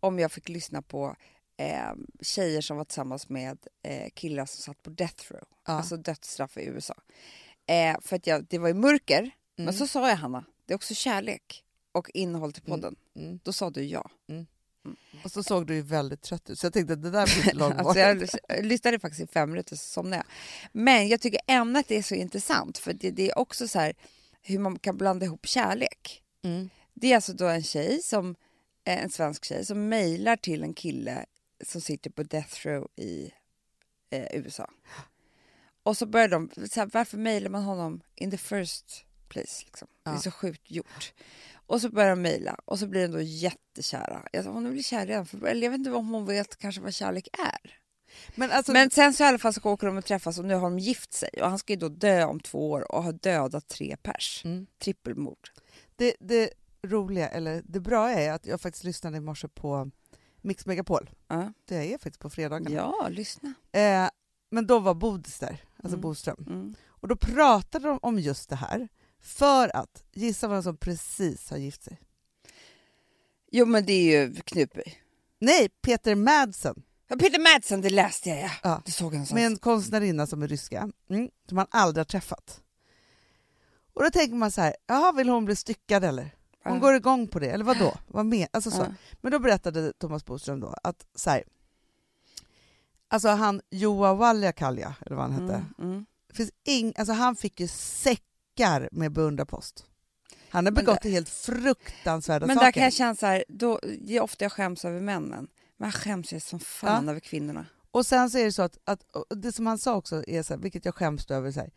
Om 0.00 0.18
jag 0.18 0.32
fick 0.32 0.48
lyssna 0.48 0.82
på 0.82 1.16
eh, 1.60 1.92
tjejer 2.20 2.60
som 2.60 2.76
var 2.76 2.84
tillsammans 2.84 3.28
med 3.28 3.58
eh, 3.82 4.10
killar 4.14 4.46
som 4.46 4.62
satt 4.62 4.82
på 4.82 4.90
death 4.90 5.32
row, 5.32 5.44
ja. 5.66 5.72
alltså 5.72 5.96
dödsstraff 5.96 6.56
i 6.56 6.64
USA. 6.64 6.94
Eh, 7.66 7.96
för 8.00 8.16
att 8.16 8.26
jag, 8.26 8.44
det 8.44 8.58
var 8.58 8.68
ju 8.68 8.74
mörker, 8.74 9.30
Mm. 9.58 9.64
men 9.64 9.74
så 9.74 9.86
sa 9.86 10.08
jag 10.08 10.16
Hanna, 10.16 10.44
det 10.66 10.72
är 10.72 10.76
också 10.76 10.94
kärlek 10.94 11.64
och 11.92 12.10
innehåll 12.14 12.52
till 12.52 12.62
podden. 12.62 12.96
Mm. 13.16 13.40
Då 13.42 13.52
sa 13.52 13.70
du 13.70 13.84
ja. 13.84 14.10
Och 15.24 15.30
så 15.32 15.42
såg 15.42 15.66
du 15.66 15.74
ju 15.74 15.82
väldigt 15.82 16.22
trött 16.22 16.50
ut, 16.50 16.58
så 16.58 16.66
jag 16.66 16.72
tänkte 16.72 16.92
att 16.92 17.02
det 17.02 17.10
där 17.10 17.26
blir 17.26 17.38
inte 17.38 17.52
långvarigt. 17.56 18.22
Alltså 18.22 18.38
jag, 18.48 18.64
lyssnade 18.64 18.98
faktiskt 18.98 19.20
i 19.22 19.26
fem 19.26 19.50
minuter 19.50 19.76
så 19.76 19.84
somnade 19.84 20.16
jag. 20.16 20.26
Men 20.72 21.08
jag 21.08 21.20
tycker 21.20 21.40
ämnet 21.46 21.90
är 21.90 22.02
så 22.02 22.14
intressant 22.14 22.78
för 22.78 22.92
det, 22.92 23.10
det 23.10 23.30
är 23.30 23.38
också 23.38 23.68
så 23.68 23.78
här 23.78 23.94
hur 24.42 24.58
man 24.58 24.78
kan 24.78 24.96
blanda 24.96 25.26
ihop 25.26 25.46
kärlek. 25.46 26.22
Mm. 26.42 26.70
Det 26.94 27.12
är 27.12 27.14
alltså 27.14 27.32
då 27.32 27.46
en 27.46 27.62
tjej, 27.62 28.02
som, 28.02 28.36
eh, 28.84 29.02
en 29.02 29.10
svensk 29.10 29.44
tjej 29.44 29.66
som 29.66 29.88
mejlar 29.88 30.36
till 30.36 30.62
en 30.62 30.74
kille 30.74 31.26
som 31.62 31.80
sitter 31.80 32.10
på 32.10 32.22
death 32.22 32.66
row 32.66 32.88
i 32.96 33.32
eh, 34.10 34.26
USA. 34.40 34.70
Och 35.82 35.96
så 35.96 36.06
börjar 36.06 36.28
de, 36.28 36.50
så 36.70 36.80
här, 36.80 36.90
varför 36.92 37.18
mejlar 37.18 37.50
man 37.50 37.62
honom 37.62 38.00
in 38.14 38.30
the 38.30 38.36
first 38.36 39.04
place? 39.28 39.64
Liksom? 39.64 39.88
Det 40.02 40.10
är 40.10 40.14
Ja. 40.14 40.20
så 40.20 40.30
sjukt 40.30 40.70
gjort. 40.70 41.12
Och 41.66 41.80
så 41.80 41.88
börjar 41.90 42.10
de 42.10 42.22
mejla 42.22 42.56
och 42.64 42.78
så 42.78 42.86
blir 42.86 43.02
de 43.02 43.12
då 43.12 43.20
jättekära. 43.20 44.28
Jag 44.32 44.44
sa, 44.44 44.50
hon 44.50 44.70
blir 44.72 44.82
kär 44.82 45.06
redan, 45.06 45.26
för, 45.26 45.46
eller 45.46 45.62
jag 45.66 45.70
vet 45.70 45.78
inte 45.78 45.90
om 45.92 46.08
hon 46.08 46.26
vet 46.26 46.56
kanske 46.56 46.80
vad 46.80 46.94
kärlek 46.94 47.28
är. 47.38 47.76
Men 48.34 48.50
alltså, 48.50 48.72
Men 48.72 48.90
sen 48.90 49.14
så 49.14 49.22
i 49.22 49.26
alla 49.26 49.38
fall 49.38 49.54
så 49.54 49.60
åker 49.62 49.86
de 49.86 49.96
och 49.96 50.04
träffas 50.04 50.38
och 50.38 50.44
nu 50.44 50.54
har 50.54 50.62
de 50.62 50.78
gift 50.78 51.12
sig 51.12 51.30
och 51.42 51.48
han 51.48 51.58
ska 51.58 51.72
ju 51.72 51.78
då 51.78 51.88
dö 51.88 52.24
om 52.24 52.40
två 52.40 52.70
år 52.70 52.92
och 52.92 53.02
har 53.02 53.12
dödat 53.12 53.68
tre 53.68 53.96
pers. 54.02 54.42
mm. 54.44 54.66
Trippelmord. 54.78 55.48
det, 55.96 56.16
det 56.20 56.50
roliga, 56.82 57.28
eller 57.28 57.62
det 57.66 57.80
bra 57.80 58.10
är 58.10 58.32
att 58.32 58.46
jag 58.46 58.60
faktiskt 58.60 58.84
lyssnade 58.84 59.16
i 59.16 59.20
morse 59.20 59.48
på 59.48 59.90
Mix 60.42 60.66
Megapol. 60.66 61.10
Ja, 61.28 61.52
Det 61.64 61.94
är 61.94 61.98
faktiskt 61.98 62.20
på 62.20 62.30
fredagarna. 62.30 62.70
ja 62.76 63.08
lyssna. 63.10 63.54
Eh, 63.72 64.08
men 64.50 64.66
då 64.66 64.78
var 64.78 64.94
Bodis 64.94 65.38
där, 65.38 65.64
alltså 65.76 65.88
Mm. 65.96 66.00
Boström. 66.00 66.44
Mm. 66.48 66.74
Och 66.88 67.08
då 67.08 67.16
pratade 67.16 67.88
de 67.88 67.98
om 68.02 68.18
just 68.18 68.48
det 68.48 68.56
här. 68.56 68.88
För 69.20 69.76
att, 69.76 70.04
gissa 70.12 70.48
vem 70.48 70.62
som 70.62 70.76
precis 70.76 71.50
har 71.50 71.56
gift 71.56 71.82
sig? 71.82 72.00
Jo 73.52 73.66
men 73.66 73.86
det 73.86 73.92
är 73.92 74.20
ju 74.26 74.34
Knutby. 74.34 74.82
Nej, 75.38 75.68
Peter 75.68 76.14
Madsen. 76.14 76.82
Ja, 77.08 77.16
Peter 77.16 77.38
Madsen, 77.54 77.80
det 77.80 77.90
läste 77.90 78.28
jag 78.28 78.38
ja. 78.38 78.50
Ja. 78.62 78.82
Det 78.84 78.92
såg 78.92 79.06
jag 79.06 79.12
någonstans. 79.12 79.34
med 79.36 79.46
en 79.46 79.56
konstnärinna 79.58 80.26
som 80.26 80.42
är 80.42 80.48
ryska, 80.48 80.90
mm, 81.10 81.30
som 81.48 81.56
man 81.56 81.66
aldrig 81.70 82.00
har 82.00 82.04
träffat. 82.04 82.60
Och 83.94 84.02
då 84.02 84.10
tänker 84.10 84.36
man 84.36 84.50
så 84.50 84.60
här, 84.60 84.76
jaha, 84.86 85.12
vill 85.12 85.28
hon 85.28 85.44
bli 85.44 85.56
styckad 85.56 86.04
eller? 86.04 86.34
Hon 86.64 86.74
Ja. 86.74 86.78
går 86.80 86.94
igång 86.94 87.28
på 87.28 87.38
det, 87.38 87.50
eller 87.50 87.64
vad 87.64 87.78
då? 87.78 87.94
Vad 88.06 88.26
med? 88.26 88.48
Alltså 88.50 88.70
så. 88.70 88.82
Ja. 88.82 88.94
Men 89.20 89.32
då 89.32 89.38
berättade 89.38 89.92
Thomas 89.92 90.24
Bodström 90.24 90.60
då 90.60 90.74
att 90.82 91.06
så 91.14 91.30
här, 91.30 91.44
alltså 93.08 93.28
han 93.28 93.60
Joa 93.70 94.14
Valjakalja, 94.14 94.94
eller 95.06 95.16
vad 95.16 95.30
han 95.30 95.42
hette, 95.42 95.64
Mm, 95.78 95.90
mm. 95.92 96.06
finns 96.32 96.50
ing, 96.64 96.92
alltså 96.96 97.12
han 97.12 97.36
fick 97.36 97.60
ju 97.60 97.68
säckar 97.68 98.88
med 98.92 99.12
beundrarpost. 99.12 99.84
Han 100.48 100.66
har 100.66 100.72
Men 100.72 100.84
begått 100.84 101.04
helt 101.04 101.28
fruktansvärda 101.28 102.46
Men 102.46 102.56
saker. 102.56 102.66
där 102.66 102.72
kan 102.72 102.82
jag 102.82 102.92
känna 102.92 103.14
så 103.14 103.26
här, 103.26 103.44
då, 103.48 103.80
det 104.00 104.16
är 104.16 104.20
ofta 104.22 104.44
jag 104.44 104.52
skäms 104.52 104.84
över 104.84 105.00
männen. 105.00 105.48
Men 105.76 105.86
jag 105.86 105.94
skäms 105.94 106.32
ju 106.32 106.40
som 106.40 106.60
fan 106.60 107.08
över 107.08 107.20
kvinnorna. 107.20 107.66
Och 107.90 108.06
sen 108.06 108.30
så 108.30 108.38
är 108.38 108.44
det 108.44 108.52
så 108.52 108.62
att, 108.62 108.78
att 108.84 109.04
det 109.36 109.52
som 109.52 109.66
han 109.66 109.78
sa 109.78 109.94
också, 109.96 110.24
är 110.28 110.42
så 110.42 110.54
här, 110.54 110.60
vilket 110.60 110.84
jag 110.84 110.94
skäms 110.94 111.30
över, 111.30 111.52
så 111.52 111.60
här, 111.60 111.70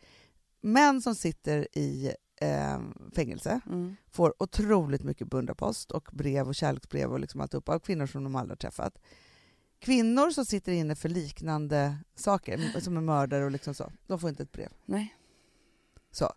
män 0.60 1.02
som 1.02 1.14
sitter 1.14 1.68
i 1.78 2.14
eh, 2.44 2.80
fängelse 3.14 3.60
Mm. 3.66 3.96
får 4.10 4.34
otroligt 4.42 5.02
mycket 5.02 5.28
beundrarpost 5.30 5.90
och 5.90 6.08
brev 6.12 6.48
och 6.48 6.54
kärleksbrev 6.54 7.12
och 7.12 7.20
liksom 7.20 7.40
alltihop 7.40 7.68
av 7.68 7.78
kvinnor 7.78 8.06
som 8.06 8.24
de 8.24 8.36
aldrig 8.36 8.50
har 8.52 8.56
träffat. 8.56 8.98
Kvinnor 9.78 10.30
som 10.30 10.44
sitter 10.44 10.72
inne 10.72 10.94
för 10.96 11.08
liknande 11.08 11.96
saker, 12.14 12.80
som 12.80 12.96
är 12.96 13.00
mördare 13.00 13.44
och 13.44 13.50
liksom 13.50 13.74
så, 13.74 13.92
de 14.06 14.18
får 14.18 14.30
inte 14.30 14.42
ett 14.42 14.52
brev. 14.52 14.72
Nej. 14.84 15.16
Så. 16.10 16.32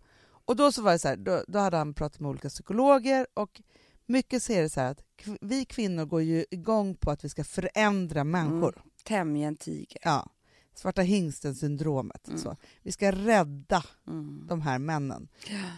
Och 0.45 0.55
då 0.55 0.71
så 0.71 0.81
var 0.81 0.91
det 0.91 0.99
så 0.99 1.07
här, 1.07 1.15
då, 1.17 1.43
då 1.47 1.59
hade 1.59 1.77
han 1.77 1.93
pratat 1.93 2.19
med 2.19 2.29
olika 2.29 2.49
psykologer 2.49 3.27
och 3.33 3.61
mycket 4.05 4.43
så 4.43 4.53
är 4.53 4.61
det 4.61 4.69
så 4.69 4.81
att 4.81 5.03
vi 5.41 5.65
kvinnor 5.65 6.05
går 6.05 6.21
ju 6.21 6.45
igång 6.51 6.95
på 6.95 7.11
att 7.11 7.23
vi 7.25 7.29
ska 7.29 7.43
förändra 7.43 8.23
människor. 8.23 8.81
Tämja 9.03 9.47
en 9.47 9.55
tiger. 9.55 9.99
Ja. 10.03 10.29
Svarta 10.77 11.01
hingsten-syndromet. 11.01 12.27
Mm. 12.27 12.39
Så. 12.39 12.57
Vi 12.83 12.91
ska 12.91 13.11
rädda 13.11 13.83
Mm. 14.07 14.47
de 14.47 14.61
här 14.61 14.79
männen. 14.79 15.27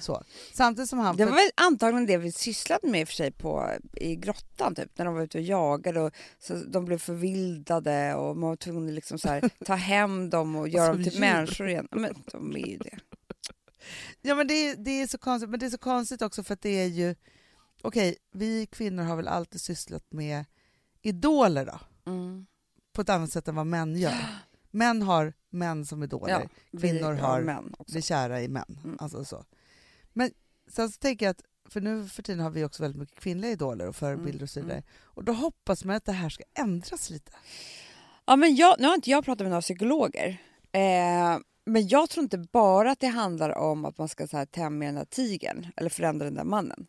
Så. 0.01 0.23
Samtidigt 0.53 0.89
som 0.89 0.99
han... 0.99 1.17
Det 1.17 1.25
var 1.25 1.31
väl 1.31 1.49
antagligen 1.55 2.05
det 2.05 2.17
vi 2.17 2.31
sysslade 2.31 2.87
med 2.87 3.01
i 3.01 3.05
för 3.05 3.13
sig 3.13 3.31
på, 3.31 3.71
i 3.93 4.15
grottan 4.15 4.75
typ, 4.75 4.97
när 4.97 5.05
de 5.05 5.13
var 5.13 5.21
ute 5.21 5.37
och 5.37 5.43
jagade 5.43 6.01
och 6.01 6.13
så 6.39 6.55
de 6.55 6.85
blev 6.85 6.97
förvildade 6.97 8.15
och 8.15 8.37
man 8.37 8.49
var 8.49 8.55
tvungen 8.55 8.87
att 8.89 8.95
liksom 8.95 9.19
så 9.19 9.27
här, 9.29 9.49
ta 9.65 9.75
hem 9.75 10.29
dem 10.29 10.55
och 10.55 10.69
göra 10.69 10.93
dem 10.93 11.03
till 11.03 11.13
djur. 11.13 11.19
människor 11.19 11.69
igen. 11.69 11.87
Men 11.91 12.23
de 12.31 12.55
är 12.55 12.67
ju 12.67 12.77
det. 12.77 12.99
Ja 14.21 14.35
men 14.35 14.47
det, 14.47 14.53
är- 14.53 14.75
det 14.75 14.91
är 15.01 15.07
så 15.07 15.17
konstigt, 15.17 15.49
men 15.49 15.59
det 15.59 15.65
är 15.65 15.69
så 15.69 15.77
konstigt 15.77 16.21
också 16.21 16.43
för 16.43 16.53
att 16.53 16.61
det 16.61 16.69
är 16.81 16.85
ju... 16.87 17.15
Okej, 17.81 18.17
vi 18.33 18.65
kvinnor 18.65 19.03
har 19.03 19.15
väl 19.15 19.27
alltid 19.27 19.61
sysslat 19.61 20.03
med 20.09 20.45
idoler 21.01 21.65
då, 21.65 21.79
Mm. 22.11 22.45
på 22.93 23.01
ett 23.01 23.09
annat 23.09 23.31
sätt 23.31 23.47
än 23.47 23.55
vad 23.55 23.67
män 23.67 23.95
gör. 23.97 24.13
Män 24.71 25.01
har 25.01 25.33
män 25.49 25.85
som 25.85 26.03
idoler, 26.03 26.49
vi- 26.71 26.79
kvinnor 26.79 27.15
ja, 27.15 27.25
har 27.25 27.65
också. 27.79 27.93
blir 27.93 28.01
kära 28.01 28.41
i 28.41 28.47
män. 28.47 28.79
Mm. 28.83 28.97
Alltså 28.99 29.25
så. 29.25 29.45
Men 30.13 30.31
sen 30.67 30.89
så 30.89 30.99
tänker 30.99 31.25
jag 31.25 31.31
att, 31.31 31.41
för 31.69 31.81
nu 31.81 32.07
för 32.07 32.23
tiden 32.23 32.39
har 32.43 32.49
vi 32.49 32.63
också 32.63 32.83
väldigt 32.83 32.99
mycket 32.99 33.19
kvinnliga 33.19 33.51
idoler 33.51 33.87
och 33.87 33.95
förebilder 33.95 34.43
och 34.43 34.49
så 34.49 34.59
vidare. 34.59 34.77
Mm. 34.77 34.89
Och 35.01 35.23
då 35.23 35.33
hoppas 35.33 35.85
man 35.85 35.95
att 35.95 36.05
det 36.05 36.11
här 36.11 36.29
ska 36.29 36.43
ändras 36.53 37.09
lite. 37.09 37.31
Ja, 38.25 38.35
men 38.35 38.55
jag, 38.55 38.75
nu 38.79 38.87
har 38.87 38.95
inte 38.95 39.09
jag 39.09 39.25
pratat 39.25 39.45
med 39.45 39.49
några 39.49 39.61
psykologer. 39.61 40.37
Eh, 40.71 41.39
men 41.65 41.87
jag 41.87 42.09
tror 42.09 42.23
inte 42.23 42.37
bara 42.37 42.91
att 42.91 42.99
det 42.99 43.07
handlar 43.07 43.57
om 43.57 43.85
att 43.85 43.97
man 43.97 44.09
ska 44.09 44.27
så 44.27 44.37
här, 44.37 44.45
tämja 44.45 44.87
den 44.87 44.95
där 44.95 45.05
tigern 45.05 45.67
eller 45.75 45.89
förändra 45.89 46.25
den 46.25 46.35
där 46.35 46.43
mannen. 46.43 46.87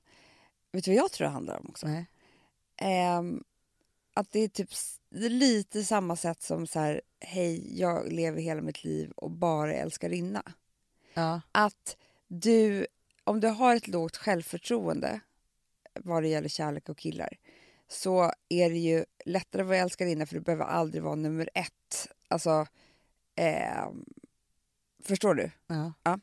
Vet 0.72 0.84
du 0.84 0.90
vad 0.90 0.98
jag 0.98 1.12
tror 1.12 1.26
det 1.26 1.32
handlar 1.32 1.58
om 1.58 1.66
också? 1.68 1.86
Ehm, 2.76 3.44
att 4.14 4.32
det 4.32 4.40
är 4.40 4.48
typ 4.48 4.72
är 4.72 4.99
lite 5.11 5.85
samma 5.85 6.16
sätt 6.16 6.42
som 6.42 6.66
så 6.66 6.79
här, 6.81 7.01
hej, 7.20 7.79
jag 7.81 8.12
lever 8.12 8.40
hela 8.42 8.61
mitt 8.62 8.85
liv 8.85 9.11
och 9.16 9.31
bara 9.31 9.75
älskarinna. 9.75 10.42
Ja. 11.14 11.40
Att 11.53 11.96
du, 12.29 12.87
om 13.25 13.40
du 13.40 13.49
har 13.49 13.77
ett 13.77 13.88
lågt 13.88 14.16
självförtroende 14.16 15.20
vad 15.94 16.23
det 16.23 16.29
gäller 16.29 16.49
kärlek 16.49 16.88
och 16.88 16.99
killar 16.99 17.37
så 17.88 18.33
är 18.49 18.70
det 18.70 18.79
ju 18.79 19.05
lättare 19.25 19.62
att 19.62 19.68
vara 19.68 19.79
älskarinna 19.79 20.27
för 20.27 20.35
du 20.35 20.40
behöver 20.40 20.64
aldrig 20.64 21.03
vara 21.03 21.14
nummer 21.14 21.51
ett. 21.55 22.09
Alltså, 22.29 22.66
ehm, 23.37 24.05
förstår 25.05 25.35
du? 25.35 25.51
Ja. 26.03 26.18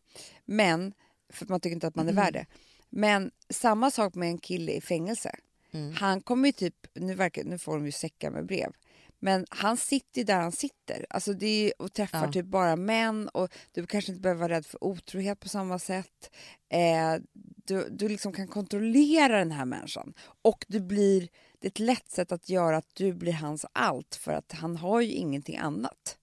Men, 0.46 0.94
för 1.30 1.46
man 1.46 1.60
tycker 1.60 1.74
inte 1.76 1.88
att 1.88 1.96
man 1.96 2.08
är 2.08 2.12
Mm. 2.12 2.24
värd 2.24 2.34
det. 2.34 2.46
Men 2.90 3.32
samma 3.50 3.92
sak 3.92 4.16
med 4.16 4.30
en 4.30 4.38
kille 4.38 4.72
i 4.72 4.82
fängelse. 4.82 5.36
Mm. 5.72 5.94
Han 5.96 6.22
kommer 6.22 6.48
ju 6.48 6.52
typ, 6.52 6.88
nu, 6.94 7.14
verkar, 7.16 7.44
nu 7.44 7.58
får 7.58 7.74
de 7.78 7.86
ju 7.86 7.92
säckar 7.92 8.32
med 8.32 8.46
brev, 8.46 8.72
men 9.20 9.46
han 9.50 9.78
sitter 9.78 10.22
ju 10.22 10.24
där 10.26 10.40
han 10.40 10.52
sitter. 10.52 11.06
Alltså 11.10 11.34
det 11.34 11.48
är, 11.48 11.82
och 11.82 11.94
träffar 11.94 12.26
Ja. 12.26 12.32
typ 12.32 12.46
bara 12.46 12.76
män 12.76 13.30
och 13.30 13.50
du 13.72 13.86
kanske 13.88 14.12
inte 14.12 14.22
behöver 14.22 14.42
vara 14.42 14.54
rädd 14.54 14.66
för 14.66 14.84
otrohet 14.84 15.40
på 15.40 15.50
samma 15.50 15.80
sätt. 15.80 16.36
Eh, 16.70 17.22
du, 17.66 17.88
du 17.90 18.10
liksom 18.10 18.34
kan 18.34 18.48
kontrollera 18.48 19.38
den 19.38 19.52
här 19.52 19.66
människan 19.66 20.14
och 20.42 20.66
du 20.68 20.80
blir, 20.80 21.28
det 21.60 21.68
är 21.68 21.72
ett 21.72 21.80
lätt 21.80 22.10
sätt 22.12 22.32
att 22.32 22.50
göra 22.50 22.78
att 22.78 22.96
du 22.96 23.14
blir 23.14 23.34
hans 23.34 23.66
allt 23.74 24.16
för 24.16 24.34
att 24.34 24.52
han 24.52 24.76
har 24.78 25.02
ju 25.02 25.12
ingenting 25.12 25.58
annat 25.58 26.18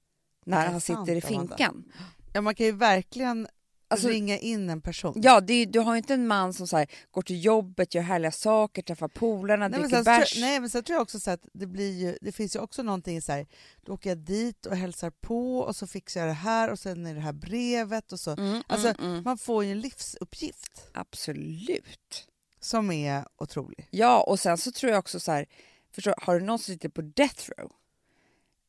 när 0.47 0.67
han 0.67 0.81
sant, 0.81 1.07
sitter 1.07 1.17
i 1.31 1.35
Amanda. 1.35 1.57
finkan. 1.57 1.93
ja, 2.33 2.41
man 2.41 2.55
kan 2.55 2.67
ju 2.67 2.73
verkligen 2.73 3.49
Alltså- 3.95 4.09
ringa 4.09 4.39
in 4.39 4.71
en 4.71 4.81
person. 4.81 5.15
Ja, 5.17 5.37
är, 5.49 5.67
du 5.67 5.81
har 5.81 5.95
ju 5.95 5.99
inte 5.99 6.15
en 6.15 6.27
man 6.27 6.53
som 6.55 6.67
så 6.69 6.77
här, 6.77 6.87
går 7.11 7.23
till 7.23 7.45
jobbet, 7.45 7.95
gör 7.95 8.03
härliga 8.03 8.33
saker, 8.33 8.83
träffar 8.83 9.09
polarna, 9.09 9.69
Nej 9.69 9.81
dricker 9.81 10.03
bärs. 10.05 10.37
nej 10.41 10.61
men 10.61 10.71
sen 10.71 10.83
tror 10.85 10.95
jag 10.95 11.03
också 11.03 11.21
så 11.21 11.31
att 11.31 11.47
det 11.53 11.67
blir 11.67 11.93
ju, 11.93 12.19
det 12.21 12.33
finns 12.33 12.57
ju 12.57 12.61
också 12.61 12.83
någonting 12.83 13.23
så 13.23 13.33
här, 13.33 13.47
då 13.85 13.93
åker 13.93 14.11
jag 14.11 14.19
dit 14.19 14.67
och 14.67 14.77
hälsar 14.77 15.11
på 15.11 15.59
och 15.59 15.77
så 15.77 15.87
fixar 15.87 16.21
jag 16.21 16.29
det 16.31 16.33
här 16.33 16.71
och 16.71 16.79
sen 16.79 17.07
är 17.07 17.15
det 17.15 17.21
här 17.21 17.33
brevet 17.33 18.13
och 18.13 18.21
så. 18.21 18.31
Mm, 18.31 18.63
Alltså, 18.67 18.89
mm, 18.89 19.11
mm. 19.11 19.23
Man 19.25 19.39
får 19.39 19.65
ju 19.65 19.73
en 19.73 19.81
livsuppgift 19.81 20.89
Absolut. 20.93 22.29
som 22.61 22.91
är 22.91 23.25
otrolig. 23.37 23.89
Ja, 23.91 24.23
och 24.23 24.41
sen 24.41 24.59
så 24.59 24.73
tror 24.73 24.93
jag 24.93 24.99
också 24.99 25.21
så 25.21 25.33
här, 25.33 25.47
förstår, 25.93 26.15
har 26.19 26.41
du 26.41 26.47
någon 26.47 26.59
som 26.59 26.73
sitter 26.75 26.89
på 26.89 27.03
death 27.03 27.51
row, 27.59 27.73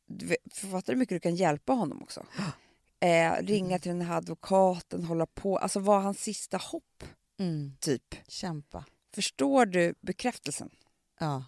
du 0.08 0.26
vet- 0.26 0.58
fattar 0.58 0.82
du 0.86 0.92
hur 0.94 0.96
mycket 1.00 1.16
du 1.16 1.20
kan 1.20 1.36
hjälpa 1.36 1.74
honom 1.74 2.02
också? 2.04 2.26
Eh, 3.06 3.44
ringa 3.44 3.80
till 3.80 3.92
den 3.92 4.02
här 4.02 4.18
advokaten, 4.18 5.04
hålla 5.04 5.26
på, 5.26 5.58
alltså 5.58 5.80
vara 5.80 6.02
hans 6.02 6.20
sista 6.20 6.58
hopp, 6.58 7.04
typ. 7.80 8.16
Kämpa. 8.28 8.86
Förstår 9.14 9.66
du 9.66 9.96
bekräftelsen 10.02 10.70
Ja. 11.20 11.46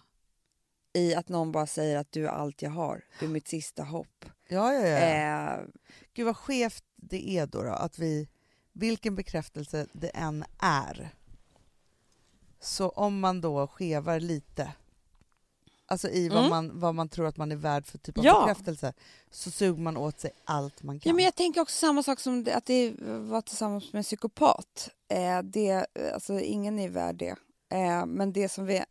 i 0.92 1.14
att 1.14 1.28
någon 1.28 1.52
bara 1.52 1.66
säger 1.66 1.98
att 1.98 2.12
du 2.12 2.24
är 2.26 2.30
allt 2.30 2.62
jag 2.62 2.70
har, 2.70 3.04
du 3.20 3.26
är 3.26 3.30
mitt 3.30 3.48
sista 3.48 3.82
hopp. 3.82 4.24
Ja, 4.48 4.72
ja, 4.72 4.86
ja. 4.88 4.98
Eh, 4.98 5.64
Gud 6.14 6.26
vad 6.26 6.36
skevt 6.36 6.84
det 6.96 7.28
är 7.30 7.46
då, 7.46 7.62
då 7.62 7.70
att 7.72 7.98
vi, 7.98 8.28
vilken 8.72 9.14
bekräftelse 9.14 9.86
det 9.92 10.08
än 10.08 10.44
är, 10.62 11.14
så 12.60 12.88
om 12.88 13.20
man 13.20 13.40
då 13.40 13.66
skevar 13.66 14.20
lite, 14.20 14.72
alltså 15.88 16.08
i 16.10 16.28
vad, 16.28 16.38
Mm. 16.38 16.50
man, 16.50 16.80
vad 16.80 16.94
man 16.94 17.08
tror 17.08 17.26
att 17.26 17.36
man 17.36 17.52
är 17.52 17.56
värd 17.56 17.86
för 17.86 17.98
typ 17.98 18.18
av 18.18 18.24
Ja. 18.24 18.40
bekräftelse, 18.40 18.92
så 19.30 19.50
suger 19.50 19.82
man 19.82 19.96
åt 19.96 20.20
sig 20.20 20.30
allt 20.44 20.82
man 20.82 21.00
kan. 21.00 21.10
Ja, 21.10 21.14
men 21.14 21.24
jag 21.24 21.34
tänker 21.34 21.60
också 21.60 21.76
samma 21.76 22.02
sak 22.02 22.20
som 22.20 22.46
att 22.54 22.66
det 22.66 22.94
var 23.20 23.40
tillsammans 23.42 23.92
med 23.92 24.00
en 24.00 24.04
psykopat. 24.04 24.90
Eh, 25.08 25.42
det, 25.42 25.68
eh, 25.70 26.14
alltså, 26.14 26.40
ingen 26.40 26.78
är 26.78 26.88
värd 26.88 27.16
det. 27.16 27.36
Eh, 27.70 28.06
men 28.06 28.32
det 28.32 28.48
som 28.48 28.66
vi 28.66 28.84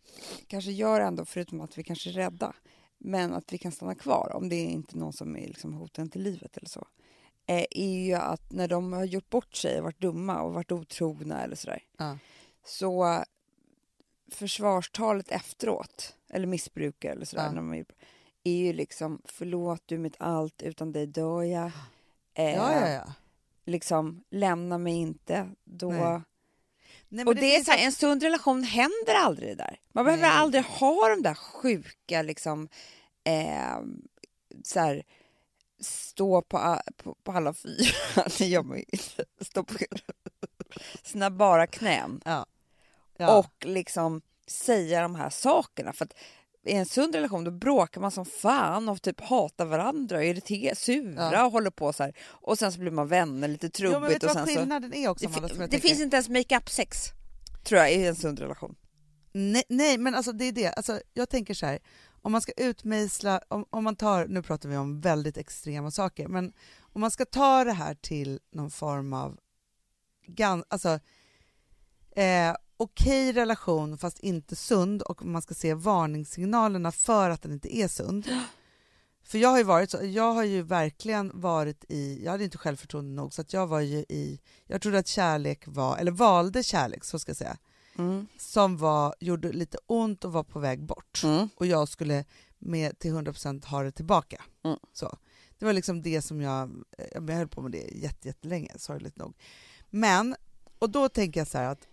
kanske 0.47 0.71
gör 0.71 1.01
ändå, 1.01 1.25
förutom 1.25 1.62
att 1.62 1.77
vi 1.77 1.83
kanske 1.83 2.10
är 2.10 2.13
rädda, 2.13 2.53
men 2.97 3.33
att 3.33 3.53
vi 3.53 3.57
kan 3.57 3.71
stanna 3.71 3.95
kvar 3.95 4.31
om 4.36 4.49
det 4.49 4.55
är 4.55 4.67
inte 4.69 4.97
någon 4.97 5.13
som 5.13 5.36
är 5.38 5.47
liksom 5.47 5.73
hoten 5.73 6.10
till 6.10 6.21
livet 6.21 6.57
eller 6.57 6.69
så, 6.69 6.88
eh, 7.47 7.65
är 7.71 7.99
ju 8.05 8.13
att 8.13 8.51
när 8.51 8.67
de 8.67 8.93
har 8.93 9.03
gjort 9.05 9.29
bort 9.29 9.55
sig, 9.55 9.81
varit 9.81 10.01
dumma 10.01 10.41
och 10.41 10.53
varit 10.53 10.71
otrogna 10.71 11.43
eller 11.43 11.55
sådär, 11.55 11.83
Ja. 11.97 12.17
så 12.65 13.23
försvarstalet 14.31 15.31
efteråt, 15.31 16.15
eller 16.29 16.47
missbrukare 16.47 17.11
eller 17.11 17.25
sådär, 17.25 17.43
Ja. 17.43 17.49
när 17.49 17.55
de 17.57 17.73
är, 17.73 17.85
är 18.43 18.57
ju 18.57 18.73
liksom 18.73 19.21
förlåt 19.25 19.81
du 19.85 19.95
är 19.95 19.99
mitt 19.99 20.15
allt, 20.19 20.61
utan 20.61 20.91
dig 20.91 21.07
dör 21.07 21.43
jag. 21.43 21.71
Eh, 22.33 22.55
ja, 22.55 22.79
ja, 22.79 22.89
ja. 22.89 23.13
liksom 23.65 24.23
lämna 24.29 24.77
mig 24.77 24.93
inte. 24.93 25.49
Då... 25.63 25.91
Nej. 25.91 26.21
Nej, 27.09 27.25
och 27.25 27.35
det, 27.35 27.45
är 27.45 27.51
finns 27.55 27.65
så 27.65 27.71
här, 27.71 27.85
en 27.85 27.91
sund 27.91 28.23
relation 28.23 28.63
händer 28.63 29.13
aldrig 29.15 29.49
det 29.49 29.55
där. 29.55 29.79
Man 29.91 30.05
behöver 30.05 30.27
Nej. 30.27 30.37
aldrig 30.37 30.63
ha 30.63 31.09
de 31.09 31.21
där 31.21 31.33
sjuka 31.33 32.21
liksom 32.21 32.69
eh, 33.23 33.79
så 34.63 34.79
här, 34.79 35.03
stå 35.79 36.41
på, 36.41 36.79
på, 36.97 37.15
på 37.23 37.31
alla 37.31 37.53
fyra. 37.53 38.23
det 38.37 38.45
gör 38.45 38.63
man 38.63 38.77
ju 38.77 38.83
inte. 38.89 39.25
Stå 39.41 39.63
på 39.63 39.73
sina 41.03 41.31
bara 41.31 41.67
knän 41.67 42.21
Ja. 42.25 42.45
Ja. 43.17 43.38
och 43.38 43.65
liksom 43.65 44.21
säga 44.47 45.01
de 45.01 45.15
här 45.15 45.30
sakerna. 45.30 45.93
För 45.93 46.06
att 46.06 46.13
i 46.65 46.73
en 46.73 46.86
sund 46.86 47.15
relation 47.15 47.43
då 47.43 47.51
bråkar 47.51 48.01
man 48.01 48.12
som 48.12 48.25
fan 48.25 48.89
och 48.89 49.01
typ 49.01 49.21
hatar 49.21 49.65
varandra 49.65 50.17
och 50.17 50.23
är 50.23 50.75
sura 50.75 51.30
Ja. 51.34 51.45
och 51.45 51.51
håller 51.51 51.69
på 51.69 51.93
så 51.93 52.03
här. 52.03 52.17
Och 52.27 52.60
sen 52.60 52.71
så 52.71 52.80
blir 52.80 52.91
man 52.91 53.08
vänner 53.08 53.47
lite 53.47 53.69
trubbigt. 53.69 53.99
jo, 54.01 54.08
vet 54.08 54.23
och 54.23 54.27
vad 54.27 54.38
sen 54.38 54.47
så... 54.47 54.60
skillnaden 54.60 54.93
är 54.93 55.10
också? 55.10 55.27
Det, 55.27 55.38
Amanda, 55.38 55.47
det 55.53 55.67
tänker? 55.67 55.88
finns 55.88 55.99
inte 55.99 56.15
ens 56.15 56.30
make-up 56.30 56.69
sex, 56.69 56.97
tror 57.63 57.80
jag, 57.82 57.93
i 57.93 58.06
en 58.06 58.15
sund 58.15 58.39
relation. 58.39 58.75
Nej, 59.34 59.63
nej, 59.69 59.97
men 59.97 60.15
alltså 60.15 60.32
det 60.32 60.45
är 60.45 60.51
det. 60.51 60.73
Alltså, 60.73 60.99
jag 61.13 61.30
tänker 61.30 61.53
så 61.53 61.65
här, 61.65 61.80
om 62.21 62.32
man 62.32 62.41
ska 62.41 62.51
utmejsla, 62.58 63.41
om, 63.47 63.65
om 63.69 63.84
man 63.84 63.95
tar, 63.95 64.27
nu 64.27 64.41
pratar 64.43 64.69
vi 64.69 64.77
om 64.77 65.01
väldigt 65.01 65.38
extrema 65.38 65.91
saker, 65.91 66.27
men 66.27 66.53
om 66.80 67.01
man 67.01 67.12
ska 67.12 67.25
ta 67.25 67.63
det 67.63 67.71
här 67.73 67.95
till 67.95 68.39
någon 68.51 68.71
form 68.71 69.13
av, 69.13 69.38
gan, 70.27 70.63
alltså, 70.67 70.99
eh, 72.15 72.56
okej 72.77 73.33
relation 73.33 73.97
fast 73.97 74.19
inte 74.19 74.55
sund 74.55 75.01
och 75.01 75.25
man 75.25 75.41
ska 75.41 75.53
se 75.53 75.73
varningssignalerna 75.73 76.91
för 76.91 77.29
att 77.29 77.41
den 77.41 77.51
inte 77.51 77.77
är 77.77 77.87
sund. 77.87 78.27
För 79.23 79.37
jag 79.37 79.49
har 79.49 79.57
ju 79.57 79.63
varit 79.63 79.91
så, 79.91 79.97
jag 80.05 80.33
har 80.33 80.43
ju 80.43 80.61
verkligen 80.61 81.31
varit 81.33 81.85
i, 81.89 82.23
jag 82.23 82.31
hade 82.31 82.43
inte 82.43 82.57
självförtroende 82.57 83.15
nog 83.15 83.33
så 83.33 83.41
att 83.41 83.53
jag 83.53 83.67
var 83.67 83.79
ju 83.79 83.97
i, 83.97 84.39
jag 84.67 84.81
trodde 84.81 84.99
att 84.99 85.07
kärlek 85.07 85.63
var, 85.67 85.97
eller 85.97 86.11
valde 86.11 86.63
kärlek 86.63 87.03
så 87.03 87.19
ska 87.19 87.29
jag 87.29 87.37
säga, 87.37 87.57
Mm. 87.97 88.27
som 88.37 88.77
var, 88.77 89.15
gjorde 89.19 89.51
lite 89.51 89.77
ont 89.87 90.25
och 90.25 90.33
var 90.33 90.43
på 90.43 90.59
väg 90.59 90.83
bort. 90.83 91.21
Mm. 91.23 91.49
Och 91.55 91.65
jag 91.65 91.87
skulle 91.87 92.25
med 92.57 92.99
till 92.99 93.11
100% 93.13 93.65
ha 93.65 93.83
det 93.83 93.91
tillbaka. 93.91 94.43
Mm. 94.63 94.77
Så. 94.93 95.17
Det 95.57 95.65
var 95.65 95.73
liksom 95.73 96.01
det 96.01 96.21
som 96.21 96.41
jag, 96.41 96.83
jag 97.13 97.29
höll 97.29 97.47
på 97.47 97.61
med 97.61 97.71
det 97.71 97.87
jätte, 97.95 98.27
jättelänge, 98.27 98.71
sorgligt 98.77 99.17
nog. 99.17 99.35
Men, 99.89 100.35
och 100.79 100.89
då 100.89 101.09
tänker 101.09 101.39
jag 101.39 101.47
så 101.47 101.57
här 101.57 101.71
att 101.71 101.87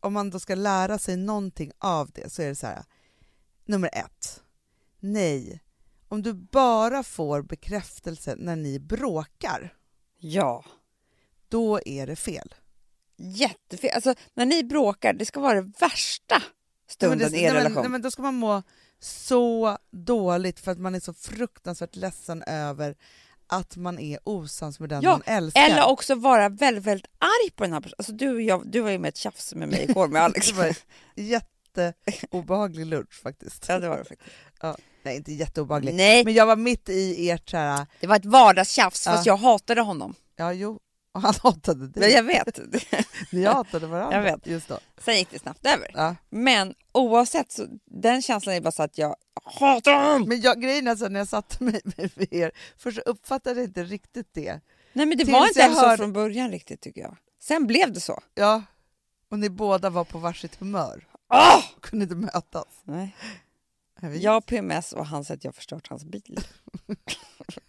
om 0.00 0.12
man 0.12 0.30
då 0.30 0.40
ska 0.40 0.54
lära 0.54 0.98
sig 0.98 1.16
någonting 1.16 1.72
av 1.78 2.10
det 2.10 2.32
så 2.32 2.42
är 2.42 2.48
det 2.48 2.54
så 2.54 2.66
här, 2.66 2.84
nummer 3.64 3.90
ett, 3.92 4.42
nej, 5.00 5.60
om 6.08 6.22
du 6.22 6.32
bara 6.32 7.02
får 7.02 7.42
bekräftelse 7.42 8.34
när 8.38 8.56
ni 8.56 8.78
bråkar, 8.80 9.74
Ja. 10.18 10.64
då 11.48 11.80
är 11.84 12.06
det 12.06 12.16
fel. 12.16 12.54
Jättefel. 13.16 13.90
Alltså, 13.94 14.14
när 14.34 14.46
ni 14.46 14.64
bråkar, 14.64 15.12
det 15.12 15.26
ska 15.26 15.40
vara 15.40 15.62
det 15.62 15.72
värsta 15.80 16.42
stunden 16.88 17.18
men 17.18 17.32
det, 17.32 17.38
i 17.38 17.42
er 17.44 17.44
nej, 17.44 17.54
men, 17.54 17.62
relation. 17.62 17.82
nej, 17.82 17.90
men 17.90 18.02
då 18.02 18.10
ska 18.10 18.22
man 18.22 18.34
må 18.34 18.62
så 18.98 19.78
dåligt 19.90 20.60
för 20.60 20.72
att 20.72 20.78
man 20.78 20.94
är 20.94 21.00
så 21.00 21.14
fruktansvärt 21.14 21.96
ledsen 21.96 22.42
över 22.42 22.96
att 23.50 23.76
man 23.76 23.98
är 23.98 24.18
osams 24.24 24.80
med 24.80 24.88
den 24.88 25.02
Ja, 25.02 25.10
man 25.10 25.22
älskar. 25.26 25.60
Eller 25.62 25.86
också 25.86 26.14
vara 26.14 26.48
väldigt, 26.48 26.84
väldigt 26.84 27.10
arg 27.18 27.50
på 27.56 27.64
den 27.64 27.72
här 27.72 27.80
personen. 27.80 27.94
Alltså, 27.98 28.12
du, 28.12 28.34
och 28.34 28.42
jag, 28.42 28.62
du 28.66 28.80
var 28.80 28.90
ju 28.90 28.98
med 28.98 29.08
ett 29.08 29.16
tjafs 29.16 29.54
med 29.54 29.68
mig 29.68 29.82
igår 29.90 30.08
med 30.08 30.22
Alex. 30.22 30.50
jätteobehaglig 31.16 32.86
lunch 32.86 33.20
faktiskt. 33.22 33.64
ja, 33.68 33.78
det 33.78 33.88
var 33.88 33.98
det 33.98 34.04
faktiskt. 34.04 34.30
Nej, 35.02 35.16
inte 35.16 35.32
jätteobehaglig. 35.32 35.94
Nej, 35.94 36.24
Men 36.24 36.34
jag 36.34 36.46
var 36.46 36.56
mitt 36.56 36.88
i 36.88 37.30
ert 37.30 37.50
så 37.50 37.56
här, 37.56 37.86
det 38.00 38.06
var 38.06 38.16
ett 38.16 38.24
vardagstjafs 38.24 39.06
Ja. 39.06 39.12
fast 39.12 39.26
jag 39.26 39.36
hatade 39.36 39.80
honom. 39.80 40.14
ja 40.36 40.52
jo, 40.52 40.78
och 41.12 41.20
han 41.22 41.34
hatade 41.42 41.78
Men 41.80 41.90
dig. 41.92 42.10
jag 42.12 42.22
vet. 42.22 42.58
Ni 43.32 43.44
hatade 43.44 43.86
varandra. 43.86 44.16
Jag 44.16 44.22
vet. 44.22 44.46
Just 44.46 44.68
då. 44.68 44.78
Sen 44.98 45.16
gick 45.16 45.30
det 45.30 45.38
snabbt 45.38 45.66
över. 45.66 45.90
Ja. 45.94 46.16
Men 46.30 46.74
oavsett, 46.92 47.52
så, 47.52 47.66
den 47.86 48.22
känslan 48.22 48.54
är 48.54 48.60
bara 48.60 48.72
så 48.72 48.82
att 48.82 48.98
jag 48.98 49.16
hatar 49.44 49.94
honom. 50.12 50.28
Men 50.28 50.40
jag, 50.40 50.62
grejen 50.62 50.88
är 50.88 50.96
så 50.96 51.08
när 51.08 51.20
jag 51.20 51.28
satte 51.28 51.64
mig 51.64 51.80
med 51.96 52.32
er, 52.32 52.52
för 52.76 52.90
så 52.90 53.00
uppfattade 53.00 53.60
jag 53.60 53.68
inte 53.68 53.84
riktigt 53.84 54.28
det. 54.34 54.60
Nej 54.92 55.06
men 55.06 55.18
det 55.18 55.24
Tills 55.24 55.32
var 55.32 55.46
inte 55.46 55.60
ens 55.60 55.78
så 55.78 55.84
hörde- 55.86 55.96
från 55.96 56.12
början 56.12 56.50
riktigt 56.50 56.80
tycker 56.80 57.00
jag. 57.00 57.16
Sen 57.42 57.66
blev 57.66 57.92
det 57.92 58.00
så. 58.00 58.20
Ja, 58.34 58.62
och 59.30 59.38
ni 59.38 59.50
båda 59.50 59.90
var 59.90 60.04
på 60.04 60.18
varsitt 60.18 60.56
humör. 60.56 61.06
Åh! 61.34 61.62
Kunde 61.80 62.02
inte 62.02 62.14
mötas. 62.16 62.80
Nej. 62.84 63.16
Jag 64.20 64.32
har 64.32 64.40
PMS 64.40 64.92
och 64.92 65.06
han 65.06 65.24
säger 65.24 65.36
att 65.38 65.44
jag 65.44 65.48
har 65.48 65.54
förstört 65.54 65.88
hans 65.88 66.04
bil. 66.04 66.40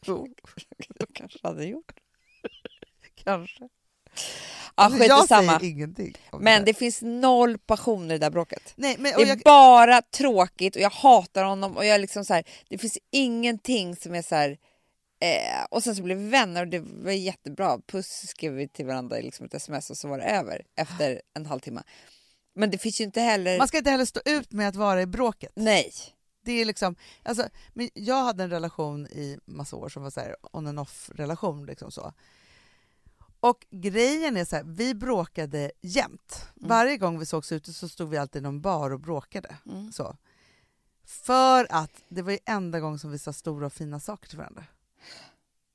Oh, 0.08 0.28
Jag 1.00 1.08
kanske 1.14 1.40
hade 1.44 1.66
gjort. 1.66 1.92
Kanske. 3.24 3.64
Ja, 3.64 3.70
Alltså, 4.76 5.00
skit 5.00 5.08
jag 5.08 5.28
samma. 5.28 5.60
säger 5.60 5.72
ingenting. 5.72 6.18
Men 6.40 6.62
det. 6.62 6.66
det 6.66 6.74
finns 6.74 7.02
noll 7.02 7.58
passion 7.58 8.06
i 8.06 8.08
det 8.08 8.18
där 8.18 8.30
bråket. 8.30 8.74
Nej, 8.76 8.96
men, 9.00 9.14
Det 9.18 9.24
är 9.24 9.28
jag, 9.28 9.40
bara 9.40 10.02
tråkigt 10.02 10.76
och 10.76 10.82
jag 10.82 10.90
hatar 10.90 11.44
honom 11.44 11.78
och 11.78 11.86
jag 11.86 11.96
är 11.96 12.00
liksom 12.00 12.26
så 12.26 12.34
här, 12.34 12.44
det 12.70 12.78
finns 12.78 12.98
ingenting 13.12 13.96
som 13.96 14.16
är 14.16 14.22
så 14.22 14.36
här, 14.36 14.50
eh, 15.22 15.66
och 15.70 15.84
sen 15.84 15.96
så 15.96 16.04
blev 16.04 16.18
vi 16.18 16.30
vänner 16.30 16.62
och 16.62 16.68
det 16.68 16.80
var 16.80 17.12
jättebra. 17.12 17.80
Puss 17.88 18.28
skrev 18.28 18.54
vi 18.54 18.68
till 18.68 18.86
varandra 18.86 19.20
i 19.20 19.22
liksom 19.22 19.46
ett 19.46 19.54
sms 19.54 19.90
och 19.90 19.98
så 19.98 20.08
var 20.08 20.18
det 20.18 20.24
över 20.24 20.62
efter 20.76 21.22
en 21.34 21.46
halvtimme. 21.46 21.84
Men 22.56 22.72
det 22.72 22.78
finns 22.78 23.02
ju 23.02 23.04
inte 23.04 23.22
heller... 23.22 23.58
man 23.58 23.68
ska 23.68 23.78
inte 23.78 23.90
heller 23.90 24.06
stå 24.06 24.22
ut 24.26 24.52
med 24.52 24.68
att 24.68 24.76
vara 24.76 25.02
i 25.02 25.06
bråket. 25.06 25.52
Nej. 25.56 25.92
Det 26.46 26.52
är 26.52 26.66
liksom, 26.66 26.96
alltså, 27.24 27.48
men 27.74 27.90
jag 27.94 28.24
hade 28.24 28.44
en 28.44 28.50
relation 28.50 29.08
i 29.08 29.38
massa 29.46 29.76
år 29.76 29.90
som 29.90 30.04
var 30.04 30.10
så 30.10 30.20
här 30.20 30.36
on 30.52 30.68
and 30.68 30.80
off 30.80 31.10
relation. 31.16 31.66
Liksom 31.66 31.92
så. 31.92 32.14
Och 33.42 33.66
grejen 33.72 34.38
är 34.38 34.46
så 34.46 34.56
här, 34.56 34.64
vi 34.64 34.96
bråkade 34.96 35.72
jämt. 35.82 36.48
Mm. 36.58 36.70
Varje 36.70 36.98
gång 36.98 37.20
vi 37.20 37.26
sågs 37.26 37.52
ute 37.52 37.74
så 37.74 37.90
stod 37.90 38.10
vi 38.10 38.18
alltid 38.18 38.40
i 38.40 38.44
någon 38.44 38.62
bar 38.62 38.92
och 38.92 39.00
bråkade. 39.00 39.56
Mm. 39.66 39.92
Så. 39.92 40.18
För 41.04 41.68
att 41.70 42.04
det 42.10 42.22
var 42.22 42.32
ju 42.32 42.40
enda 42.46 42.80
gången 42.80 43.00
som 43.00 43.12
vi 43.12 43.20
sa 43.20 43.34
stora 43.34 43.66
och 43.66 43.74
fina 43.74 44.00
saker 44.00 44.30
till 44.30 44.38
varandra. 44.38 44.64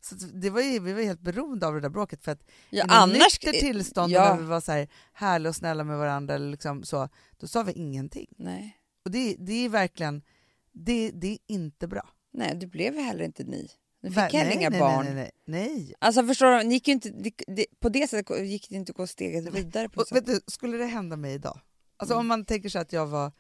Så 0.01 0.15
det 0.15 0.51
var 0.51 0.61
ju, 0.61 0.79
vi 0.79 0.93
var 0.93 1.03
helt 1.03 1.21
beroende 1.21 1.67
av 1.67 1.75
det 1.75 1.81
där 1.81 1.89
bråket 1.89 2.25
för 2.25 2.33
att 2.33 2.43
Ja, 2.71 2.85
i 2.85 2.89
annars... 2.91 3.19
nyktert 3.19 3.61
tillstånd 3.61 4.13
ja. 4.13 4.35
när 4.35 4.43
vi 4.43 4.47
var 4.47 4.61
så 4.61 4.73
här 4.73 4.89
härliga 5.13 5.49
och 5.49 5.57
snälla 5.57 5.85
med 5.85 5.99
varandra, 5.99 6.35
eller 6.35 6.51
liksom 6.51 6.85
så, 6.85 7.09
då 7.37 7.47
sa 7.47 7.63
vi 7.63 7.73
ingenting. 7.73 8.35
Nej. 8.39 8.79
Och 9.05 9.11
det, 9.11 9.37
det 9.39 9.53
är 9.53 9.69
verkligen, 9.69 10.23
det, 10.73 11.11
det 11.11 11.33
är 11.33 11.39
inte 11.47 11.89
bra. 11.89 12.09
Nej, 12.33 12.57
det 12.57 12.67
blev 12.67 12.95
heller 12.95 13.25
inte 13.25 13.45
ni. 13.45 13.71
Ni 14.09 14.15
fick 14.15 14.33
heller 14.35 14.51
inga 14.53 14.71
nej, 14.71 14.81
barn. 14.81 15.05
Nej, 15.05 15.15
nej, 15.15 15.31
nej. 15.45 15.95
Alltså 15.99 16.27
förstår 16.27 16.65
du, 16.65 16.71
gick 16.73 16.89
inte, 16.89 17.11
det, 17.11 17.33
det, 17.47 17.67
på 17.81 17.89
det 17.89 18.09
sättet 18.11 18.47
gick 18.47 18.69
det 18.69 18.75
inte 18.75 18.91
att 18.93 18.97
gå 18.97 19.07
steget 19.07 19.55
vidare. 19.55 19.89
På 19.89 20.01
Och, 20.01 20.07
vet 20.17 20.27
du, 20.27 20.41
skulle 20.47 20.77
det 20.77 20.87
hända 20.87 21.17
mig 21.17 21.35
idag, 21.35 21.61
alltså 21.97 22.15
Mm. 22.15 22.21
om 22.21 22.27
man 22.27 22.45
tänker 22.45 22.69
sig 22.69 22.81
att 22.81 22.93
jag 22.93 23.07
var 23.07 23.33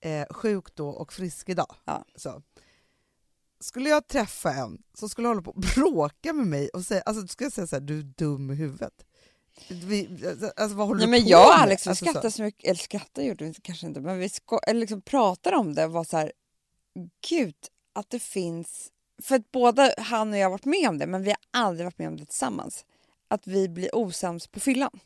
eh, 0.00 0.26
sjuk 0.30 0.74
då 0.74 0.88
och 0.88 1.12
frisk 1.12 1.48
idag, 1.48 1.74
Ja. 1.84 2.04
så, 2.14 2.42
skulle 3.60 3.88
jag 3.90 4.06
träffa 4.08 4.52
en 4.52 4.82
som 4.94 5.08
skulle 5.08 5.28
hålla 5.28 5.42
på 5.42 5.50
och 5.50 5.60
bråka 5.74 6.32
med 6.32 6.46
mig 6.46 6.68
och 6.68 6.82
säga, 6.82 7.02
alltså 7.02 7.26
skulle 7.26 7.46
jag 7.46 7.52
säga 7.52 7.66
så 7.66 7.76
här, 7.76 7.80
du 7.80 7.98
är 7.98 8.02
dum 8.02 8.50
i 8.50 8.54
huvudet. 8.54 9.06
Vi, 9.68 10.08
alltså, 10.56 10.76
vad 10.76 10.86
håller 10.86 10.98
Nej, 10.98 11.06
du 11.06 11.10
men 11.10 11.22
på 11.22 11.28
jag 11.28 11.48
och 11.48 11.54
med? 11.54 11.62
Alex 11.62 11.86
vi 11.86 11.90
Alltså, 11.90 12.04
så. 12.04 12.10
skrattade 12.10 12.30
så 12.32 12.42
mycket, 12.42 12.64
eller 12.64 12.78
skrattade 12.80 13.26
gjorde 13.26 13.44
vi 13.44 13.54
kanske 13.54 13.86
inte, 13.86 14.00
men 14.00 14.18
vi 14.18 14.28
sko- 14.28 14.58
eller 14.66 14.80
liksom 14.80 15.02
pratade 15.02 15.56
om 15.56 15.74
det 15.74 15.84
och 15.84 15.92
var 15.92 16.04
så 16.04 16.16
här, 16.16 16.32
gud 17.28 17.54
att 17.92 18.10
det 18.10 18.18
finns, 18.18 18.88
för 19.22 19.36
att 19.36 19.52
både 19.52 19.94
han 19.98 20.32
och 20.32 20.38
jag 20.38 20.44
har 20.44 20.50
varit 20.50 20.64
med 20.64 20.88
om 20.88 20.98
det, 20.98 21.06
men 21.06 21.22
vi 21.22 21.30
har 21.30 21.38
aldrig 21.62 21.86
varit 21.86 21.98
med 21.98 22.08
om 22.08 22.16
det 22.16 22.24
tillsammans, 22.26 22.84
att 23.28 23.46
vi 23.46 23.68
blir 23.68 23.94
osams 23.96 24.46
på 24.46 24.60
fyllan. 24.60 25.00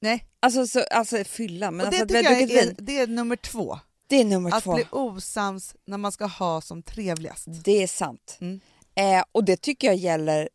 Nej, 0.00 0.24
Alltså, 0.40 0.66
så, 0.66 0.84
alltså 0.90 1.24
fylla, 1.24 1.70
men 1.70 1.86
och 1.86 1.92
alltså 1.92 2.04
det 2.04 2.18
att 2.18 2.24
vi 2.24 2.28
har 2.28 2.34
druckit 2.40 2.62
vin, 2.68 2.74
det 2.78 2.98
är 3.00 3.06
nummer 3.06 3.36
två. 3.36 3.78
det 4.06 4.16
är 4.16 4.24
nummer 4.24 4.54
Att 4.54 4.64
två. 4.64 4.74
bli 4.74 4.84
osams 4.90 5.76
när 5.84 5.98
man 5.98 6.12
ska 6.12 6.26
ha 6.26 6.60
som 6.60 6.82
trevligast. 6.82 7.44
Det 7.64 7.82
är 7.82 7.86
sant. 7.86 8.38
Mm. 8.40 8.60
Eh, 8.94 9.24
och 9.32 9.44
det 9.44 9.56
tycker 9.56 9.86
jag 9.86 9.96
gäller 9.96 10.48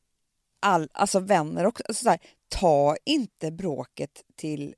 all, 0.62 0.90
alltså 0.94 1.20
vänner 1.20 1.66
också. 1.66 1.84
Alltså 1.88 2.04
så 2.04 2.10
här, 2.10 2.20
ta 2.50 2.98
inte 3.06 3.52
bråket 3.52 4.24
till 4.36 4.76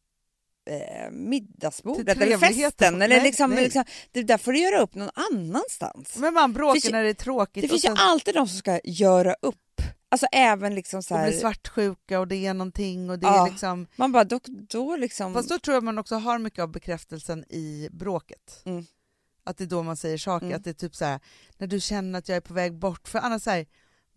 eh, 0.66 1.12
middagsbordet 1.12 2.22
eller 2.22 2.38
festen. 2.38 3.02
Eller 3.02 3.16
Nej, 3.16 3.24
liksom, 3.24 3.52
nej. 3.52 3.64
liksom, 3.64 3.84
det 4.12 4.24
där 4.24 4.38
får 4.38 4.52
du 4.52 4.60
göra 4.60 4.80
upp 4.82 4.96
någon 4.96 5.10
annanstans. 5.32 6.18
Men 6.18 6.34
man 6.34 6.54
bråkar 6.54 6.80
Finns 6.82 6.92
när 6.92 7.04
det 7.04 7.10
är 7.10 7.14
tråkigt 7.14 7.62
Det 7.62 7.68
finns 7.68 7.82
sen 7.82 7.96
ju 7.96 8.02
alltid 8.02 8.34
de 8.36 8.48
som 8.48 8.58
ska 8.58 8.80
göra 8.84 9.36
upp. 9.42 9.56
Alltså 10.10 10.28
även 10.32 10.76
liksom 10.76 11.04
så 11.04 11.16
här, 11.16 11.28
blir 11.30 11.40
svartsjuka 11.40 12.20
och 12.20 12.28
det 12.28 12.46
är 12.46 12.54
någonting 12.54 13.10
och 13.10 13.20
det 13.20 13.28
Ja. 13.28 13.48
är 13.48 13.52
liksom... 13.52 13.88
man 13.96 14.12
bara 14.12 14.24
då, 14.24 14.40
då 14.70 14.96
liksom... 14.96 15.34
Fast 15.34 15.50
då 15.50 15.60
tror 15.60 15.76
jag 15.76 15.84
man 15.84 15.98
också 16.00 16.16
har 16.16 16.40
mycket 16.40 16.60
av 16.60 16.72
bekräftelsen 16.72 17.44
i 17.50 17.90
bråket. 17.92 18.62
Mm. 18.66 18.86
Att 19.44 19.58
det 19.58 19.64
är 19.64 19.68
då 19.68 19.84
man 19.84 19.98
säger 19.98 20.18
saker, 20.18 20.46
Mm. 20.46 20.58
att 20.58 20.64
det 20.64 20.70
är 20.70 20.74
typ 20.74 20.96
så 20.96 21.06
här, 21.06 21.20
när 21.58 21.68
du 21.68 21.80
känner 21.80 22.20
att 22.20 22.30
jag 22.30 22.36
är 22.36 22.42
på 22.42 22.54
väg 22.54 22.74
bort. 22.74 23.08
För 23.08 23.20
annars 23.20 23.44
så 23.44 23.50
här, 23.50 23.66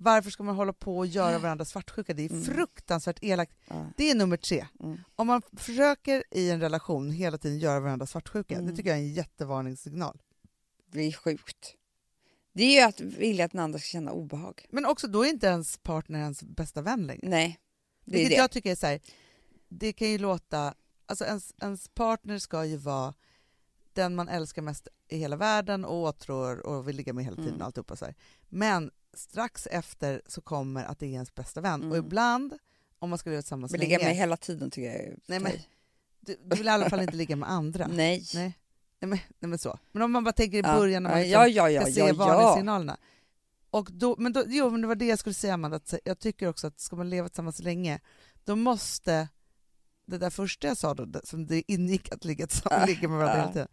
varför 0.01 0.31
ska 0.31 0.43
man 0.43 0.57
hålla 0.57 0.73
på 0.73 0.99
och 0.99 1.07
göra 1.07 1.39
varandra 1.39 1.65
svartsjuka? 1.65 2.15
Det 2.15 2.23
är 2.25 2.31
Mm. 2.31 2.45
fruktansvärt 2.45 3.19
elakt. 3.23 3.53
ja, 3.69 3.87
Det 3.97 4.11
är 4.11 4.15
nummer 4.15 4.37
tre. 4.37 4.67
mm. 4.81 4.99
Om 5.17 5.27
man 5.27 5.43
försöker 5.57 6.25
i 6.31 6.51
en 6.51 6.61
relation 6.61 7.11
hela 7.11 7.39
tiden 7.39 7.59
göra 7.59 7.81
varandra 7.81 8.07
svartsjuka, 8.07 8.55
Mm. 8.55 8.67
det 8.67 8.77
tycker 8.77 8.91
jag 8.91 8.99
är 8.99 9.03
en 9.03 9.13
jättevarningssignal. 9.13 10.23
Det 10.93 11.01
är 11.01 11.13
sjukt. 11.13 11.75
Det 12.53 12.63
är 12.65 12.81
ju 12.81 12.81
att 12.89 13.01
vilja 13.01 13.45
att 13.45 13.53
den 13.53 13.61
andra 13.61 13.79
ska 13.79 13.87
känna 13.87 14.13
obehag. 14.13 14.67
Men 14.71 14.87
också 14.87 15.09
då 15.09 15.25
är 15.25 15.29
inte 15.29 15.47
ens 15.47 15.79
partner 15.79 16.19
ens 16.19 16.43
bästa 16.43 16.83
vän 16.83 17.07
längre. 17.07 17.29
Nej, 17.29 17.59
det 18.05 18.11
är 18.11 18.15
Vilket 18.15 18.31
det. 18.31 18.41
jag 18.41 18.51
tycker 18.51 18.71
är 18.71 18.75
så 18.77 18.87
här, 18.87 19.01
det 19.69 19.93
kan 19.93 20.09
ju 20.11 20.19
låta, 20.19 20.75
alltså 21.07 21.25
ens, 21.25 21.55
ens 21.63 21.89
partner 21.89 22.39
ska 22.39 22.65
ju 22.65 22.77
vara 22.77 23.15
den 23.93 24.15
man 24.15 24.29
älskar 24.29 24.63
mest 24.63 24.89
i 25.09 25.17
hela 25.19 25.37
världen 25.37 25.85
och 25.85 25.95
åtrår 26.03 26.67
och 26.67 26.89
vill 26.89 26.97
ligga 26.97 27.13
med 27.13 27.25
hela 27.25 27.37
tiden 27.37 27.49
Mm. 27.51 27.61
och 27.61 27.67
alltihopa 27.67 27.97
så 27.97 28.05
här. 28.05 28.15
Men 28.49 28.91
strax 29.15 29.67
efter 29.67 30.23
så 30.27 30.41
kommer 30.41 30.85
att 30.85 30.99
det 30.99 31.07
är 31.07 31.11
ens 31.11 31.35
bästa 31.35 31.61
vän 31.61 31.81
och 31.81 31.97
Mm. 31.97 32.07
ibland, 32.07 32.59
om 32.99 33.11
man 33.11 33.19
ska 33.19 33.31
leva 33.31 33.43
tillsammans 33.43 33.73
Men 33.73 33.81
länge, 33.81 33.99
ligga 33.99 34.09
med 34.09 34.17
hela 34.17 34.37
tiden 34.37 34.71
tycker 34.71 34.89
jag 34.93 35.01
är 35.01 35.17
Nej, 35.27 35.41
men- 35.41 35.53
du, 36.21 36.37
du 36.45 36.57
vill 36.57 36.67
i 36.67 36.71
alla 36.71 36.91
fall 36.91 37.01
inte 37.01 37.17
ligga 37.17 37.37
med 37.37 37.51
andra. 37.51 37.87
Nej. 37.93 38.25
Nej. 38.35 38.59
Nej, 39.01 39.09
men, 39.09 39.19
nej 39.39 39.49
men 39.49 39.59
så. 39.59 39.79
Men 39.93 40.03
om 40.03 40.13
man 40.13 40.25
bara 40.25 40.33
tänker 40.33 40.59
i 40.59 40.61
Ja. 40.61 40.77
början 40.79 41.03
när 41.03 41.11
man 41.11 41.19
liksom 41.21 41.33
ja, 41.41 41.49
ja, 41.49 41.71
ja, 41.71 41.83
ska 41.83 41.93
se 41.93 42.13
varningssignalerna. 42.13 42.97
Och 43.71 43.89
då, 43.93 44.17
men 44.19 44.33
då, 44.33 44.45
jo, 44.47 44.71
men 44.71 44.81
det 44.81 44.87
var 44.87 44.95
det 44.95 45.07
jag 45.07 45.19
skulle 45.19 45.35
säga 45.35 45.55
Amanda, 45.55 45.77
att 45.77 45.95
jag 46.05 46.19
tycker 46.19 46.47
också 46.49 46.67
att 46.67 46.81
ska 46.81 46.97
man 46.97 47.11
leva 47.11 47.29
tillsammans 47.29 47.61
länge, 47.61 48.01
då 48.45 48.57
måste 48.57 49.29
det 50.07 50.19
där 50.19 50.31
första 50.31 50.67
jag 50.69 50.77
sa 50.77 50.95
då, 50.95 51.21
som 51.25 51.47
det 51.47 51.73
ingick 51.73 52.13
att 52.13 52.25
ligga, 52.25 52.47
tillsammans, 52.47 52.83
Ah, 52.83 52.87
ligga 52.87 53.09
med 53.09 53.19
varandra 53.19 53.35
ah. 53.35 53.41
hela 53.41 53.53
tiden, 53.53 53.69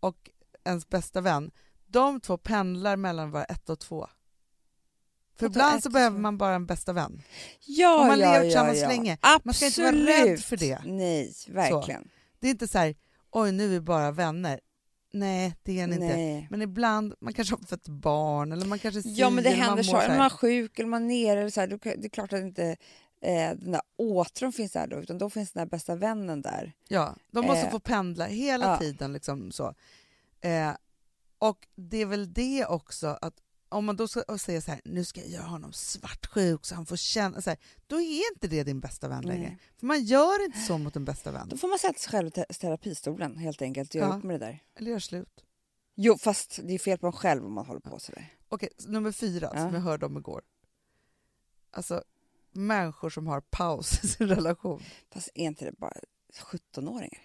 och 0.00 0.30
ens 0.64 0.88
bästa 0.88 1.20
vän, 1.20 1.50
de 1.86 2.20
två 2.20 2.36
pendlar 2.36 2.96
mellan 2.96 3.26
att 3.26 3.32
vara 3.32 3.44
ett 3.44 3.68
och 3.70 3.78
två. 3.78 4.08
För 5.38 5.46
ibland 5.46 5.82
så 5.82 5.90
behöver 5.90 6.18
man 6.18 6.38
bara 6.38 6.54
en 6.54 6.66
bästa 6.66 6.92
vän. 6.92 7.22
Ja, 7.66 8.00
Om 8.00 8.06
man 8.06 8.20
ja, 8.20 8.26
lever 8.26 8.36
ja, 8.36 8.42
tillsammans 8.42 8.80
ja. 8.80 8.88
länge. 8.88 9.18
Absolut. 9.20 9.44
Man 9.44 9.54
ska 9.54 9.66
inte 9.66 9.82
vara 9.82 9.92
rädd 9.92 10.40
för 10.40 10.56
det. 10.56 10.78
Nej, 10.84 11.34
verkligen. 11.48 12.08
Det 12.40 12.46
är 12.46 12.50
inte 12.50 12.68
så 12.68 12.78
här, 12.78 12.94
oj 13.30 13.52
nu 13.52 13.64
är 13.64 13.68
vi 13.68 13.80
bara 13.80 14.10
vänner. 14.10 14.60
Nej, 15.12 15.54
det 15.62 15.80
är 15.80 15.86
ni 15.86 15.94
inte. 15.94 16.46
Men 16.50 16.62
ibland, 16.62 17.14
man 17.20 17.32
kanske 17.32 17.54
har 17.54 17.66
fått 17.66 17.88
barn 17.88 18.52
eller 18.52 18.66
man 18.66 18.78
kanske 18.78 19.00
Ja, 19.04 19.30
men 19.30 19.44
det 19.44 19.50
händer 19.50 19.82
så. 19.82 19.96
Är 19.96 20.18
man 20.18 20.30
sjuk 20.30 20.78
eller 20.78 20.88
man 20.88 21.10
är 21.10 21.26
nere, 21.26 21.40
eller 21.40 21.50
så 21.50 21.60
här, 21.60 21.66
det 21.66 22.04
är 22.04 22.08
klart 22.08 22.32
att 22.32 22.40
inte 22.40 22.76
eh, 23.22 23.50
den 23.56 23.72
där 23.72 23.80
åtron 23.98 24.52
finns 24.52 24.72
där 24.72 24.86
då, 24.86 24.96
utan 24.96 25.18
då 25.18 25.30
finns 25.30 25.52
den 25.52 25.60
där 25.60 25.70
bästa 25.70 25.96
vännen 25.96 26.42
där. 26.42 26.72
Ja, 26.88 27.16
de 27.30 27.46
måste 27.46 27.66
Eh, 27.66 27.70
få 27.70 27.80
pendla 27.80 28.26
hela 28.26 28.66
ja. 28.66 28.78
tiden. 28.78 29.12
Liksom 29.12 29.52
så. 29.52 29.74
Eh, 30.40 30.70
och 31.38 31.66
det 31.76 32.02
är 32.02 32.06
väl 32.06 32.32
det 32.32 32.66
också, 32.66 33.18
att 33.20 33.34
om 33.68 33.84
man 33.84 33.96
då 33.96 34.08
ska 34.08 34.38
säga 34.38 34.60
så 34.60 34.70
här, 34.70 34.80
nu 34.84 35.04
ska 35.04 35.20
jag 35.20 35.28
göra 35.30 35.46
honom 35.46 35.72
svartsjuk 35.72 36.64
så 36.66 36.74
han 36.74 36.86
får 36.86 36.96
känna, 36.96 37.42
så 37.42 37.50
här, 37.50 37.58
då 37.86 38.00
är 38.00 38.32
inte 38.34 38.48
det 38.48 38.62
din 38.64 38.80
bästa 38.80 39.08
vän 39.08 39.24
längre. 39.24 39.48
Nej. 39.48 39.58
För 39.78 39.86
man 39.86 40.04
gör 40.04 40.44
inte 40.44 40.58
så 40.60 40.78
mot 40.78 40.96
en 40.96 41.04
bästa 41.04 41.30
vän. 41.30 41.48
Då 41.48 41.56
får 41.56 41.68
man 41.68 41.78
sätta 41.78 41.98
sig 41.98 42.10
själv 42.10 42.28
i 42.28 42.30
te- 42.30 42.44
terapistolen 42.44 43.36
helt 43.36 43.62
enkelt 43.62 43.90
och 43.90 43.94
göra 43.94 44.08
Ja. 44.10 44.16
upp 44.16 44.24
med 44.24 44.40
det 44.40 44.46
där. 44.46 44.62
Eller 44.74 44.90
gör 44.90 44.98
slut. 44.98 45.44
Jo, 45.94 46.18
fast 46.18 46.60
det 46.64 46.74
är 46.74 46.78
fel 46.78 46.98
på 46.98 47.06
en 47.06 47.12
själv 47.12 47.46
om 47.46 47.52
man 47.52 47.66
håller 47.66 47.80
på 47.80 47.98
sådär. 47.98 48.34
Okej, 48.48 48.68
så 48.78 48.88
nummer 48.90 49.12
fyra 49.12 49.50
Ja. 49.54 49.60
som 49.60 49.74
jag 49.74 49.80
hörde 49.80 50.06
om 50.06 50.16
igår. 50.16 50.42
Alltså, 51.70 52.02
människor 52.52 53.10
som 53.10 53.26
har 53.26 53.40
paus 53.40 54.04
i 54.04 54.08
sin 54.08 54.28
relation. 54.28 54.82
Fast 55.12 55.28
är 55.34 55.44
inte 55.44 55.64
det 55.64 55.72
bara 55.78 55.94
17-åringar? 56.34 57.22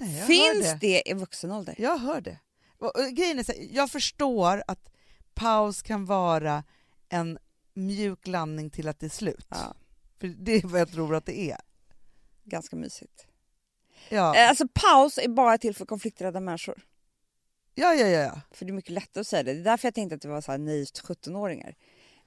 Nej, 0.00 0.12
jag 0.12 0.20
hör 0.20 0.26
Finns 0.26 0.66
det. 0.72 0.78
det 0.80 1.02
i 1.10 1.14
vuxen 1.14 1.50
ålder? 1.52 1.74
Jag 1.78 1.98
hör 1.98 2.20
det. 2.20 2.38
Och, 2.78 2.96
och, 2.98 3.08
grejen 3.12 3.38
är 3.38 3.42
så 3.42 3.52
här, 3.52 3.68
jag 3.70 3.90
förstår 3.90 4.62
att 4.66 4.89
paus 5.40 5.82
kan 5.82 6.04
vara 6.06 6.64
en 7.08 7.38
mjuk 7.74 8.26
landning 8.26 8.70
till 8.70 8.88
att 8.88 8.98
det 9.00 9.06
är 9.06 9.10
slut. 9.10 9.46
Ja, 9.48 9.74
För 10.20 10.26
det 10.28 10.52
är 10.52 10.62
vad 10.66 10.80
jag 10.80 10.92
tror 10.92 11.14
att 11.14 11.26
det 11.26 11.38
är. 11.50 11.58
ganska 12.44 12.76
mysigt. 12.76 13.26
Ja, 14.08 14.36
Eh, 14.36 14.48
Alltså 14.48 14.68
paus 14.74 15.18
är 15.18 15.28
bara 15.28 15.58
till 15.58 15.74
för 15.74 15.86
konflikträdda 15.86 16.40
människor. 16.40 16.82
ja, 17.74 17.94
ja. 17.94 18.06
ja. 18.06 18.40
För 18.50 18.64
det 18.64 18.70
är 18.70 18.74
mycket 18.74 18.90
lättare 18.92 19.20
att 19.20 19.26
säga 19.26 19.42
det. 19.42 19.52
Det 19.54 19.60
är 19.60 19.64
därför 19.64 19.86
jag 19.88 19.94
tänkte 19.94 20.14
att 20.14 20.22
det 20.22 20.28
var 20.28 20.40
så 20.40 20.50
här 20.52 20.58
naivt 20.58 21.00
17-åringar. 21.04 21.74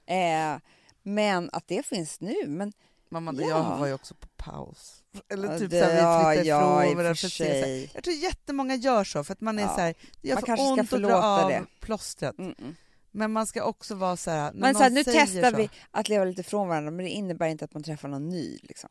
Eh, 0.06 0.60
men 1.02 1.50
att 1.52 1.68
det 1.68 1.86
finns 1.86 2.20
nu. 2.20 2.34
Men 2.46 2.72
Mamma, 3.08 3.34
Ja. 3.38 3.48
jag 3.48 3.78
var 3.78 3.86
ju 3.86 3.92
också 3.92 4.14
på 4.14 4.26
paus. 4.36 5.02
Eller 5.28 5.52
Ja, 5.52 5.58
typ 5.58 5.70
det- 5.70 5.80
så 5.80 5.84
här, 5.90 6.30
vi 6.30 6.36
flyttar 6.36 6.48
ja, 6.48 6.84
ifrån 6.84 6.90
och 6.90 6.96
varandra 6.96 7.14
för 7.14 7.28
sig. 7.28 7.90
Jag 7.94 8.04
tror 8.04 8.16
jättemånga 8.16 8.74
gör 8.74 9.04
så 9.04 9.24
för 9.24 9.32
att 9.32 9.40
man 9.40 9.58
är 9.58 9.62
Ja. 9.62 9.68
så 9.74 9.80
här, 9.80 9.94
gör 10.22 10.34
Man 10.34 10.40
för 10.40 10.46
kanske 10.46 10.64
ska 10.66 10.72
ont 10.72 10.92
att 10.92 11.02
dra 11.10 11.22
av 11.22 11.48
det. 11.50 11.64
plåstret. 11.80 12.38
Mm 12.38 12.52
-mm. 12.54 12.74
Men 13.16 13.32
man 13.32 13.46
ska 13.46 13.64
också 13.64 13.94
vara 13.94 14.16
så 14.16 14.30
här, 14.30 14.52
Men 14.52 14.74
så 14.74 14.82
här, 14.82 14.90
nu 14.90 15.04
testar 15.04 15.50
så, 15.50 15.56
vi 15.56 15.70
att 15.90 16.08
leva 16.08 16.24
lite 16.24 16.42
från 16.42 16.68
varandra 16.68 16.90
men 16.90 17.04
det 17.04 17.10
innebär 17.10 17.46
inte 17.48 17.64
att 17.64 17.74
man 17.74 17.82
träffar 17.82 18.08
någon 18.08 18.28
ny. 18.28 18.58
Liksom. 18.62 18.90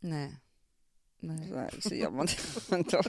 Nej. 0.00 0.36
Nej. 1.20 1.48
Så, 1.48 1.58
här, 1.58 1.74
så 1.80 1.94
gör 1.94 2.10
man 2.10 2.26
det. 2.26 3.02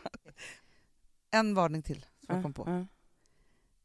En 1.31 1.53
varning 1.55 1.81
till 1.81 2.05
som 2.25 2.35
jag 2.35 2.43
kom 2.43 2.53
på. 2.53 2.63
Ja. 2.67 2.85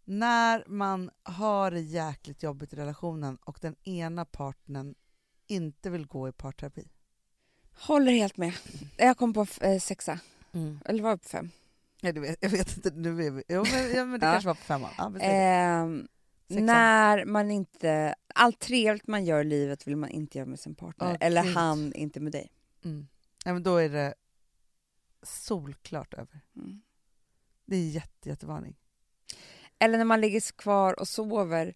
När 0.05 0.65
man 0.67 1.11
har 1.23 1.71
det 1.71 1.81
jäkligt 1.81 2.43
jobbigt 2.43 2.73
i 2.73 2.77
relationen 2.77 3.37
och 3.37 3.59
den 3.61 3.77
ena 3.83 4.25
partnern 4.25 4.95
inte 5.47 5.91
vill 5.91 6.07
gå 6.07 6.29
i 6.29 6.33
parterapi. 6.33 6.89
Håller 7.75 8.13
helt 8.13 8.37
med. 8.37 8.53
Jag 8.97 9.17
kom 9.17 9.33
på 9.33 9.47
eh, 9.61 9.79
sexa. 9.81 10.19
Eller 10.85 11.03
var 11.03 11.11
jag 11.11 11.23
på 11.23 11.29
fem? 11.29 11.51
Ja, 12.01 12.13
du 12.13 12.21
vet, 12.21 12.37
jag 12.41 12.51
vet 12.51 12.77
inte, 12.77 12.91
nu 12.91 13.27
är 13.27 13.31
vi, 13.31 13.43
jo, 13.49 13.65
men, 13.73 13.95
ja, 13.95 14.05
men 14.05 14.21
det 14.21 14.27
Ja. 14.27 14.33
kanske 14.33 14.47
var 14.49 14.55
på 14.55 14.61
femman. 14.61 14.91
Ja, 14.99 15.09
det. 15.09 16.07
Sexan. 16.53 16.67
när 16.67 17.25
man 17.25 17.51
inte... 17.51 18.15
Allt 18.35 18.59
trevligt 18.59 19.07
man 19.07 19.25
gör 19.25 19.41
i 19.41 19.45
livet 19.45 19.87
vill 19.87 19.97
man 19.97 20.11
inte 20.11 20.39
göra 20.39 20.49
med 20.49 20.61
sin 20.61 20.75
partner. 20.75 21.11
Åh, 21.11 21.27
eller 21.27 21.43
gud. 21.43 21.55
han 21.55 21.93
inte 21.93 22.21
med 22.21 22.33
dig. 22.33 22.51
Mm. 22.85 23.07
Ja, 23.45 23.53
men 23.53 23.63
då 23.63 23.77
är 23.77 23.89
det 23.89 24.15
solklart 25.23 26.15
över. 26.15 26.41
Mm. 26.57 26.83
Det 27.65 27.77
är 27.77 27.89
jätte, 27.89 28.29
jättevarning. 28.29 28.77
Eller 29.79 29.99
när 29.99 30.05
man 30.05 30.21
ligger 30.21 30.57
kvar 30.57 31.01
och 31.01 31.09
sover 31.09 31.75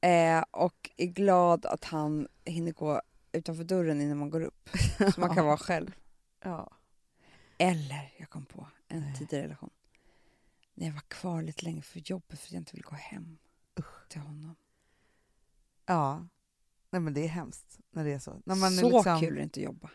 eh, 0.00 0.44
och 0.50 0.90
är 0.96 1.06
glad 1.06 1.66
att 1.66 1.84
han 1.84 2.28
hinner 2.44 2.72
gå 2.72 3.02
utanför 3.32 3.64
dörren 3.64 4.00
innan 4.00 4.18
man 4.18 4.30
går 4.30 4.40
upp. 4.40 4.70
Så 5.14 5.20
man 5.20 5.34
kan 5.34 5.46
vara 5.46 5.56
själv. 5.56 5.94
Ja. 6.42 6.70
Eller, 7.58 8.12
jag 8.16 8.30
kom 8.30 8.44
på 8.44 8.66
en 8.88 9.14
tidigare 9.18 9.44
relation. 9.44 9.70
När 10.74 10.86
jag 10.86 10.94
var 10.94 11.00
kvar 11.00 11.42
lite 11.42 11.64
länge 11.64 11.82
för 11.82 12.02
jobbet 12.04 12.40
för 12.40 12.46
att 12.48 12.52
jag 12.52 12.60
inte 12.60 12.72
ville 12.72 12.88
gå 12.88 12.96
hem 12.96 13.38
till 14.08 14.20
honom. 14.20 14.56
ja. 15.86 16.26
Nej, 16.90 17.00
men 17.00 17.14
det 17.14 17.20
är 17.24 17.28
hemskt 17.28 17.78
när 17.90 18.04
det 18.04 18.12
är 18.12 18.18
så. 18.18 18.40
När 18.44 18.54
man 18.54 18.76
så 18.76 18.90
liksom, 18.90 19.20
kul 19.20 19.38
är 19.38 19.42
inte 19.42 19.60
jobba. 19.60 19.90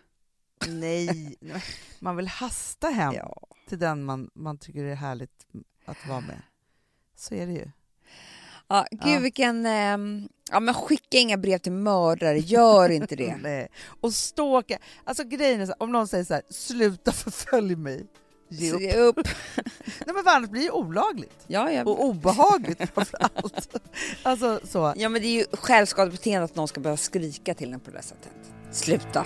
Nej, 0.67 1.35
man 1.99 2.15
vill 2.15 2.27
hasta 2.27 2.87
hem 2.89 3.13
Ja. 3.13 3.47
till 3.67 3.79
den 3.79 4.03
man, 4.03 4.29
man 4.33 4.57
tycker 4.57 4.83
är 4.83 4.95
härligt 4.95 5.47
att 5.85 6.07
vara 6.07 6.21
med. 6.21 6.41
Så 7.15 7.35
är 7.35 7.47
det 7.47 7.53
ju. 7.53 7.71
Ja, 8.67 8.85
gud 8.91 9.15
Ja. 9.15 9.19
vilken... 9.19 9.65
ehm, 9.65 10.29
ja, 10.51 10.59
men 10.59 10.73
skicka 10.73 11.17
inga 11.17 11.37
brev 11.37 11.57
till 11.57 11.71
mördare, 11.71 12.37
gör 12.39 12.89
inte 12.89 13.15
det. 13.15 13.37
Nej. 13.41 13.67
Och 14.01 14.13
stalka. 14.13 14.79
Alltså 15.03 15.23
grejen 15.23 15.61
är 15.61 15.65
så 15.65 15.71
här, 15.71 15.83
om 15.83 15.91
någon 15.91 16.07
säger 16.07 16.23
så 16.23 16.33
här, 16.33 16.43
sluta 16.49 17.11
förfölj 17.11 17.75
mig. 17.75 18.07
Ge 18.49 18.71
upp. 18.71 18.79
Se 18.81 18.97
upp. 18.99 19.27
Nej 20.05 20.15
men 20.15 20.27
annars 20.27 20.49
blir 20.49 20.61
det 20.63 20.71
olagligt. 20.71 21.43
Ja, 21.47 21.71
ja. 21.71 21.83
Och 21.83 22.05
obehagligt 22.05 22.81
framför 22.93 23.17
allt. 23.21 23.75
Alltså 24.23 24.59
så. 24.63 24.93
ja, 24.97 25.09
men 25.09 25.21
det 25.21 25.27
är 25.27 25.35
ju 25.39 25.45
självskadebeteende 25.53 26.45
att 26.45 26.55
någon 26.55 26.67
ska 26.67 26.79
börja 26.79 26.97
skrika 26.97 27.53
till 27.53 27.73
en 27.73 27.79
på 27.79 27.91
det 27.91 28.01
sättet. 28.01 28.31
Sluta. 28.71 29.25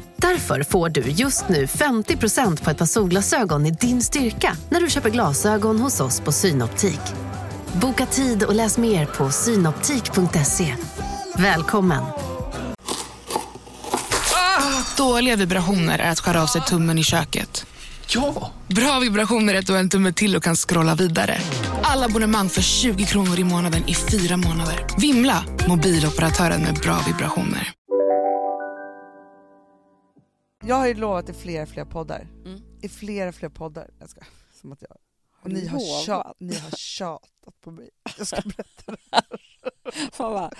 Därför 0.21 0.63
får 0.63 0.89
du 0.89 1.01
just 1.01 1.49
nu 1.49 1.65
50% 1.65 2.63
på 2.63 2.69
ett 2.69 2.77
par 2.77 2.85
solglasögon 2.85 3.65
i 3.65 3.71
din 3.71 4.01
styrka 4.01 4.57
när 4.69 4.81
du 4.81 4.89
köper 4.89 5.09
glasögon 5.09 5.79
hos 5.79 5.99
oss 5.99 6.19
på 6.19 6.31
Synoptik. 6.31 6.99
Boka 7.73 8.05
tid 8.05 8.43
och 8.43 8.55
läs 8.55 8.77
mer 8.77 9.05
på 9.05 9.31
synoptik.se. 9.31 10.75
Välkommen! 11.35 12.03
Dåliga 14.97 15.35
vibrationer 15.35 15.99
är 15.99 16.11
att 16.11 16.19
skära 16.19 16.43
av 16.43 16.47
sig 16.47 16.61
tummen 16.61 16.97
i 16.97 17.03
köket. 17.03 17.65
Ja! 18.07 18.51
Bra 18.67 18.99
vibrationer 18.99 19.53
är 19.53 19.59
att 19.59 19.67
du 19.67 19.73
har 19.73 19.79
en 19.79 19.89
tumme 19.89 20.13
till 20.13 20.35
och 20.35 20.43
kan 20.43 20.55
scrolla 20.55 20.95
vidare. 20.95 21.37
Alla 21.83 22.05
abonnemang 22.05 22.49
för 22.49 22.61
20 22.61 23.05
kronor 23.05 23.39
i 23.39 23.43
månaden 23.43 23.83
i 23.87 23.95
fyra 23.95 24.37
månader. 24.37 24.85
Vimla! 24.97 25.43
Mobiloperatören 25.67 26.61
med 26.61 26.73
bra 26.75 26.97
vibrationer. 27.07 27.73
Jag 30.63 30.75
har 30.75 30.87
ju 30.87 30.93
lovat 30.93 31.29
i 31.29 31.33
flera, 31.33 31.65
flera 31.65 31.85
poddar. 31.85 32.27
Mm. 32.45 32.61
I 32.81 32.89
flera, 32.89 33.31
flera 33.31 33.49
poddar. 33.49 33.89
Jag 33.99 34.09
ska, 34.09 34.21
som 34.61 34.71
att 34.71 34.81
jag, 34.81 34.97
och 35.43 35.49
ni 35.51 35.67
har, 35.67 36.05
tjat, 36.05 36.35
ni 36.39 36.55
har 36.55 36.71
tjatat 36.71 37.61
på 37.61 37.71
mig. 37.71 37.89
Jag 38.17 38.27
ska 38.27 38.41
berätta 38.45 38.91
det. 38.91 39.21
Fan 40.11 40.33
vad... 40.33 40.43
Eh, 40.43 40.51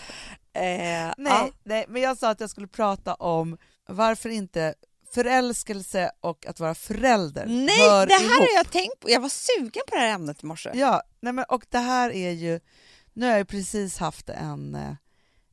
Nej, 0.54 1.14
ja. 1.18 1.50
nej, 1.64 1.86
men 1.90 2.02
jag 2.02 2.18
sa 2.18 2.30
att 2.30 2.40
jag 2.40 2.50
skulle 2.50 2.68
prata 2.68 3.14
om 3.16 3.58
varför 3.88 4.30
inte 4.30 4.76
förälskelse 5.14 6.12
och 6.22 6.46
att 6.46 6.60
vara 6.60 6.76
förälder 6.76 7.46
Nej, 7.46 7.90
hör 7.90 8.06
det 8.08 8.14
här 8.14 8.22
ihop. 8.24 8.40
har 8.40 8.56
jag 8.56 8.72
tänkt 8.72 9.00
på. 9.00 9.10
Jag 9.10 9.20
var 9.22 9.30
sugen 9.30 9.82
på 9.88 9.96
det 9.96 10.02
här 10.02 10.14
ämnet 10.14 10.44
i 10.44 10.46
morse. 10.46 10.72
Ja, 10.74 11.02
nej 11.20 11.34
men, 11.34 11.46
och 11.50 11.66
det 11.70 11.80
här 11.80 12.12
är 12.12 12.32
ju, 12.32 12.60
nu 13.14 13.30
har 13.30 13.38
jag 13.38 13.48
precis 13.48 13.98
haft 13.98 14.30
en, 14.30 14.76
eh, 14.76 14.94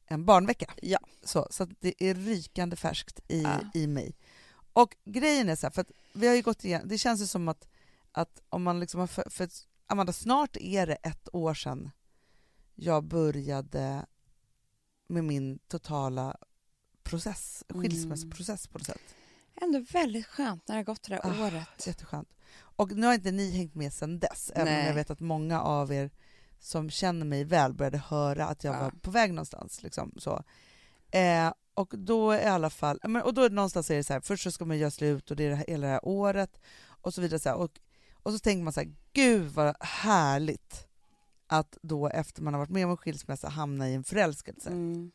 en 0.06 0.24
barnvecka, 0.24 0.66
Ja. 0.82 0.98
så, 1.24 1.46
så 1.50 1.64
det 1.80 1.94
är 2.04 2.14
rykande 2.14 2.76
färskt 2.76 3.20
i, 3.28 3.42
Ja. 3.42 3.58
i 3.74 3.86
mig. 3.86 4.16
Och 4.82 4.96
grejen 5.04 5.48
är 5.48 5.56
så 5.56 5.66
här, 5.66 5.70
för 5.72 5.80
att 5.80 5.90
vi 6.12 6.26
har 6.28 6.34
ju 6.34 6.42
gått 6.42 6.64
igenom, 6.64 6.88
det 6.88 6.98
känns 6.98 7.20
ju 7.22 7.26
som 7.26 7.48
att, 7.48 7.68
att 8.12 8.42
om 8.48 8.62
man 8.62 8.80
liksom 8.80 9.00
har... 9.00 9.06
För, 9.06 9.30
för 9.30 9.48
Amanda, 9.86 10.12
snart 10.12 10.56
är 10.56 10.86
det 10.86 10.94
ett 10.94 11.28
år 11.32 11.54
sedan 11.54 11.90
jag 12.74 13.04
började 13.04 14.06
med 15.08 15.24
min 15.24 15.58
totala 15.68 16.36
process, 17.02 17.64
Mm. 17.70 17.82
skilsmässoprocess 17.82 18.66
på 18.66 18.78
något 18.78 18.86
sätt. 18.86 19.14
Ändå 19.60 19.84
väldigt 19.92 20.26
skönt 20.26 20.68
när 20.68 20.74
det 20.74 20.78
har 20.78 20.84
gått 20.84 21.02
det 21.02 21.14
där 21.14 21.20
Ah, 21.42 21.46
året. 21.46 21.86
Jätteskönt. 21.86 22.28
Och 22.58 22.92
nu 22.92 23.06
har 23.06 23.14
inte 23.14 23.30
ni 23.30 23.50
hängt 23.50 23.74
med 23.74 23.92
sedan 23.92 24.18
dess, 24.18 24.50
även 24.54 24.80
om 24.80 24.86
jag 24.86 24.94
vet 24.94 25.10
att 25.10 25.20
många 25.20 25.60
av 25.62 25.92
er 25.92 26.10
som 26.60 26.90
känner 26.90 27.26
mig 27.26 27.44
väl 27.44 27.74
började 27.74 27.98
höra 27.98 28.46
att 28.46 28.64
jag 28.64 28.74
Ja. 28.74 28.80
var 28.80 28.90
på 28.90 29.10
väg 29.10 29.30
någonstans. 29.32 29.82
Liksom, 29.82 30.12
så. 30.18 30.44
Eh, 31.10 31.52
och 31.78 31.94
då 31.98 32.30
är 32.30 32.42
i 32.42 32.44
alla 32.44 32.70
fall, 32.70 32.98
och 33.24 33.34
då 33.34 33.42
är 33.42 33.48
det 33.48 33.54
någonstans 33.54 33.90
är 33.90 33.96
det 33.96 34.04
så 34.04 34.12
här, 34.12 34.20
först 34.20 34.42
så 34.42 34.50
ska 34.50 34.64
man 34.64 34.78
göra 34.78 34.90
slut 34.90 35.30
och 35.30 35.36
det 35.36 35.44
är 35.44 35.50
det 35.50 35.56
här, 35.56 35.64
hela 35.68 35.86
det 35.86 35.92
här 35.92 36.00
året 36.04 36.60
och 36.86 37.14
så 37.14 37.20
vidare. 37.20 37.40
Så 37.40 37.48
här, 37.48 37.56
och, 37.56 37.80
och 38.12 38.32
så 38.32 38.38
tänker 38.38 38.64
man 38.64 38.72
så 38.72 38.80
här, 38.80 38.94
gud 39.12 39.50
vad 39.52 39.76
härligt 39.80 40.86
att 41.46 41.78
då 41.82 42.08
efter 42.08 42.42
man 42.42 42.54
har 42.54 42.58
varit 42.58 42.70
med 42.70 42.84
om 42.84 42.90
en 42.90 42.96
skilsmässa 42.96 43.48
hamna 43.48 43.88
i 43.88 43.94
en 43.94 44.04
förälskelse. 44.04 44.70
Mm. 44.70 45.10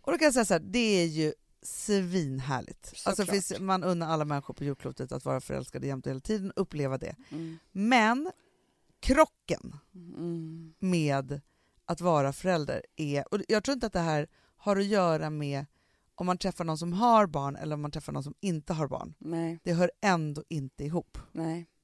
Och 0.00 0.12
då 0.12 0.18
kan 0.18 0.24
jag 0.24 0.34
säga 0.34 0.44
så 0.44 0.54
här, 0.54 0.60
det 0.60 1.02
är 1.02 1.06
ju 1.06 1.32
svinhärligt. 1.62 2.92
Alltså 3.04 3.10
Såklart. 3.22 3.30
finns, 3.30 3.60
man 3.60 3.84
unnar 3.84 4.08
alla 4.08 4.24
människor 4.24 4.54
på 4.54 4.64
jordklotet 4.64 5.12
att 5.12 5.24
vara 5.24 5.40
förälskade 5.40 5.86
jämt 5.86 6.06
och 6.06 6.10
hela 6.10 6.20
tiden, 6.20 6.52
uppleva 6.56 6.98
det. 6.98 7.16
Mm. 7.30 7.58
Men 7.72 8.32
krocken 9.00 9.76
Mm. 9.94 10.74
med 10.78 11.40
att 11.84 12.00
vara 12.00 12.32
förälder 12.32 12.82
är, 12.96 13.34
och 13.34 13.40
jag 13.48 13.64
tror 13.64 13.72
inte 13.72 13.86
att 13.86 13.92
det 13.92 14.00
här 14.00 14.28
har 14.66 14.76
att 14.76 14.86
göra 14.86 15.30
med 15.30 15.66
om 16.14 16.26
man 16.26 16.38
träffar 16.38 16.64
någon 16.64 16.78
som 16.78 16.92
har 16.92 17.26
barn 17.26 17.56
eller 17.56 17.74
om 17.74 17.82
man 17.82 17.90
träffar 17.90 18.12
någon 18.12 18.22
som 18.24 18.34
inte 18.40 18.72
har 18.72 18.88
barn. 18.88 19.14
Nej, 19.18 19.60
Det 19.64 19.72
hör 19.72 19.90
ändå 20.00 20.44
inte 20.48 20.84
ihop. 20.84 21.18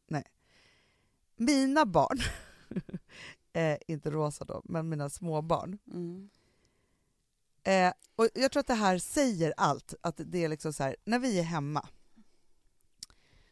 nej. 0.08 0.24
Mina 1.36 1.86
barn, 1.86 2.18
eh, 3.52 3.78
inte 3.86 4.10
Rosa 4.10 4.44
då, 4.44 4.62
men 4.64 4.88
mina 4.88 5.10
småbarn, 5.10 5.78
Mm. 5.86 6.30
Eh, 7.64 7.92
och 8.16 8.28
jag 8.34 8.52
tror 8.52 8.60
att 8.60 8.66
det 8.66 8.74
här 8.74 8.98
säger 8.98 9.54
allt, 9.56 9.94
att 10.00 10.14
det 10.24 10.44
är 10.44 10.48
liksom 10.48 10.72
så 10.72 10.82
här, 10.82 10.96
när 11.04 11.18
vi 11.18 11.38
är 11.38 11.42
hemma, 11.42 11.88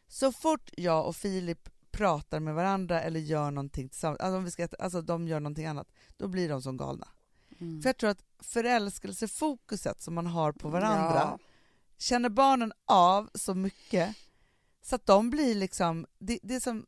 så 0.07 0.31
fort 0.31 0.69
jag 0.77 1.07
och 1.07 1.15
Filip 1.15 1.69
pratar 1.91 2.39
med 2.39 2.55
varandra 2.55 3.01
eller 3.01 3.19
gör 3.19 3.51
någonting 3.51 3.89
tillsammans, 3.89 4.19
alltså, 4.19 4.37
om 4.37 4.43
vi 4.45 4.51
ska, 4.51 4.67
alltså 4.79 5.01
de 5.01 5.27
gör 5.27 5.39
någonting 5.39 5.65
annat, 5.65 5.87
då 6.17 6.27
blir 6.27 6.49
de 6.49 6.61
som 6.61 6.77
galna. 6.77 7.07
Mm. 7.61 7.81
För 7.81 7.89
jag 7.89 7.97
tror 7.97 8.09
att 8.09 8.23
förälskelsefokuset 8.39 10.01
som 10.01 10.13
man 10.13 10.25
har 10.27 10.51
på 10.51 10.69
varandra 10.69 11.15
Ja. 11.15 11.39
känner 11.97 12.29
barnen 12.29 12.73
av 12.85 13.29
så 13.33 13.53
mycket 13.55 14.15
så 14.81 14.95
att 14.95 15.05
de 15.05 15.29
blir 15.29 15.55
liksom, 15.55 16.05
det, 16.19 16.39
det 16.43 16.59
som, 16.61 16.85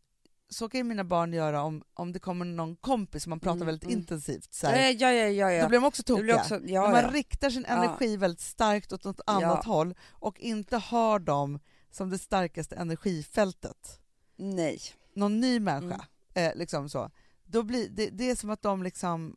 så 0.49 0.69
kan 0.69 0.79
ju 0.79 0.83
mina 0.83 1.03
barn 1.03 1.33
göra 1.33 1.61
om, 1.61 1.83
om 1.93 2.11
det 2.13 2.19
kommer 2.19 2.45
någon 2.45 2.75
kompis 2.75 3.23
som 3.23 3.29
man 3.29 3.39
pratar 3.39 3.55
Mm, 3.55 3.65
väldigt 3.65 3.83
mm. 3.83 3.97
intensivt, 3.99 4.53
så 4.53 4.65
Ja, 4.65 4.69
här, 4.69 4.95
ja, 4.99 5.11
ja, 5.13 5.27
ja, 5.27 5.51
ja. 5.51 5.61
då 5.63 5.69
blir 5.69 5.79
de 5.79 5.85
också 5.85 6.03
tokiga. 6.03 6.35
också, 6.35 6.59
ja, 6.65 6.81
man 6.91 7.03
ja. 7.03 7.11
riktar 7.11 7.49
sin 7.49 7.65
energi 7.65 8.17
väldigt 8.17 8.41
starkt 8.41 8.93
åt 8.93 9.03
något 9.03 9.21
annat 9.25 9.65
håll 9.65 9.95
och 10.11 10.39
inte 10.39 10.77
har 10.77 11.19
dem 11.19 11.59
som 11.91 12.09
det 12.09 12.17
starkaste 12.19 12.75
energifältet, 12.75 13.99
Nej. 14.35 14.79
någon 15.15 15.39
ny 15.39 15.59
människa, 15.59 16.05
Mm. 16.35 16.51
eh, 16.51 16.55
liksom 16.57 16.89
så, 16.89 17.11
då 17.45 17.63
blir 17.63 17.89
det, 17.89 18.09
det 18.09 18.29
är 18.29 18.35
som 18.35 18.49
att 18.49 18.61
de 18.61 18.83
liksom... 18.83 19.35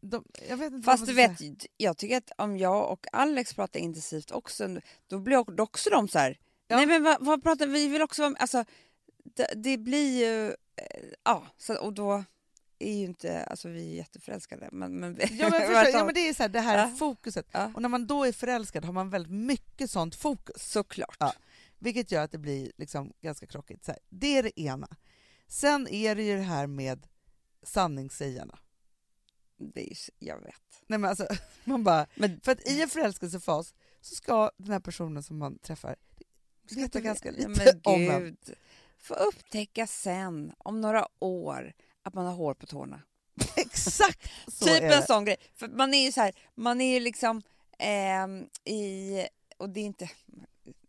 De, 0.00 0.24
Fast 0.84 1.06
du 1.06 1.12
vet, 1.12 1.38
säga. 1.38 1.54
jag 1.76 1.96
tycker 1.96 2.16
att 2.16 2.30
om 2.38 2.56
jag 2.58 2.92
och 2.92 3.06
Alex 3.12 3.54
pratar 3.54 3.80
intensivt 3.80 4.30
också, 4.30 4.80
då 5.06 5.18
blir 5.18 5.36
också, 5.36 5.62
också 5.62 5.90
de 5.90 6.08
så 6.08 6.18
här. 6.18 6.38
Ja. 6.68 6.76
Nej 6.76 6.86
men 6.86 7.02
vad, 7.02 7.16
vad 7.26 7.42
pratar 7.42 7.66
vi? 7.66 7.88
vill 7.88 8.02
också 8.02 8.22
vara 8.22 8.30
med." 8.30 8.40
alltså 8.40 8.64
det, 9.36 9.52
det 9.56 9.78
blir 9.78 10.18
ju, 10.26 10.48
eh, 10.50 10.54
ja, 11.24 11.46
så, 11.56 11.78
och 11.78 11.92
då 11.92 12.24
är 12.78 12.92
ju 12.92 13.04
inte, 13.04 13.44
alltså 13.44 13.68
vi 13.68 13.92
är 13.92 13.96
jätteförälskade 13.96 14.68
men, 14.72 15.00
men 15.00 15.18
Ja 15.20 15.48
men, 15.50 15.60
förstår, 15.60 15.88
ja, 16.00 16.04
men 16.04 16.14
det 16.14 16.28
är 16.28 16.34
så 16.34 16.42
här, 16.42 16.48
det 16.50 16.60
här 16.60 16.78
Ja. 16.78 16.96
fokuset. 16.98 17.46
Ja. 17.52 17.72
Och 17.74 17.82
när 17.82 17.88
man 17.88 18.06
då 18.06 18.24
är 18.24 18.32
förälskad 18.32 18.84
har 18.84 18.92
man 18.92 19.10
väldigt 19.10 19.32
mycket 19.32 19.90
sånt 19.90 20.14
fokus. 20.14 20.70
Såklart. 20.72 21.16
Ja. 21.18 21.32
Vilket 21.78 22.12
gör 22.12 22.24
att 22.24 22.32
det 22.32 22.38
blir 22.38 22.72
liksom 22.76 23.12
ganska 23.20 23.46
krockigt. 23.46 23.84
Så 23.84 23.92
här, 23.92 24.00
det 24.08 24.36
är 24.38 24.42
det 24.42 24.60
ena. 24.60 24.88
Sen 25.48 25.88
är 25.88 26.14
det 26.14 26.22
ju 26.22 26.36
det 26.36 26.42
här 26.42 26.66
med 26.66 27.06
sanningssägarna. 27.62 28.58
Det 29.60 29.90
är 29.90 29.96
jag 30.18 30.40
vet. 30.40 30.54
Nej, 30.86 30.98
men 30.98 31.10
alltså, 31.10 31.26
man 31.64 31.84
bara, 31.84 32.06
Men- 32.14 32.40
för 32.40 32.52
att 32.52 32.68
i 32.68 32.82
en 32.82 32.88
förälskelsefas 32.88 33.74
så 34.00 34.14
ska 34.14 34.50
den 34.56 34.72
här 34.72 34.80
personen 34.80 35.22
som 35.22 35.38
man 35.38 35.58
träffar 35.58 35.96
veta 36.70 37.00
ganska 37.00 37.30
lite 37.30 37.48
men 37.48 37.80
om 37.84 38.10
en. 38.10 38.36
Få 38.98 39.14
upptäcka 39.14 39.86
sen, 39.86 40.52
om 40.58 40.80
några 40.80 41.06
år, 41.18 41.72
att 42.02 42.14
man 42.14 42.26
har 42.26 42.34
hår 42.34 42.54
på 42.54 42.66
tårna. 42.66 43.02
Exakt 43.56 44.30
så 44.48 44.64
typ 44.64 44.82
en 44.82 45.02
sån 45.02 45.24
grej. 45.24 45.36
För 45.54 45.68
man 45.68 45.94
är 45.94 46.04
ju 46.04 46.12
så 46.12 46.20
här, 46.20 46.34
man 46.54 46.80
är 46.80 46.94
ju 46.94 47.00
liksom 47.00 47.42
ehm, 47.78 48.48
i, 48.64 49.26
och 49.56 49.70
det 49.70 49.80
är 49.80 49.84
inte, 49.84 50.10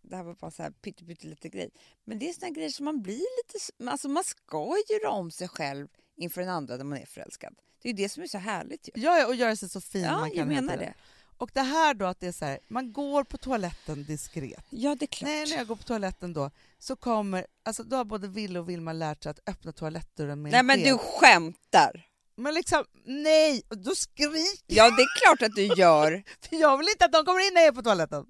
det 0.01 0.15
här 0.15 0.23
var 0.23 0.35
bara 0.35 0.51
så 0.51 0.63
här 0.63 0.71
pytte, 0.71 1.05
pytte 1.05 1.27
lite 1.27 1.49
grej. 1.49 1.69
Men 2.03 2.19
det 2.19 2.29
är 2.29 2.33
såna 2.33 2.49
grejer 2.49 2.69
som 2.69 2.85
man 2.85 3.01
blir 3.01 3.43
lite, 3.43 3.91
alltså 3.91 4.09
man 4.09 4.23
ska 4.23 4.75
göra 4.89 5.09
om 5.11 5.31
sig 5.31 5.47
själv 5.47 5.87
inför 6.15 6.41
den 6.41 6.49
andra 6.49 6.77
när 6.77 6.83
man 6.83 6.97
är 6.97 7.05
förälskad. 7.05 7.55
Det 7.81 7.89
är 7.89 7.93
ju 7.93 8.03
det 8.03 8.09
som 8.09 8.23
är 8.23 8.27
så 8.27 8.37
härligt 8.37 8.87
ju. 8.87 8.91
Ja, 9.01 9.27
och 9.27 9.35
göra 9.35 9.55
sig 9.55 9.69
så 9.69 9.81
fin 9.81 10.01
Ja, 10.01 10.11
man 10.19 10.29
kan 10.29 10.37
jag 10.37 10.47
menar 10.47 10.77
det. 10.77 10.93
Och 11.37 11.51
det 11.53 11.61
här 11.61 11.93
då 11.93 12.05
att 12.05 12.19
det 12.19 12.27
är 12.27 12.31
så 12.31 12.45
här, 12.45 12.59
man 12.67 12.93
går 12.93 13.23
på 13.23 13.37
toaletten 13.37 14.03
diskret. 14.03 14.65
Ja, 14.69 14.95
det 14.95 15.05
är 15.05 15.07
klart. 15.07 15.27
Nej, 15.29 15.49
när 15.49 15.57
jag 15.57 15.67
går 15.67 15.75
på 15.75 15.83
toaletten 15.83 16.33
då 16.33 16.51
så 16.79 16.95
kommer, 16.95 17.47
alltså 17.63 17.83
då 17.83 17.95
har 17.95 18.05
både 18.05 18.27
Ville 18.27 18.59
och 18.59 18.69
Vilma 18.69 18.93
lärt 18.93 19.23
sig 19.23 19.29
att 19.29 19.39
öppna 19.49 19.71
toalettdörren 19.71 20.41
med 20.41 20.51
Nej 20.51 20.59
en 20.59 20.65
men 20.65 20.79
du 20.79 20.97
skämtar! 20.97 22.07
Men 22.35 22.53
liksom, 22.53 22.85
nej! 23.05 23.61
Då 23.69 23.95
skriker 23.95 24.45
Ja, 24.67 24.83
det 24.89 25.01
är 25.01 25.19
klart 25.25 25.41
att 25.49 25.55
du 25.55 25.65
gör. 25.65 26.23
För 26.49 26.55
jag 26.55 26.77
vill 26.77 26.87
inte 26.89 27.05
att 27.05 27.11
de 27.11 27.25
kommer 27.25 27.47
in 27.47 27.53
när 27.53 27.61
jag 27.61 27.67
är 27.67 27.71
på 27.75 27.83
toaletten. 27.83 28.25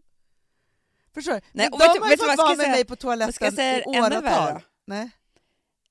Förstår 1.14 1.34
du? 1.34 1.39
Nej, 1.52 1.70
Men 1.70 1.72
de 1.72 1.78
vet 1.78 2.02
har 2.02 2.12
ju 2.12 2.18
fått 2.18 2.28
vara 2.28 2.49
jag 2.49 2.58
med 2.58 2.64
säga- 2.66 2.72
mig 2.76 2.86
på 2.86 2.95
toaletten 2.95 3.34
ska 3.34 3.45
jag 3.45 3.54
säga 3.54 3.80
i 3.80 3.84
åratal. 3.86 4.62
Nej. 4.86 5.10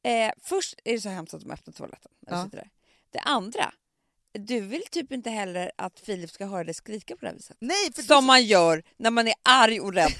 Eh, 0.02 0.32
först 0.42 0.74
är 0.84 0.92
det 0.92 1.00
så 1.00 1.08
hemskt 1.08 1.34
att 1.34 1.40
de 1.40 1.50
öppnar 1.50 1.72
toaletten. 1.74 2.12
När 2.20 2.36
Ja. 2.38 2.44
sitter 2.44 2.56
där. 2.56 2.70
Det 3.12 3.18
andra, 3.18 3.72
du 4.32 4.60
vill 4.60 4.82
typ 4.90 5.12
inte 5.12 5.30
heller 5.30 5.72
att 5.76 6.00
Filip 6.00 6.30
ska 6.30 6.46
höra 6.46 6.64
dig 6.64 6.74
skrika 6.74 7.16
på 7.16 7.20
det 7.20 7.26
här 7.26 7.34
viset. 7.34 7.56
Nej, 7.60 7.92
för 7.94 8.02
Som 8.02 8.26
man 8.26 8.44
gör 8.44 8.82
när 8.96 9.10
man 9.10 9.28
är 9.28 9.34
arg 9.42 9.80
och 9.80 9.92
rädd. 9.92 10.12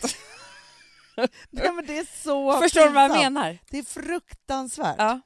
nej, 1.50 1.72
men 1.72 1.86
det 1.86 1.98
är 1.98 2.22
så 2.22 2.58
Förstår 2.62 2.84
du 2.84 2.88
vad 2.90 3.04
jag 3.04 3.10
menar? 3.10 3.58
Det 3.70 3.78
är 3.78 3.82
fruktansvärt. 3.82 4.96
Ja. 4.98 5.20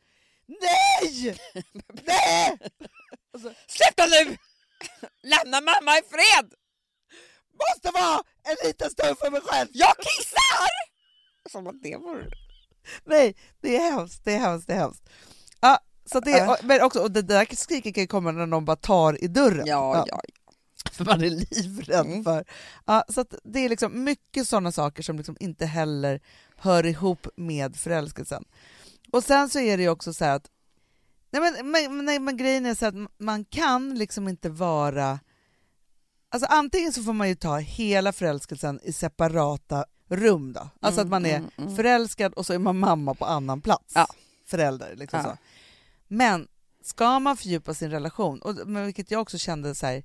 Nej! 0.47 1.39
nej! 2.03 2.59
Sluta 3.67 4.07
nu! 4.07 4.37
Lämna 5.23 5.61
mamma 5.61 5.99
i 5.99 6.03
fred! 6.11 6.55
Måste 7.53 7.91
vara 8.01 8.23
en 8.43 8.57
liten 8.67 8.91
stund 8.91 9.19
för 9.19 9.31
mig 9.31 9.41
själv! 9.41 9.69
Jag 9.73 9.97
kissar! 9.99 10.69
Som 11.51 11.67
att 11.67 11.83
det 11.83 11.97
vore... 11.97 12.31
Nej, 13.05 13.37
det 13.61 13.77
är 13.77 13.91
hemskt, 13.93 14.25
det 14.25 14.35
är 14.35 14.39
hemskt, 14.39 14.67
det 14.67 14.73
är 14.73 14.79
hemskt. 14.79 15.03
Ja, 15.61 15.79
så 16.07 16.21
det, 16.21 16.31
Ja. 16.31 16.51
och, 16.53 16.65
men 16.65 16.83
också, 16.83 17.01
och 17.01 17.11
det 17.11 17.23
där 17.23 17.57
skriket 17.57 17.95
kan 17.95 18.03
ju 18.03 18.07
komma 18.09 18.33
när 18.33 18.47
någon 18.47 18.65
bara 18.65 18.77
tar 18.77 19.25
i 19.25 19.29
dörren. 19.29 19.67
Ja, 19.67 20.05
ja. 20.09 20.21
För 20.93 21.05
man 21.05 21.25
är 21.25 21.31
livrädd 21.31 22.07
Mm. 22.07 22.25
för. 22.25 22.45
Ja, 22.85 23.05
så 23.09 23.25
det 23.45 23.59
är 23.61 23.69
liksom 23.69 24.05
mycket 24.05 24.49
sådana 24.49 24.73
saker 24.73 25.03
som 25.03 25.17
liksom 25.17 25.37
inte 25.41 25.67
heller 25.67 26.21
hör 26.57 26.87
ihop 26.87 27.27
med 27.37 27.77
förälskelsen. 27.77 28.45
Och 29.13 29.25
sen 29.25 29.49
så 29.49 29.59
är 29.61 29.77
det 29.77 29.83
ju 29.83 29.89
också 29.89 30.15
så 30.15 30.25
här 30.25 30.37
att 30.37 30.51
nej 31.31 31.43
men, 31.43 31.71
men, 31.71 32.05
nej, 32.05 32.19
men 32.19 32.37
grejen 32.37 32.67
är 32.67 32.75
så 32.75 32.87
att 32.87 32.95
man 33.19 33.45
kan 33.45 33.95
liksom 33.95 34.29
inte 34.29 34.49
vara... 34.49 35.21
Alltså 36.29 36.47
antingen 36.51 36.93
så 36.93 37.03
får 37.03 37.13
man 37.13 37.29
ju 37.29 37.35
ta 37.35 37.57
hela 37.59 38.13
förälskelsen 38.13 38.81
i 38.83 38.93
separata 38.93 39.85
rum 40.09 40.53
då. 40.53 40.69
Alltså 40.81 41.01
Mm, 41.01 41.07
att 41.07 41.11
man 41.11 41.27
är 41.27 41.37
mm, 41.37 41.51
mm. 41.57 41.77
förälskad 41.77 42.35
och 42.35 42.47
så 42.47 42.53
är 42.53 42.59
man 42.59 42.79
mamma 42.79 43.15
på 43.15 43.25
annan 43.25 43.61
plats. 43.61 43.93
Ja. 43.95 44.07
Förälder 44.47 44.97
liksom 44.97 45.19
Ja. 45.19 45.25
så. 45.25 45.37
Men 46.09 46.49
ska 46.83 47.19
man 47.19 47.37
fördjupa 47.37 47.75
sin 47.75 47.91
relation, 47.91 48.43
och, 48.43 48.69
men 48.69 48.85
vilket 48.85 49.11
jag 49.11 49.23
också 49.23 49.39
kände 49.39 49.75
så 49.75 49.87
här, 49.87 50.03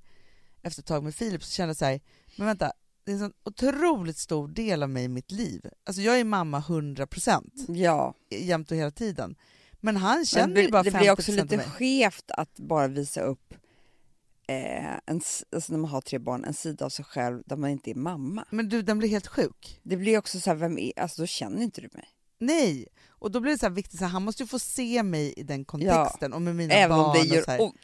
efter 0.61 0.81
ett 0.81 0.87
tag 0.87 1.03
med 1.03 1.15
Filip, 1.15 1.43
så 1.43 1.51
kände 1.51 1.69
jag 1.69 1.77
så 1.77 1.85
här, 1.85 2.01
men 2.35 2.47
vänta, 2.47 2.71
det 3.03 3.11
är 3.11 3.13
en 3.13 3.19
sån 3.19 3.33
otroligt 3.43 4.17
stor 4.17 4.47
del 4.47 4.83
av 4.83 4.89
mig 4.89 5.03
i 5.03 5.07
mitt 5.07 5.31
liv. 5.31 5.69
Alltså 5.83 6.01
jag 6.01 6.19
är 6.19 6.23
mamma 6.23 6.59
100% 6.59 7.49
ja. 7.67 8.13
jämt 8.29 8.71
och 8.71 8.77
hela 8.77 8.91
tiden. 8.91 9.35
Men 9.79 9.97
han 9.97 10.25
känner 10.25 10.47
Men 10.47 10.55
det, 10.55 10.61
ju 10.61 10.71
bara 10.71 10.83
50% 10.83 10.91
det 10.91 10.99
blir 10.99 11.11
också 11.11 11.31
lite 11.31 11.59
skevt 11.59 12.31
att 12.31 12.55
bara 12.55 12.87
visa 12.87 13.21
upp 13.21 13.53
eh, 14.47 14.93
en, 15.05 15.21
alltså 15.51 15.71
när 15.71 15.79
man 15.79 15.91
har 15.91 16.01
tre 16.01 16.19
barn, 16.19 16.45
en 16.45 16.53
sida 16.53 16.85
av 16.85 16.89
sig 16.89 17.05
själv 17.05 17.43
där 17.45 17.55
man 17.55 17.69
inte 17.69 17.91
är 17.91 17.95
mamma. 17.95 18.45
Men 18.49 18.69
du, 18.69 18.81
den 18.81 18.97
blir 18.99 19.09
helt 19.09 19.27
sjuk. 19.27 19.79
Det 19.83 19.97
blir 19.97 20.17
också 20.17 20.39
så 20.39 20.49
här, 20.49 20.57
vem 20.57 20.77
är, 20.77 20.99
alltså 20.99 21.21
då 21.21 21.25
känner 21.25 21.61
inte 21.61 21.81
du 21.81 21.89
mig. 21.93 22.09
Nej! 22.37 22.87
Och 23.20 23.32
då 23.32 23.39
blir 23.39 23.51
det 23.51 23.57
så 23.57 23.70
viktigt, 23.70 23.99
så 23.99 24.05
här, 24.05 24.11
han 24.11 24.24
måste 24.24 24.43
ju 24.43 24.47
få 24.47 24.59
se 24.59 25.03
mig 25.03 25.34
i 25.38 25.43
den 25.43 25.65
kontexten 25.65 26.34
och 26.34 26.41
med 26.41 26.55
mina 26.55 26.74
Även 26.74 26.97
barn. 26.97 27.05
om 27.05 27.13
det 27.13 27.36
gör 27.36 27.43
här, 27.47 27.61
ont. 27.61 27.76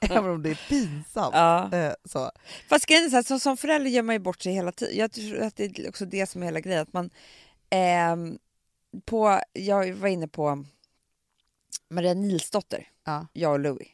även 0.00 0.30
om 0.30 0.42
det 0.42 0.50
är 0.50 0.60
pinsamt. 0.68 1.34
Ja. 1.34 1.72
Eh, 1.72 1.92
så. 2.04 2.30
Fast 2.68 2.86
grejen 2.86 3.04
är 3.04 3.08
så 3.10 3.16
här, 3.16 3.22
som, 3.22 3.40
som 3.40 3.56
förälder 3.56 3.90
gör 3.90 4.02
man 4.02 4.14
ju 4.14 4.18
bort 4.18 4.42
sig 4.42 4.52
hela 4.52 4.72
tiden. 4.72 4.96
Jag 4.96 5.12
tror 5.12 5.40
att 5.42 5.56
det 5.56 5.78
är 5.78 5.88
också 5.88 6.06
det 6.06 6.26
som 6.26 6.42
är 6.42 6.46
hela 6.46 6.60
grejen. 6.60 6.82
Att 6.82 6.92
man, 6.92 7.10
ehm, 7.70 8.38
på, 9.04 9.40
jag 9.52 9.92
var 9.94 10.08
inne 10.08 10.28
på 10.28 10.64
Maria 11.90 12.14
Nilsdotter, 12.14 12.88
Ja. 13.04 13.26
jag 13.32 13.52
och 13.52 13.60
Louis. 13.60 13.88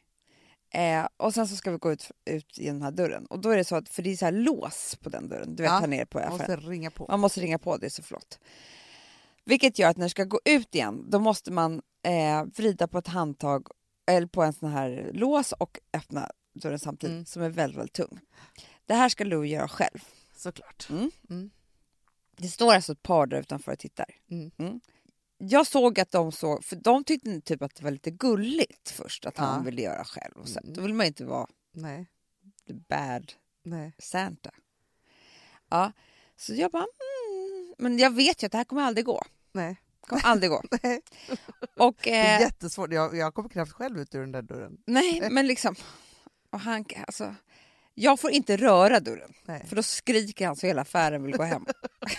Eh, 0.74 1.06
och 1.16 1.34
sen 1.34 1.48
så 1.48 1.56
ska 1.56 1.70
vi 1.70 1.78
gå 1.78 1.92
ut, 1.92 2.10
ut 2.24 2.58
i 2.58 2.66
den 2.66 2.82
här 2.82 2.90
dörren. 2.90 3.26
Och 3.26 3.38
då 3.40 3.50
är 3.50 3.56
det 3.56 3.64
så 3.64 3.76
att, 3.76 3.88
för 3.88 4.02
det 4.02 4.10
är 4.12 4.16
så 4.16 4.24
här 4.24 4.32
lås 4.32 4.96
på 5.02 5.08
den 5.08 5.28
dörren, 5.28 5.56
du 5.56 5.62
vet 5.62 5.72
Ja, 5.72 5.78
här 5.78 5.86
nere 5.86 6.06
på 6.06 6.18
Man 6.18 6.28
affären. 6.32 6.54
måste 6.56 6.70
ringa 6.70 6.90
på. 6.90 7.06
Man 7.10 7.20
måste 7.20 7.40
ringa 7.40 7.58
på, 7.58 7.76
det 7.76 7.86
är 7.86 7.90
så 7.90 8.02
flott. 8.02 8.38
Vilket 9.44 9.78
gör 9.78 9.88
att 9.88 9.96
när 9.96 10.04
du 10.06 10.10
ska 10.10 10.24
gå 10.24 10.40
ut 10.44 10.74
igen, 10.74 11.10
då 11.10 11.18
måste 11.20 11.50
man 11.52 11.82
eh, 12.02 12.44
vrida 12.44 12.88
på 12.88 12.98
ett 12.98 13.06
handtag 13.08 13.66
eller 14.06 14.26
på 14.26 14.42
en 14.42 14.52
sån 14.52 14.70
här 14.70 15.10
lås 15.14 15.52
och 15.52 15.78
öppna 15.92 16.30
dörren 16.54 16.78
samtidigt, 16.78 17.12
Mm. 17.14 17.26
som 17.26 17.42
är 17.42 17.48
väldigt, 17.50 17.78
väldigt 17.78 17.94
tung. 17.94 18.20
Det 18.86 18.94
här 18.94 19.08
ska 19.08 19.24
Louis 19.24 19.52
göra 19.52 19.68
själv. 19.68 19.98
Såklart. 20.36 20.86
Mm. 20.90 21.10
Mm. 21.30 21.50
Det 22.36 22.48
står 22.48 22.74
alltså 22.74 22.92
ett 22.92 23.02
par 23.02 23.26
där 23.26 23.40
utanför 23.40 23.72
och 23.72 23.78
tittar. 23.78 24.06
Mm. 24.30 24.80
Jag 25.38 25.66
såg 25.66 26.00
att 26.00 26.10
de 26.10 26.32
såg, 26.32 26.64
för 26.64 26.76
de 26.76 27.04
tyckte 27.04 27.40
typ 27.40 27.62
att 27.62 27.74
det 27.74 27.84
var 27.84 27.90
lite 27.90 28.10
gulligt 28.10 28.90
först 28.90 29.26
att 29.26 29.38
han 29.38 29.58
Ja. 29.58 29.64
ville 29.64 29.82
göra 29.82 30.04
själv. 30.04 30.34
Och 30.36 30.48
sen, 30.48 30.62
Mm. 30.64 30.74
Då 30.74 30.82
vill 30.82 30.94
man 30.94 31.06
ju 31.06 31.08
inte 31.08 31.24
vara 31.24 31.46
Nej. 31.72 32.06
the 32.66 32.74
bad 32.74 33.32
Nej. 33.64 33.92
Santa. 33.98 34.50
Ja, 35.70 35.92
så 36.36 36.54
jag 36.54 36.70
bara, 36.70 36.82
mm, 36.82 37.21
men 37.82 37.98
jag 37.98 38.10
vet 38.14 38.42
ju 38.42 38.46
att 38.46 38.52
det 38.52 38.58
här 38.58 38.64
kommer 38.64 38.82
aldrig 38.82 39.06
gå. 39.06 39.22
Nej. 39.52 39.76
kommer 40.00 40.26
aldrig 40.26 40.50
gå. 40.50 40.62
Nej. 40.82 41.00
Och, 41.76 41.96
Det 42.02 42.14
är 42.16 42.36
eh, 42.36 42.40
jättesvårt. 42.40 42.92
Jag, 42.92 43.16
jag 43.16 43.34
kommer 43.34 43.48
knappt 43.48 43.72
själv 43.72 43.98
ut 44.00 44.14
ur 44.14 44.20
den 44.20 44.32
där 44.32 44.42
dörren. 44.42 44.76
nej, 44.86 45.28
men 45.30 45.46
liksom, 45.46 45.74
och 46.50 46.60
han, 46.60 46.84
alltså, 47.06 47.34
jag 47.94 48.20
får 48.20 48.30
inte 48.30 48.56
röra 48.56 49.00
dörren, 49.00 49.32
Nej. 49.44 49.66
för 49.68 49.76
då 49.76 49.82
skriker 49.82 50.46
han 50.46 50.56
så 50.56 50.66
hela 50.66 50.82
affären 50.82 51.22
vill 51.22 51.36
gå 51.36 51.42
hem. 51.42 51.64
Men 51.66 52.14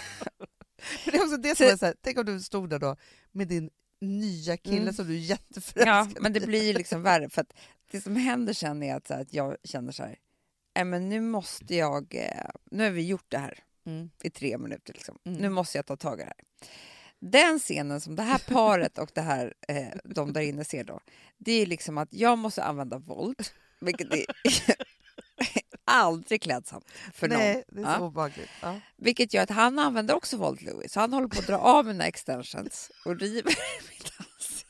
det 1.12 1.18
är 1.18 1.22
också 1.24 1.38
det 1.38 1.56
som 1.58 1.66
är 1.68 1.78
så 1.78 1.86
här, 1.86 1.96
tänk 2.02 2.18
om 2.18 2.26
du 2.26 2.40
stod 2.40 2.70
där 2.70 2.80
då 2.80 2.96
med 3.32 3.48
din 3.48 3.70
nya 4.02 4.58
kille 4.58 4.78
Mm. 4.82 4.94
som 4.94 5.08
du 5.08 5.14
är 5.14 5.18
Ja, 5.18 5.24
jätteförälskad 5.26 6.24
men 6.24 6.34
det 6.34 6.40
blir 6.40 6.74
liksom 6.74 7.02
värre, 7.04 7.30
för 7.30 7.42
att 7.42 7.54
det 7.92 8.02
som 8.02 8.16
händer 8.16 8.54
sen 8.54 8.84
är 8.84 8.96
att, 8.96 9.08
så 9.08 9.14
här, 9.14 9.22
att 9.22 9.34
jag 9.34 9.58
känner 9.64 9.92
så 9.92 10.04
här, 10.04 10.16
"Nej, 10.76 10.86
men 10.86 11.10
nu 11.10 11.22
måste 11.22 11.76
jag, 11.76 12.16
eh, 12.16 12.50
nu 12.72 12.84
har 12.84 12.92
vi 12.92 13.06
gjort 13.08 13.26
det 13.28 13.38
här 13.38 13.60
Mm. 13.86 14.10
i 14.24 14.30
tre 14.30 14.58
minuter, 14.58 14.94
liksom. 14.94 15.18
Mm. 15.26 15.38
nu 15.42 15.50
måste 15.50 15.78
jag 15.78 15.86
ta 15.86 15.96
tag 15.96 16.20
i 16.20 16.24
det 16.24 16.34
här. 16.38 16.70
Den 17.20 17.60
scenen 17.60 18.02
som 18.02 18.16
det 18.16 18.24
här 18.24 18.42
paret 18.54 18.98
och 18.98 19.12
det 19.14 19.22
här, 19.22 19.54
eh, 19.68 19.88
de 20.04 20.34
där 20.34 20.42
inne 20.42 20.66
ser 20.66 20.84
då, 20.84 21.00
det 21.38 21.52
är 21.52 21.66
liksom 21.66 21.98
att 21.98 22.14
jag 22.14 22.38
måste 22.38 22.64
använda 22.64 22.98
våld, 22.98 23.44
vilket 23.82 24.14
är 24.14 24.26
aldrig 25.86 26.42
klädsamt 26.42 26.86
för 27.14 27.28
någon. 27.28 27.38
Nej, 27.38 27.64
det 27.68 27.82
är 27.82 27.86
Ja. 27.86 27.98
så 27.98 28.06
obehagligt. 28.06 28.50
Ja. 28.62 28.80
Vilket 28.98 29.34
gör 29.34 29.44
att 29.44 29.50
han 29.50 29.80
använder 29.80 30.16
också 30.16 30.38
våld, 30.38 30.62
Louis. 30.62 30.92
Så 30.94 31.00
han 31.00 31.14
håller 31.14 31.28
på 31.28 31.40
att 31.40 31.48
dra 31.48 31.58
av 31.58 31.86
mina 31.86 32.06
extensions 32.08 32.92
och 33.06 33.20
river 33.20 33.44
mitt 33.90 34.12
ansikte. 34.20 34.70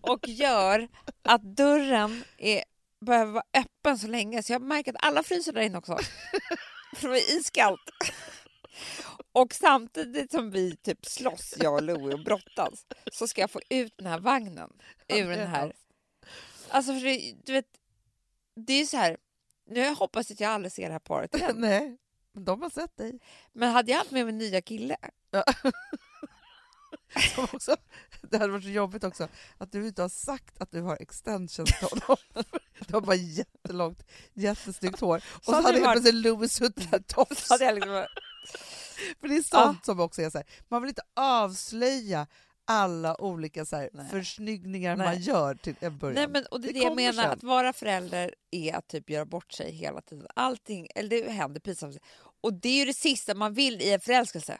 Och 0.00 0.28
gör 0.28 0.88
att 1.22 1.42
dörren 1.42 2.24
är, 2.38 2.64
behöver 3.04 3.32
vara 3.32 3.44
öppen 3.54 3.98
så 3.98 4.06
länge. 4.06 4.42
Så 4.42 4.52
jag 4.52 4.62
märker 4.62 4.92
att 4.92 5.04
alla 5.04 5.22
fryser 5.22 5.52
där 5.52 5.60
inne 5.60 5.78
också. 5.78 5.98
För 6.96 7.08
det 7.08 7.18
är 7.18 7.36
iskallt. 7.36 7.90
Och 9.32 9.54
samtidigt 9.54 10.30
som 10.30 10.50
vi 10.50 10.76
typ 10.76 11.06
slåss, 11.06 11.54
jag 11.60 11.74
och 11.74 11.82
Louis, 11.82 12.14
och 12.14 12.24
brottas 12.24 12.86
så 13.12 13.26
ska 13.26 13.40
jag 13.40 13.50
få 13.50 13.60
ut 13.68 13.94
den 13.96 14.06
här 14.06 14.18
vagnen 14.18 14.70
ur 15.08 15.28
den 15.28 15.48
här. 15.48 15.72
Alltså, 16.68 16.92
för 16.92 17.00
det, 17.00 17.34
du 17.44 17.52
vet, 17.52 17.66
det 18.56 18.72
är 18.72 18.84
så 18.84 18.96
här. 18.96 19.16
Nu 19.66 19.94
hoppas 19.94 20.30
jag 20.30 20.34
att 20.34 20.40
jag 20.40 20.50
aldrig 20.50 20.72
ser 20.72 20.86
det 20.86 20.92
här 20.92 20.98
paret 20.98 21.34
igen. 21.34 21.56
Nej, 21.58 21.96
men 22.32 22.44
de 22.44 22.62
har 22.62 22.70
sett 22.70 22.96
dig. 22.96 23.20
Men 23.52 23.70
hade 23.70 23.90
jag 23.90 23.98
haft 23.98 24.10
med 24.10 24.26
min 24.26 24.38
nya 24.38 24.62
kille, 24.62 24.96
Som 27.34 27.44
också, 27.52 27.76
det 28.30 28.38
hade 28.38 28.52
varit 28.52 28.64
så 28.64 28.70
jobbigt 28.70 29.04
också 29.04 29.28
att 29.58 29.72
du 29.72 29.86
inte 29.86 30.02
har 30.02 30.08
sagt 30.08 30.60
att 30.60 30.70
du 30.70 30.80
har 30.80 30.96
extensions 31.00 31.78
till 31.78 31.88
honom. 31.88 32.16
Du 32.88 32.94
har 32.94 33.00
bara 33.00 33.16
jättelångt, 33.16 34.02
jättesnyggt 34.34 35.00
hår. 35.00 35.22
Och 35.28 35.44
så, 35.44 35.52
hade 35.52 35.66
hade 35.66 35.80
varit- 35.80 35.92
plötsligt 35.92 36.14
Louis 36.14 36.52
suttit 36.52 36.90
där 36.90 36.98
tofs. 36.98 37.46
så 37.46 37.54
hade 37.54 37.64
jag 37.64 37.74
liksom... 37.74 37.92
För 39.20 39.28
det 39.28 39.36
är 39.36 39.42
sånt 39.42 39.84
som 39.84 40.00
också 40.00 40.22
är 40.22 40.30
så 40.30 40.38
här, 40.38 40.46
man 40.68 40.82
vill 40.82 40.88
inte 40.88 41.02
avslöja 41.16 42.26
alla 42.66 43.20
olika 43.20 43.64
så 43.64 43.76
här 43.76 43.90
Nej. 43.92 44.08
försnyggningar 44.10 44.96
Nej. 44.96 45.06
man 45.06 45.20
gör 45.20 45.54
till 45.54 45.74
en 45.80 45.98
början. 45.98 46.14
Nej, 46.14 46.28
men, 46.28 46.46
och 46.50 46.60
det 46.60 46.68
är 46.68 46.72
Det 46.72 46.78
det, 46.78 46.84
jag 46.84 46.96
menar, 46.96 47.22
sen. 47.22 47.30
att 47.32 47.42
vara 47.42 47.72
förälder 47.72 48.34
är 48.50 48.74
att 48.74 48.88
typ 48.88 49.10
göra 49.10 49.24
bort 49.24 49.52
sig 49.52 49.72
hela 49.72 50.00
tiden. 50.00 50.26
Allting, 50.34 50.88
eller 50.94 51.08
det 51.08 51.30
händer 51.30 51.60
pinsamt. 51.60 51.96
Och 52.40 52.54
det 52.54 52.68
är 52.68 52.78
ju 52.78 52.84
det 52.84 52.94
sista 52.94 53.34
man 53.34 53.54
vill 53.54 53.80
i 53.82 53.92
en 53.92 54.00
förälskelse. 54.00 54.58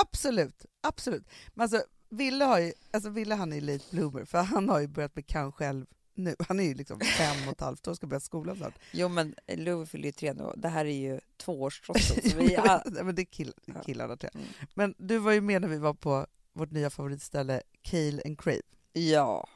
Absolut, 0.00 0.64
absolut. 0.82 1.24
Men 1.54 1.62
alltså, 1.62 1.82
Ville, 2.08 2.44
har 2.44 2.58
ju, 2.58 2.72
alltså 2.90 3.10
Ville 3.10 3.34
han 3.34 3.52
är 3.52 3.60
late 3.60 3.84
bloomer 3.90 4.24
för 4.24 4.38
han 4.42 4.68
har 4.68 4.80
ju 4.80 4.86
börjat 4.86 5.16
med 5.16 5.26
kan 5.26 5.52
själv 5.52 5.86
nu. 6.14 6.36
Han 6.48 6.60
är 6.60 6.64
ju 6.64 6.74
liksom 6.74 7.00
fem 7.00 7.36
och 7.48 7.52
ett 7.52 7.60
halvt 7.60 7.86
år 7.86 7.90
och 7.90 7.96
ska 7.96 8.06
börja 8.06 8.20
skolan 8.20 8.56
snart. 8.56 8.74
Jo 8.92 9.08
men 9.08 9.34
Louie 9.56 9.86
fyller 9.86 10.04
ju 10.06 10.12
tre 10.12 10.32
nu 10.32 10.52
det 10.56 10.68
här 10.68 10.84
är 10.84 10.90
ju 10.98 11.20
tvåårstrossen. 11.36 12.16
vi 12.38 12.56
men 13.02 13.14
det 13.14 13.22
är 13.22 13.26
kill, 13.26 13.52
Ja. 13.64 13.74
killarna 13.84 14.16
tror 14.16 14.30
jag. 14.32 14.40
Mm. 14.42 14.52
Men 14.74 14.94
du 14.98 15.18
var 15.18 15.32
ju 15.32 15.40
med 15.40 15.60
när 15.62 15.68
vi 15.68 15.78
var 15.78 15.94
på 15.94 16.26
vårt 16.52 16.70
nya 16.70 16.90
favoritställe 16.90 17.62
Kale 17.82 18.22
and 18.26 18.40
Crave. 18.40 18.62
ja. 18.92 19.48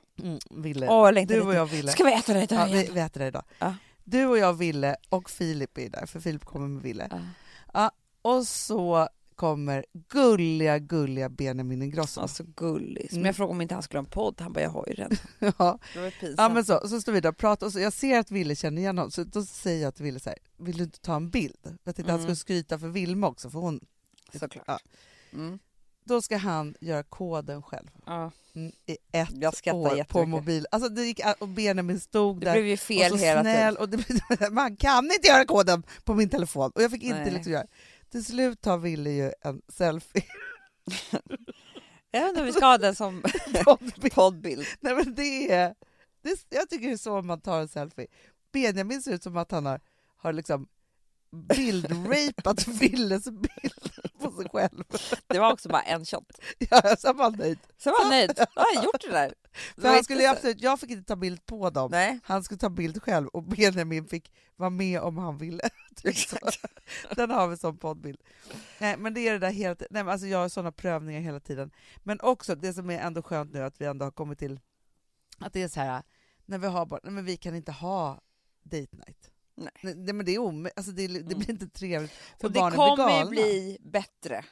Ville. 0.51 0.89
Åh, 0.89 1.09
du 1.09 1.15
lite. 1.15 1.41
och 1.41 1.55
jag 1.55 1.67
Ville. 1.67 1.93
Ska 1.93 2.05
vi 2.05 2.13
äta 2.15 2.33
det 2.33 2.39
Ja, 2.41 2.45
idag 2.45 2.67
vi, 2.67 2.81
igen? 2.81 2.95
vi 2.95 3.01
äter 3.01 3.21
det 3.21 3.27
idag. 3.27 3.45
Ja. 3.59 3.75
Du 4.05 4.27
och 4.27 4.39
jag 4.39 4.53
Ville 4.53 4.97
och 5.09 5.31
Filip 5.31 5.79
är 5.79 5.89
där 5.91 6.07
för 6.07 6.21
Filip 6.21 6.45
kommer 6.45 6.69
med 6.69 6.83
Ville. 6.83 7.09
Ja. 7.73 7.91
Och 8.23 8.47
så 8.47 9.09
kommer 9.41 9.85
gulliga, 10.09 10.79
gulliga 10.79 11.29
Benjamin 11.29 11.83
Ingrosso. 11.83 12.21
Alltså 12.21 12.45
gullig. 12.57 13.09
Som 13.11 13.17
Mm. 13.19 13.27
jag 13.27 13.37
frågade 13.37 13.51
om 13.55 13.61
inte 13.61 13.75
han 13.75 13.83
skulle 13.83 13.99
ha 13.99 14.05
en 14.05 14.11
podd. 14.11 14.41
Han 14.41 14.53
bara, 14.53 14.61
jag 14.61 14.71
har 14.71 14.85
ju 14.89 14.95
den. 14.95 15.11
ja. 15.59 15.79
Det 15.95 16.01
var 16.01 16.11
pinsamt. 16.11 16.35
ja, 16.39 16.49
men 16.49 16.65
så, 16.65 16.89
så 16.89 17.01
står 17.01 17.13
vi 17.13 17.21
där 17.21 17.29
och 17.29 17.37
pratar 17.37 17.67
och 17.67 17.73
så, 17.73 17.81
jag 17.81 17.93
ser 17.93 18.19
att 18.19 18.31
Ville 18.31 18.57
känner 18.57 18.83
igen 18.83 18.99
honom 18.99 19.11
så 19.11 19.25
då 19.25 19.43
säger 19.43 19.83
jag 19.83 19.95
till 19.95 20.05
Ville 20.05 20.21
så 20.21 20.29
här, 20.31 20.39
vill 20.59 20.77
du 20.77 20.85
inte 20.85 21.01
ta 21.01 21.17
en 21.17 21.31
bild? 21.31 21.57
Jag 21.85 21.97
tänkte 21.97 22.13
han 22.13 22.21
Mm. 22.21 22.23
skulle 22.23 22.37
skryta 22.37 22.79
för 22.79 22.89
Vilma 22.89 23.29
också 23.29 23.51
för 23.51 23.59
hon, 23.59 23.81
Såklart. 24.33 24.65
Ja. 24.67 24.79
Mm. 25.33 25.59
då 26.05 26.23
ska 26.23 26.37
han 26.37 26.75
göra 26.81 27.03
koden 27.03 27.63
själv 27.63 27.89
Ja. 28.07 28.31
mm, 28.55 28.73
i 28.87 28.97
ett 29.13 29.75
år 29.75 30.05
på 30.05 30.27
mobil. 30.27 30.67
Alltså 30.71 30.89
det 30.89 31.05
gick, 31.05 31.21
och 31.39 31.49
Benjamin 31.49 32.01
stod 32.01 32.41
Det 32.41 32.45
där 32.47 32.53
blev 32.53 32.67
ju 32.67 32.77
fel 32.77 33.13
och 33.13 33.19
så 33.19 33.25
hela 33.25 33.41
snäll 33.43 33.77
tiden. 33.77 33.77
och 33.77 33.89
det, 34.39 34.51
man 34.53 34.77
kan 34.77 35.05
inte 35.05 35.29
göra 35.29 35.45
koden 35.45 35.83
på 36.05 36.15
min 36.15 36.29
telefon 36.29 36.71
och 36.75 36.83
jag 36.83 36.91
fick 36.91 37.03
inte 37.03 37.19
Nej. 37.19 37.31
liksom 37.31 37.53
göra. 37.53 37.67
Till 38.11 38.25
slut 38.25 38.61
tar 38.61 38.79
Ville 38.79 39.11
ju 39.11 39.33
en 39.41 39.63
selfie. 39.69 40.25
Jag 42.11 42.21
vet 42.21 42.29
inte 42.29 42.41
om 42.41 42.47
vi 42.47 42.53
ska 42.53 42.67
ha 42.67 42.79
den 42.79 42.95
som 42.95 43.23
Poddbild. 43.65 44.13
poddbild. 44.15 44.67
Nej 44.81 44.95
men 44.95 45.15
det 45.15 45.53
är, 45.53 45.75
det, 46.23 46.47
jag 46.49 46.71
tycker 46.71 46.87
det 46.87 46.93
är 46.93 46.97
så 46.97 47.23
man 47.23 47.41
tar 47.41 47.61
en 47.61 47.69
selfie. 47.69 48.07
Benjamin 48.53 49.03
ser 49.03 49.13
ut 49.15 49.23
som 49.23 49.37
att 49.37 49.51
han 49.51 49.67
har, 49.67 49.81
har 50.17 50.33
liksom 50.33 50.69
bildrapat 51.49 52.69
Villes 52.69 53.25
bild 53.25 53.93
på 54.21 54.31
sig 54.31 54.49
själv. 54.53 54.85
Det 55.27 55.39
var 55.39 55.53
också 55.53 55.69
bara 55.69 55.83
en 55.83 56.05
shot. 56.05 56.41
Ja, 56.59 56.97
så 56.99 57.13
var 57.13 57.25
han 57.25 57.33
nöjd. 57.33 57.59
Så 57.79 57.91
var 57.91 58.01
han 58.01 58.11
nöjd. 58.11 58.33
Jag 58.37 58.63
har 58.63 58.85
gjort 58.85 59.01
det 59.01 59.11
där. 59.11 59.35
Det 59.77 59.83
För 59.83 59.89
han 59.89 60.05
skulle 60.05 60.31
absolut, 60.31 60.61
jag 60.61 60.81
fick 60.81 60.91
inte 60.91 61.05
ta 61.05 61.17
bild 61.17 61.47
på 61.47 61.71
dem. 61.71 61.91
Nej. 61.91 62.19
Han 62.25 62.45
skulle 62.45 62.59
ta 62.59 62.69
bild 62.71 63.03
själv 63.03 63.29
och 63.29 63.43
Benjamin 63.43 64.07
fick 64.09 64.33
vara 64.57 64.71
med 64.71 65.01
om 65.01 65.19
han 65.19 65.39
ville. 65.39 65.63
Typ 65.97 66.17
så. 66.17 66.37
Den 67.17 67.31
har 67.31 67.49
vi 67.49 67.57
som 67.57 67.79
poddbild. 67.79 68.21
Nej, 68.79 68.97
men 68.97 69.15
det 69.15 69.29
är 69.29 69.33
det 69.33 69.39
där 69.39 69.51
hela. 69.51 69.75
Nej, 69.79 70.05
men 70.05 70.09
alltså 70.09 70.27
jag 70.27 70.39
har 70.39 70.49
sådana 70.49 70.73
prövningar 70.73 71.21
hela 71.21 71.41
tiden. 71.41 71.71
Men 71.99 72.21
också 72.21 72.55
det 72.55 72.75
som 72.75 72.91
är 72.91 72.99
ändå 72.99 73.23
skönt 73.23 73.53
nu 73.53 73.63
att 73.63 73.81
vi 73.81 73.85
ändå 73.85 74.07
har 74.07 74.11
kommit 74.11 74.39
till 74.39 74.61
att 75.39 75.53
det 75.53 75.63
är 75.63 75.69
så 75.69 75.81
här 75.81 76.03
när 76.47 76.59
vi 76.59 76.67
har 76.67 76.87
barn, 76.87 77.01
men 77.15 77.25
vi 77.25 77.37
kan 77.37 77.55
inte 77.55 77.73
ha 77.73 78.21
date 78.63 78.97
night. 78.97 79.31
Nej. 79.55 79.71
Nej, 79.83 80.15
men 80.15 80.27
det 80.27 80.35
är 80.35 80.39
omö- 80.39 80.71
alltså 80.77 80.93
det, 80.93 81.07
det 81.07 81.35
blir 81.35 81.51
inte 81.51 81.69
trevligt 81.69 82.11
för 82.41 82.47
Och 82.47 82.53
det 82.53 82.59
barnen 82.61 82.71
blir 82.79 82.97
kommer 82.97 83.11
ju 83.13 83.17
galna. 83.17 83.31
bli 83.31 83.79
bättre. 83.81 84.45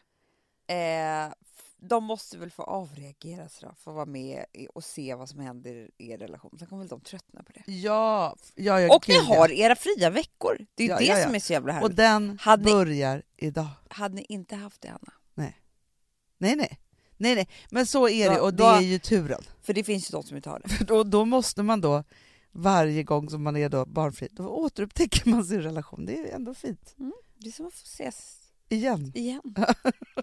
Eh, 0.67 1.33
de 1.81 2.05
måste 2.05 2.39
väl 2.39 2.51
få 2.51 2.63
avreagera 2.63 3.49
sig 3.49 3.69
då, 3.69 3.75
få 3.79 3.93
vara 3.93 4.07
med 4.07 4.45
och 4.75 4.85
se 4.85 5.15
vad 5.15 5.29
som 5.29 5.41
händer 5.41 5.91
i 5.99 6.11
er 6.11 6.19
relation. 6.19 6.57
Sen 6.59 6.69
kommer 6.69 6.83
väl 6.83 6.89
de 6.89 7.01
tröttna 7.01 7.43
på 7.43 7.53
det. 7.53 7.73
Ja, 7.73 8.37
ja, 8.55 8.81
ja 8.81 8.97
Och 8.97 9.09
ni 9.09 9.15
gud, 9.15 9.25
ja. 9.29 9.37
har 9.39 9.53
era 9.53 9.77
fria 9.77 10.11
veckor. 10.11 10.67
Det 10.75 10.83
är 10.83 10.87
ju 10.87 10.93
Ja, 10.93 10.99
det 10.99 11.05
ja, 11.05 11.19
ja. 11.19 11.25
som 11.25 11.35
är 11.35 11.39
så 11.41 11.53
jävla 11.53 11.73
Och 11.73 11.81
härligt. 11.81 11.97
den 11.97 12.39
Hade 12.43 12.65
ni- 12.65 12.71
börjar 12.73 13.23
idag. 13.37 13.67
Hade 13.89 14.15
ni 14.15 14.27
inte 14.29 14.57
haft 14.57 14.81
det, 14.81 14.89
Anna? 14.89 15.13
Nej, 15.35 16.57
nej. 16.57 16.79
Nej, 17.17 17.35
nej. 17.35 17.49
Men 17.71 17.87
så 17.87 18.09
är 18.09 18.31
det 18.31 18.37
Då- 18.37 18.43
och 18.43 18.51
det 18.55 18.63
då- 18.63 18.69
är 18.71 18.81
ju 18.81 18.99
turen. 18.99 19.43
För 19.63 19.73
det 19.75 19.85
finns 19.85 20.11
ju 20.11 20.13
de 20.13 20.23
som 20.23 20.37
inte 20.37 20.51
har 20.51 20.61
det. 20.61 20.69
För 20.69 20.85
då, 20.85 21.03
då 21.05 21.25
måste 21.25 21.63
man 21.63 21.81
då 21.81 22.05
varje 22.53 23.03
gång 23.03 23.31
som 23.31 23.43
man 23.43 23.57
är 23.57 23.69
då 23.69 23.87
barnfri, 23.87 24.29
då 24.31 24.49
återupptäcker 24.49 25.29
man 25.31 25.45
sin 25.45 25.63
relation. 25.63 26.07
Det 26.07 26.19
är 26.19 26.35
ändå 26.35 26.55
fint. 26.55 26.95
Det 27.39 27.49
är 27.49 27.53
som 27.53 27.67
att 27.67 27.75
få 27.75 27.85
ses 27.85 28.38
Igen. 28.69 29.13
igen. 29.15 29.41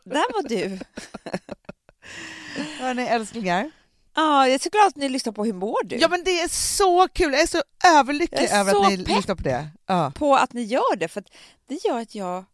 Där 0.03 0.33
var 0.33 0.49
du. 0.49 0.79
Hörni 2.79 3.03
älsklingar. 3.03 3.71
Ja, 4.15 4.47
jag 4.47 4.53
är 4.55 4.59
så 4.59 4.69
glad 4.69 4.87
att 4.87 4.95
ni 4.95 5.09
lyssnar 5.09 5.33
på 5.33 5.45
Hur 5.45 5.53
mår 5.53 5.83
du? 5.85 5.95
Ja 5.95 6.07
men 6.07 6.23
det 6.23 6.41
är 6.41 6.47
så 6.47 7.07
kul, 7.07 7.33
jag 7.33 7.41
är 7.41 7.47
så 7.47 7.63
överlycklig 7.87 8.43
är 8.49 8.59
över 8.59 8.71
så 8.71 8.83
att 8.83 8.89
ni 8.89 8.97
lyssnar 8.97 9.35
på 9.35 9.43
det. 9.43 9.67
Ja. 9.85 10.11
På 10.15 10.35
att 10.35 10.53
ni 10.53 10.61
gör 10.63 10.95
det, 10.95 11.07
för 11.07 11.23
det 11.67 11.85
gör 11.85 11.99
att 11.99 12.15
jag 12.15 12.45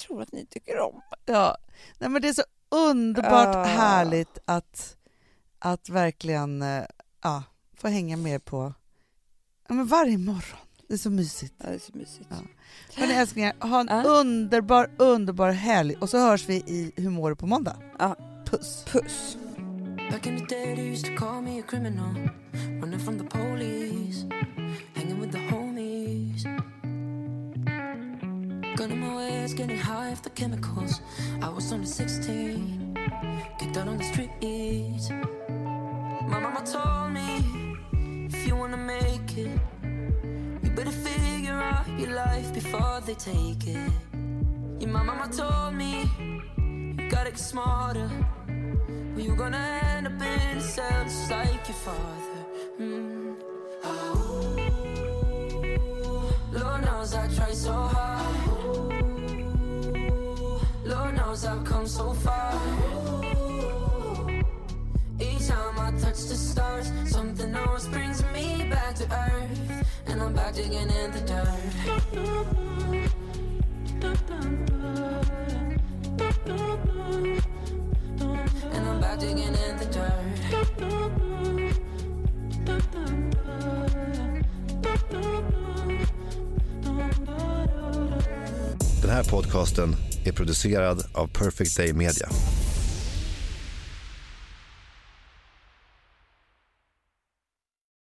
tror 0.00 0.22
att 0.22 0.32
ni 0.32 0.46
tycker 0.46 0.78
om. 0.80 1.00
Ja. 1.26 1.56
Nej, 1.98 2.10
men 2.10 2.22
det 2.22 2.28
är 2.28 2.32
så 2.32 2.42
underbart 2.68 3.56
Ah. 3.56 3.64
härligt 3.64 4.38
att, 4.44 4.96
att 5.58 5.88
verkligen 5.88 6.62
eh, 6.62 6.84
ja, 7.22 7.42
få 7.76 7.88
hänga 7.88 8.16
med 8.16 8.44
på 8.44 8.74
ja, 9.68 9.74
men 9.74 9.86
varje 9.86 10.18
morgon. 10.18 10.58
Det 10.88 10.94
är 10.94 10.98
så 10.98 11.10
mysigt. 11.10 11.54
Ja, 11.58 11.68
det 11.68 11.74
är 11.74 11.78
så 11.78 11.92
mysigt. 11.94 12.26
Ja. 12.30 12.36
Hörni 12.94 13.12
älsklingar, 13.14 13.52
ha 13.60 13.80
en 13.80 13.86
Ja. 13.90 14.02
underbar, 14.04 14.90
underbar 14.96 15.50
helg 15.50 15.94
och 16.00 16.08
så 16.10 16.18
hörs 16.18 16.48
vi 16.48 16.54
i 16.54 16.92
Hur 16.96 17.10
mår 17.10 17.30
du 17.30 17.36
på 17.36 17.46
måndag. 17.46 17.76
Ja. 17.98 18.16
Puss! 18.50 18.84
Puss. 18.92 19.36
Back 20.10 20.26
in 20.26 20.38
the 20.38 20.44
day, 20.54 20.74
they 20.76 20.92
used 20.92 21.04
to 21.06 21.24
call 21.24 21.42
me 21.42 21.60
a 21.60 21.62
criminal. 21.68 22.14
Running 22.80 23.00
from 23.00 23.18
the 23.18 23.24
police, 23.24 24.26
hanging 24.94 25.20
with 25.20 25.32
the 25.32 25.38
homies. 25.38 26.44
Gun 28.76 28.90
in 28.92 29.00
my 29.00 29.14
waist, 29.16 29.56
getting 29.56 29.78
high 29.78 30.12
off 30.12 30.22
the 30.22 30.30
chemicals. 30.30 31.00
I 31.42 31.48
was 31.54 31.72
only 31.72 31.86
16, 31.86 32.94
kicked 33.58 33.76
out 33.76 33.88
on 33.88 33.96
the 33.98 34.04
streets. 34.04 35.10
My 36.28 36.40
mama 36.40 36.62
told 36.64 37.12
me, 37.12 38.26
if 38.26 38.46
you 38.46 38.56
wanna 38.56 38.76
make 38.76 39.38
it, 39.38 39.50
better 40.74 40.90
figure 40.90 41.52
out 41.52 41.86
your 41.98 42.10
life 42.10 42.52
before 42.52 43.00
they 43.06 43.14
take 43.14 43.66
it. 43.68 43.92
Your 44.80 44.90
mama 44.90 45.28
told 45.30 45.74
me, 45.74 46.10
you 46.98 47.08
gotta 47.08 47.30
get 47.30 47.38
smarter. 47.38 48.10
Well, 48.48 49.24
you're 49.24 49.36
gonna 49.36 49.80
end 49.84 50.08
up 50.08 50.20
in 50.20 50.58
a 50.58 50.60
cell 50.60 51.04
just 51.04 51.30
like 51.30 51.68
your 51.68 51.76
father. 51.76 52.44
Mm. 52.80 53.36
Oh, 53.84 54.56
Lord 56.52 56.84
knows 56.84 57.14
I 57.14 57.28
tried 57.28 57.54
so 57.54 57.72
hard. 57.72 58.34
Lord 60.84 61.16
knows 61.16 61.44
I've 61.44 61.64
come 61.64 61.86
so 61.86 62.12
far. 62.14 62.93
Each 65.24 65.48
time 65.48 65.78
I 65.78 65.90
touch 66.00 66.20
the 66.28 66.36
stars, 66.36 66.92
something 67.06 67.54
always 67.54 67.86
brings 67.88 68.22
me 68.34 68.68
back 68.70 68.94
to 68.96 69.04
earth. 69.04 69.84
And 70.06 70.22
I'm 70.22 70.34
back 70.34 70.54
digging 70.54 70.90
in 71.02 71.10
the 71.12 71.20
dirt. 71.20 71.48
And 78.72 78.86
I'm 78.88 79.00
back 79.00 79.18
digging 79.18 79.38
in 79.38 79.76
the 79.78 79.86
dirt. 79.92 80.14
Den 89.02 89.10
här 89.10 89.24
podcasten 89.24 89.96
är 90.24 90.32
producerad 90.32 91.04
av 91.12 91.26
Perfect 91.26 91.76
Day 91.76 91.92
Media. 91.92 92.28